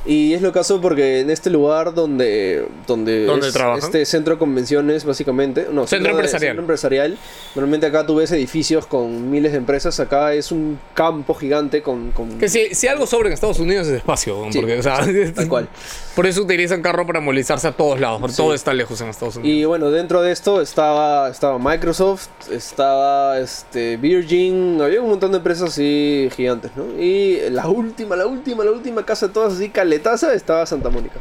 [0.04, 4.38] Y es lo caso porque en este lugar donde, donde, ¿Donde es este centro de
[4.38, 6.50] convenciones, básicamente, no, Centro empresarial.
[6.50, 7.18] centro empresarial.
[7.54, 12.10] Normalmente acá tú ves edificios con miles de empresas, acá es un campo gigante con...
[12.10, 15.06] con Que si, si algo sobra en Estados Unidos es espacio, Sí, porque, o sea,
[15.34, 15.68] tal cual.
[16.14, 18.42] Por eso utilizan carro para movilizarse a todos lados, porque Sí.
[18.42, 19.56] todo está lejos en Estados Unidos.
[19.56, 25.38] Y bueno, dentro de esto estaba, estaba Microsoft, estaba este, Virgin, había un montón de
[25.38, 26.84] empresas así gigantes, ¿no?
[27.02, 31.18] Y la última, la última, la última casa de todas así caletaza estaba Santa Mónica.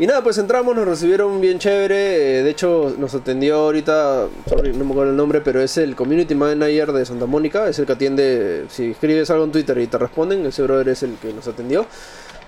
[0.00, 2.38] Y nada, pues entramos, nos recibieron bien chévere.
[2.38, 5.96] eh, de hecho, nos atendió ahorita, sorry, no me acuerdo el nombre, pero es el
[5.96, 7.68] Community Manager de Santa Mónica.
[7.68, 11.02] Es el que atiende, si escribes algo en Twitter y te responden, ese brother es
[11.02, 11.84] el que nos atendió.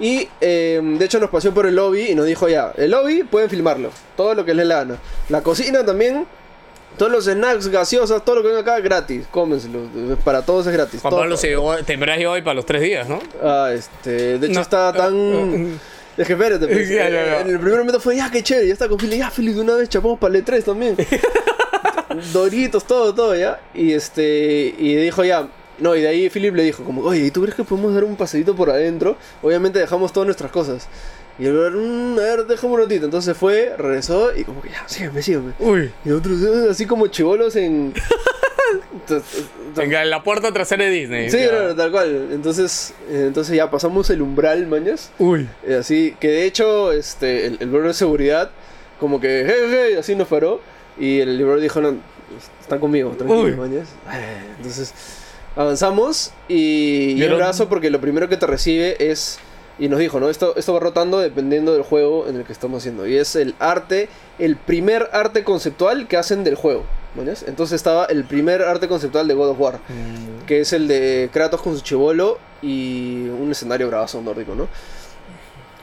[0.00, 3.22] Y eh, de hecho nos paseó por el lobby y nos dijo ya, el lobby
[3.22, 4.96] pueden filmarlo, todo lo que les la gana.
[5.28, 6.26] La cocina también,
[6.96, 9.80] todos los snacks, gaseosas, todo lo que venga acá gratis, cómenselo,
[10.24, 11.02] para todos es gratis.
[11.02, 11.20] Juan todo.
[11.20, 13.20] Pablo se te hoy para los tres días, ¿no?
[13.42, 15.80] Ah, este, de hecho No, eh, tan...
[16.16, 18.98] Es que espérate, pues, en el primer momento fue, ya, qué chévere, ya está con
[18.98, 20.96] Philly, ya, Philly, de una vez chapamos para el E3 también.
[22.32, 23.58] Doritos, todo, todo, ya.
[23.72, 25.48] Y este, y dijo ya,
[25.80, 28.04] no, y de ahí Philip le dijo como, oye, ¿y tú crees que podemos dar
[28.04, 29.16] un paseíto por adentro?
[29.42, 30.88] Obviamente dejamos todas nuestras cosas.
[31.38, 33.04] Y el brother, "Mm, a ver, déjame un ratito.
[33.06, 35.52] Entonces fue, regresó y como que ya, sígueme, sígueme.
[35.58, 35.90] Uy.
[36.04, 37.94] Y otros, eh, así como chivolos en...
[39.76, 41.30] En la puerta trasera de Disney.
[41.30, 42.28] Sí, no, tal cual.
[42.32, 45.10] Entonces, eh, entonces ya pasamos el umbral, mañas.
[45.18, 45.48] Uy.
[45.66, 48.50] Eh, Así que de hecho, este, el, el brother de seguridad,
[49.00, 50.60] como que, hey, hey, así nos paró.
[50.98, 51.96] Y el brother dijo, no,
[52.60, 53.88] están conmigo, tranquilo, mañas.
[54.58, 54.92] Entonces,
[55.56, 59.38] avanzamos y, y Vieron- abrazo porque lo primero que te recibe es.
[59.78, 60.28] Y nos dijo, ¿no?
[60.28, 63.06] Esto, esto va rotando dependiendo del juego en el que estamos haciendo.
[63.06, 66.84] Y es el arte, el primer arte conceptual que hacen del juego.
[67.16, 67.44] ¿mañas?
[67.48, 69.78] Entonces estaba el primer arte conceptual de God of War
[70.46, 74.68] que es el de Kratos con su chivolo y un escenario bravazo nórdico, ¿no?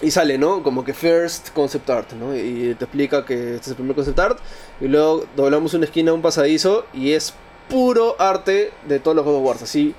[0.01, 0.61] Y sale, ¿no?
[0.61, 2.35] Como que first concept art, ¿no?
[2.35, 4.37] Y te explica que este es el primer concept art.
[4.79, 7.33] Y luego doblamos una esquina un pasadizo y es
[7.69, 9.57] puro arte de todos los God of War.
[9.61, 9.93] Así,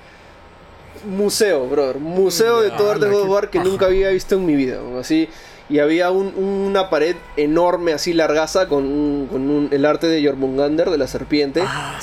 [1.05, 1.97] museo, brother.
[1.97, 4.79] Museo de todo arte de God of War que nunca había visto en mi vida.
[4.99, 5.29] Así,
[5.69, 10.25] y había un- una pared enorme, así largaza, con, un- con un- el arte de
[10.25, 11.61] Jormungandr, de la serpiente.
[11.63, 11.99] Ah.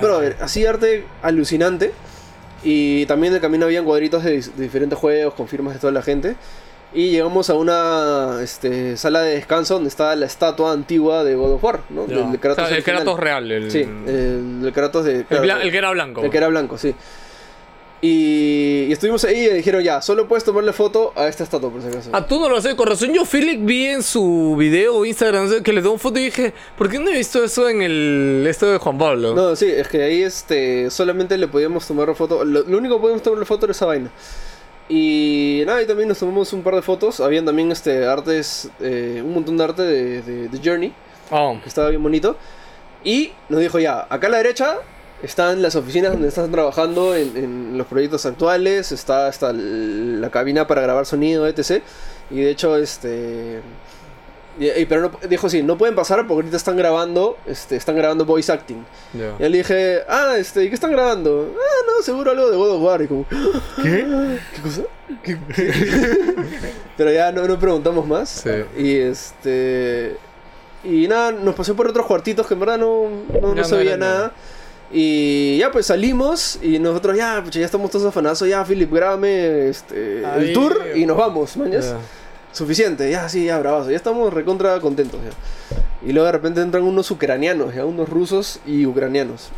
[0.00, 1.92] Brother, así arte alucinante.
[2.62, 6.02] Y también de camino habían cuadritos de, de diferentes juegos con firmas de toda la
[6.02, 6.36] gente.
[6.92, 11.52] Y llegamos a una este, sala de descanso donde está la estatua antigua de God
[11.52, 12.06] of War, ¿no?
[12.08, 12.16] Ya.
[12.16, 12.82] Del de Kratos O sea, el.
[12.82, 13.50] Kratos real.
[13.50, 15.18] El, Sí, el, del Kratos de...
[15.18, 16.24] el, claro, bla- el que era blanco.
[16.24, 16.94] el que era blanco, sí.
[18.02, 21.82] Y, y estuvimos ahí y dijeron, ya, solo puedes tomarle foto a esta estatua, por
[21.82, 22.08] si acaso.
[22.14, 23.12] Ah, tú no lo haces con razón.
[23.12, 26.98] Yo, Philip, vi en su video Instagram que le tomó foto y dije, ¿por qué
[26.98, 29.34] no he visto eso en el esto de Juan Pablo?
[29.34, 32.42] No, sí, es que ahí este, solamente le podíamos tomar foto.
[32.42, 34.10] Lo, lo único que podíamos tomarle foto era esa vaina.
[34.92, 37.20] Y nada, y también nos tomamos un par de fotos.
[37.20, 40.92] Habían también este, artes, eh, un montón de arte de, de, de Journey,
[41.30, 42.36] Ah, que estaba bien bonito.
[43.04, 44.78] Y nos dijo ya, acá a la derecha
[45.22, 48.90] están las oficinas donde están trabajando en, en los proyectos actuales.
[48.90, 51.82] Está, el- la cabina para grabar sonido, etc.
[52.30, 53.60] Y de hecho, este...
[54.60, 57.96] y- y- pero no- dijo sí, no pueden pasar porque ahorita están grabando, este, están
[57.96, 58.84] grabando voice acting.
[59.14, 59.34] ya.
[59.44, 61.52] Y le dije, ah, este, ¿y qué están grabando?
[61.58, 63.02] Ah, no, seguro algo de God of War.
[63.02, 63.26] Y como,
[63.82, 64.06] ¿Qué?
[64.54, 64.82] ¿qué cosa?
[65.24, 65.38] ¿Qué-?
[66.96, 68.28] Pero ya no, no preguntamos más.
[68.28, 68.50] Sí.
[68.80, 70.16] Y este.
[70.84, 73.04] Y nada, nos pasó por otros cuartitos que en verdad no,
[73.42, 74.32] no, no era nada.
[74.92, 80.26] Y ya pues salimos y nosotros ya, ya estamos todos afanazos, ya Philip, grábame este,
[80.26, 80.48] Ahí.
[80.48, 81.90] el tour y nos vamos, mañas.
[81.90, 81.98] Ya.
[82.52, 85.30] Suficiente, ya sí, ya bravazo, ya estamos recontra contentos ya.
[86.08, 89.50] Y luego de repente entran unos ucranianos, ya unos rusos y ucranianos.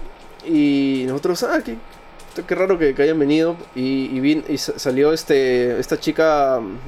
[0.47, 1.77] Y nosotros, ah, qué,
[2.47, 3.57] qué raro que, que hayan venido.
[3.75, 6.79] Y, y, vin- y sa- salió este, esta chica, mm,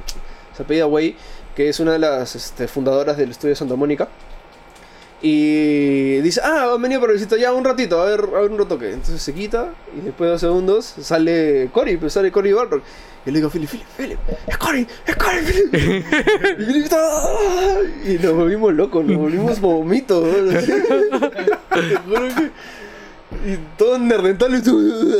[0.55, 1.15] se apellida Wei,
[1.55, 4.07] que es una de las este, fundadoras del estudio Santa Mónica.
[5.21, 8.57] Y dice, ah, han venido para visitar ya un ratito, a ver, a ver un
[8.59, 8.91] retoque.
[8.91, 12.83] Entonces se quita y después de dos segundos sale Cory, pues sale Cory Barrock.
[13.25, 15.73] Y le digo, Philip, Philip, Philip, es Cory, es Cory, Philip.
[16.59, 20.23] y Philip está, "Ah", y nos volvimos locos, nos volvimos vomitos.
[20.53, 22.51] Te juro que...
[23.45, 23.99] Y todos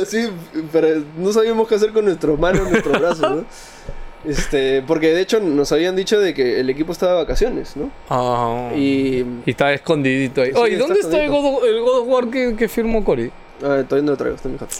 [0.02, 0.28] así,
[0.72, 3.44] pero no sabíamos qué hacer con nuestras manos, nuestros brazos, ¿no?
[4.24, 7.90] Este, porque de hecho nos habían dicho de que el equipo estaba de vacaciones, ¿no?
[8.08, 8.72] Ah.
[8.74, 10.50] Y Y está escondidito ahí.
[10.52, 11.52] Sí, Oye, está ¿dónde está el escondido.
[11.52, 13.30] God, of, el God of War que, que firmó Cory?
[13.62, 14.74] Ah, todavía no lo traigo, está en mi jato.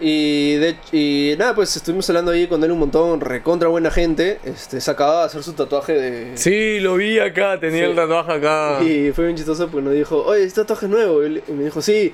[0.00, 4.38] Y, de, y nada, pues estuvimos hablando ahí con él un montón, recontra buena gente.
[4.44, 6.36] Este, se acababa de hacer su tatuaje de...
[6.36, 7.90] Sí, lo vi acá, tenía Sí.
[7.90, 8.82] el tatuaje acá.
[8.82, 11.24] Y fue bien chistoso porque nos dijo, oye, este tatuaje es nuevo.
[11.24, 12.12] Y me dijo, sí.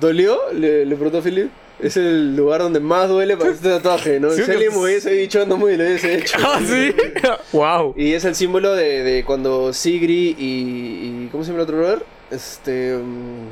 [0.00, 0.38] ¿Dolió?
[0.52, 1.50] Le, le preguntó a Philip.
[1.78, 4.30] Es el lugar donde más duele para este tatuaje, ¿no?
[4.30, 6.36] Sí, si alguien me hubiese dicho, no me lo hubiese hecho.
[6.42, 6.94] Ah, sí.
[7.52, 7.92] wow.
[7.96, 11.76] Y es el símbolo de, de cuando Sigri y, y- ¿Cómo se llama el otro
[11.78, 12.02] brother?
[12.30, 12.94] Este.
[12.96, 13.46] um,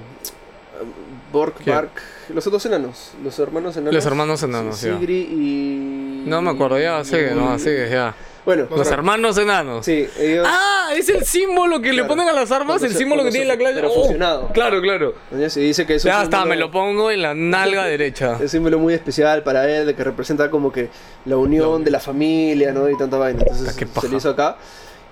[1.35, 1.77] Bork, ¿Quién?
[1.77, 1.91] Bark.
[2.33, 3.11] Los otros enanos.
[3.23, 3.93] Los hermanos enanos.
[3.95, 4.97] Los hermanos enanos, ya.
[4.99, 6.23] Sigri y.
[6.27, 8.15] No me acuerdo, ya, sigue, no, sigue, ya.
[8.47, 9.87] Bueno, Los hermanos enanos.
[9.87, 10.47] sí, ellos.
[10.49, 12.09] Ah, es el símbolo que le Claro.
[12.09, 13.75] ponen a las armas, Cuando el se- símbolo que cuando tiene se- la clase.
[13.75, 14.49] pero Oh, fusionado.
[14.53, 15.15] Claro, claro.
[15.49, 18.35] Se dice que es un Ya está, me lo pongo en la nalga derecha.
[18.35, 20.91] Es un símbolo muy especial para él, que representa como que
[21.25, 22.89] la unión de la familia, ¿no?
[22.91, 23.41] Y tanta vaina.
[23.41, 24.57] Entonces Ah, se le hizo acá.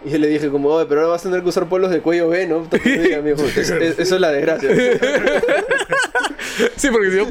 [0.05, 2.01] Y yo le dije como, oye, pero ahora vas a tener que usar polos de
[2.01, 2.67] cuello B, ¿no?
[2.85, 2.89] Y
[3.23, 4.71] me dijo, "Es- es- eso es la desgracia.
[6.77, 7.27] Sí, porque si yo,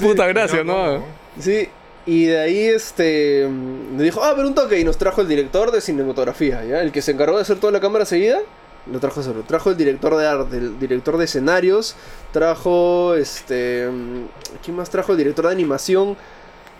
[0.00, 1.02] puta gracia, ¿no?
[1.40, 1.68] Sí,
[2.06, 3.48] y de ahí este
[3.96, 6.80] me dijo, ah, pero un toque, y nos trajo el director de cinematografía, ¿ya?
[6.82, 8.40] El que se encargó de hacer toda la cámara seguida,
[8.90, 9.42] lo trajo solo.
[9.42, 11.94] Trajo el director de arte, el director de escenarios,
[12.32, 13.88] trajo este.
[14.64, 15.12] ¿Quién más trajo?
[15.12, 16.16] El director de animación.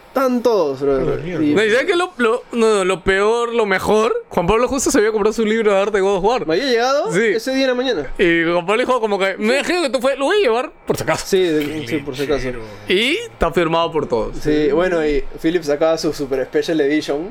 [0.08, 0.80] Están todos,
[1.24, 1.44] mierda.
[1.44, 4.24] Y- No, ¿y sabes qué lo, lo, no, lo peor, lo mejor?
[4.30, 6.46] Juan Pablo justo se había comprado su libro de arte de God of War.
[6.46, 7.20] me había llegado Sí.
[7.26, 8.12] ese día en la mañana.
[8.18, 10.72] Y Juan Pablo dijo como que, me dejé que tú fue, lo voy a llevar
[10.86, 11.24] por si acaso.
[11.26, 12.48] Sí, de- sí, por si acaso.
[12.88, 14.36] Y está firmado por todos.
[14.38, 17.30] Sí, bueno, y Philip sacaba su Super Special Edition.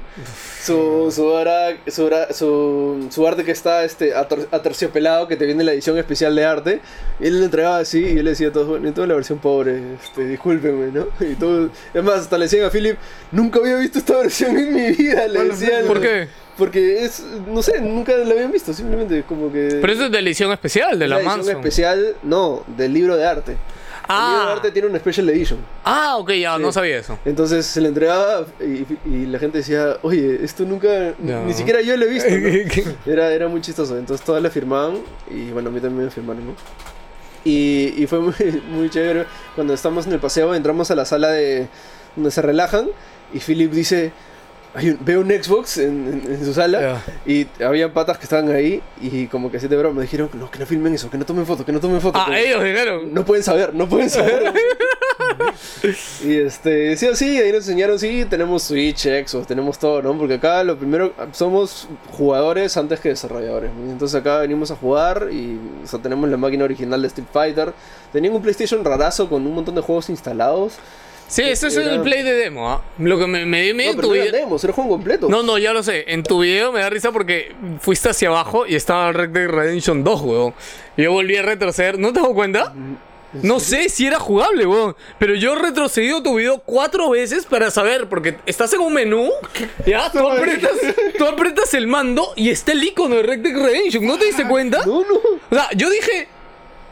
[0.64, 5.46] Su, su, hora- su, hora- su, su arte que está este, ater- aterciopelado, que te
[5.46, 6.82] viene la edición especial de arte.
[7.20, 9.16] Y él le entregaba así, y él le decía a todos, bueno, yo tengo la
[9.16, 11.08] versión pobre, este, discúlpenme, ¿no?
[11.26, 12.77] Y todo, es más, hasta le decían a Philip,
[13.32, 15.86] nunca había visto esta versión en mi vida, le Hola, decían.
[15.86, 16.28] ¿Por qué?
[16.58, 19.78] Porque es, no sé, nunca la habían visto, simplemente como que...
[19.80, 21.56] Pero eso es de la edición especial, de la, edición Manson.
[21.58, 23.52] especial, no, del libro de arte.
[23.52, 25.60] El libro de Ah, arte tiene una Special Edition.
[25.84, 26.62] ah, ok, ya, Sí.
[26.64, 27.20] no sabía eso.
[27.26, 31.44] Entonces se le entregaba y, y la gente decía, oye, esto nunca, No.
[31.46, 32.30] ni siquiera yo lo he visto.
[32.32, 32.94] ¿no?
[33.06, 33.96] Era, era muy chistoso.
[33.98, 35.00] Entonces todas le firmaban
[35.30, 36.56] y bueno, a mí también me firmaron, ¿no?
[37.44, 38.34] Y, y fue muy,
[38.72, 39.26] muy chévere.
[39.56, 41.68] Cuando estamos en el paseo, entramos a la sala de
[42.18, 42.88] donde se relajan
[43.34, 44.12] y Philip dice,
[44.74, 48.52] "Hay un- veo un Xbox en, en- en su sala y había patas que estaban
[48.52, 51.18] ahí y como que así de broma me dijeron, no, que no filmen eso, que
[51.18, 52.22] no tomen fotos, que no tomen fotos.
[52.26, 53.14] Ah, ellos dijeron.
[53.14, 54.54] no pueden saber, no pueden saber.
[56.24, 60.18] y este, sí, sí, ahí nos enseñaron, sí, tenemos Switch, Xbox, tenemos todo, ¿no?
[60.18, 63.72] Porque acá lo primero, somos jugadores antes que desarrolladores.
[63.90, 67.74] Entonces acá venimos a jugar y o sea, tenemos la máquina original de Street Fighter.
[68.12, 70.74] Tenían un PlayStation rarazo con un montón de juegos instalados.
[71.28, 72.82] Sí, eso es Era- el play de demo, ¿ah?
[73.00, 74.32] Lo que me, me dio miedo No, en tu no video.
[74.32, 75.28] demos, era juego completo.
[75.30, 76.06] No, no, ya lo sé.
[76.08, 80.04] En tu video me da risa porque fuiste hacia abajo y estaba Red Dead Redemption
[80.04, 80.54] 2, weón.
[80.96, 82.00] Y yo volví a retroceder.
[82.00, 82.74] ¿No te das cuenta?
[83.34, 84.96] No sé si era jugable, weón.
[85.20, 89.30] Pero yo he retrocedido tu video cuatro veces para saber, porque estás en un menú,
[89.86, 90.72] ya, tú aprietas,
[91.18, 94.08] tú aprietas el mando y está el icono de Red Dead Redemption.
[94.08, 94.80] ¿No te diste cuenta?
[94.86, 95.16] No, no.
[95.16, 96.30] O sea, yo dije,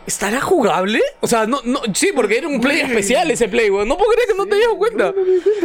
[0.08, 1.02] ¿estará jugable?
[1.22, 3.88] O sea, no, no, sí, porque era un play especial ese play, weón.
[3.88, 5.14] No puedo creer que no te hayas dado cuenta.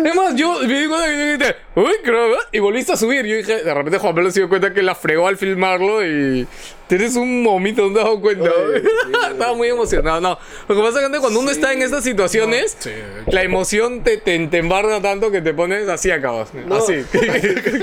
[0.08, 3.24] Es más, yo me di cuenta que dijiste, uy, creo, y volviste a subir.
[3.26, 6.46] Yo dije, de repente Juan Pablo se dio cuenta que la fregó al filmarlo y
[6.88, 8.50] tienes un momito, ¿no te has dado cuenta?
[8.50, 8.82] Oye,
[9.32, 10.38] Estaba muy emocionado, no.
[10.68, 12.90] Lo que pasa es que cuando uno está en estas situaciones, Sí.
[13.28, 16.52] la emoción te, te, te embarga tanto que te pones así acabas.
[16.54, 16.76] No.
[16.76, 17.04] Así.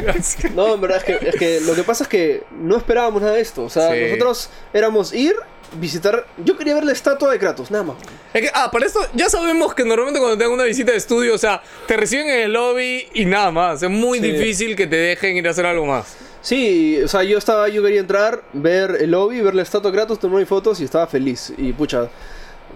[0.10, 0.48] Así.
[0.56, 3.36] No, en verdad es que, es que lo que pasa es que no esperábamos nada
[3.36, 3.64] de esto.
[3.64, 4.02] O sea, Sí.
[4.02, 5.36] nosotros éramos ir,
[5.76, 6.26] visitar.
[6.44, 7.98] Yo quería ver la estatua de Kratos, nada más.
[8.34, 11.34] Es que, ah, para esto ya sabemos que normalmente cuando tengan una visita de estudio,
[11.35, 13.81] o sea, te reciben en el lobby y nada más.
[13.84, 14.31] Es muy Sí.
[14.31, 16.15] difícil que te dejen ir a hacer algo más.
[16.41, 19.98] Sí, o sea, yo estaba, yo quería entrar, ver el lobby, ver la estatua de
[19.98, 21.52] Kratos, tomar mis fotos y estaba feliz.
[21.57, 22.07] Y pucha,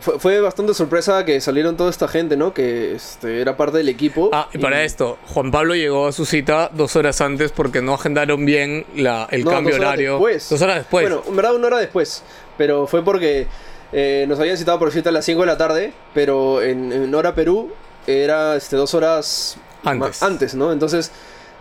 [0.02, 2.54] fue, fue bastante sorpresa que salieron toda esta gente, ¿no?
[2.54, 4.30] Que este, era parte del equipo.
[4.34, 7.94] Ah, y para esto, Juan Pablo llegó a su cita dos horas antes porque no
[7.94, 10.12] agendaron bien la, el No, cambio dos horas horario.
[10.14, 10.50] después.
[10.50, 11.04] Dos horas después.
[11.08, 12.24] Bueno, en verdad una hora después.
[12.58, 13.48] Pero fue porque
[13.94, 17.14] eh, nos habían citado por cita a las 5 de la tarde, pero en, en
[17.16, 17.72] hora Perú
[18.08, 20.22] era este, dos horas Antes.
[20.24, 20.72] antes, ¿no?
[20.72, 21.12] Entonces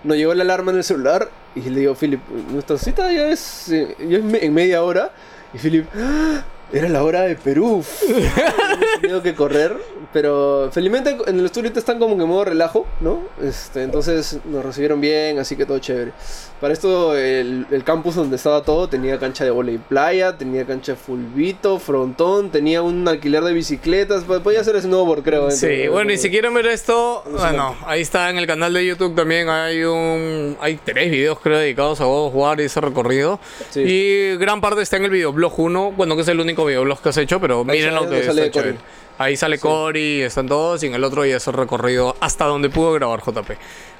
[0.04, 2.20] nos llegó la alarma en el celular y le digo, Philip,
[2.52, 5.10] nuestra cita ya es, eh, ya es me- en media hora.
[5.52, 6.42] Y Philip, "Ah,
[6.72, 7.84] era la hora de Perú.
[9.00, 9.76] Tenido que correr,
[10.12, 13.20] pero felizmente en el estudio están como que en modo relajo, ¿no?
[13.42, 16.12] Este, entonces nos recibieron bien, así que todo chévere.
[16.60, 20.92] Para esto, el, el campus donde estaba todo tenía cancha de volei playa, tenía cancha
[20.92, 25.46] de fulbito, frontón, tenía un alquiler de bicicletas, po- podía hacer snowboard, creo.
[25.48, 28.84] dentro Sí, bueno, y si quieren ver esto, bueno, ahí está en el canal de
[28.84, 32.80] YouTube también hay un hay tres videos creo dedicados a God of War y ese
[32.80, 33.40] recorrido.
[33.70, 33.80] Sí.
[33.80, 37.08] Y gran parte está en el videoblog 1, bueno, que es el único videoblog que
[37.08, 38.78] has hecho, pero Ahí miren lo que está chévere.
[39.22, 42.70] Ahí sale Cory, están todos, y en el otro ya es el recorrido hasta donde
[42.70, 43.50] pudo grabar JP.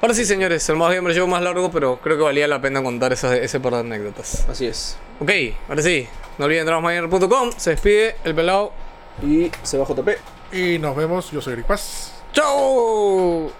[0.01, 2.59] Ahora sí, señores, el más bien me llevo más largo, pero creo que valía la
[2.63, 4.47] pena contar esa- ese par de anécdotas.
[4.49, 4.97] Así es.
[5.21, 5.31] Ok,
[5.69, 8.73] ahora sí, no olviden entrarosmañana.com, se despide el pelado.
[9.23, 10.09] Y se va JP.
[10.53, 11.31] Y nos vemos.
[11.31, 12.15] Yo soy Eric Paz.
[12.33, 13.53] ¡Chao!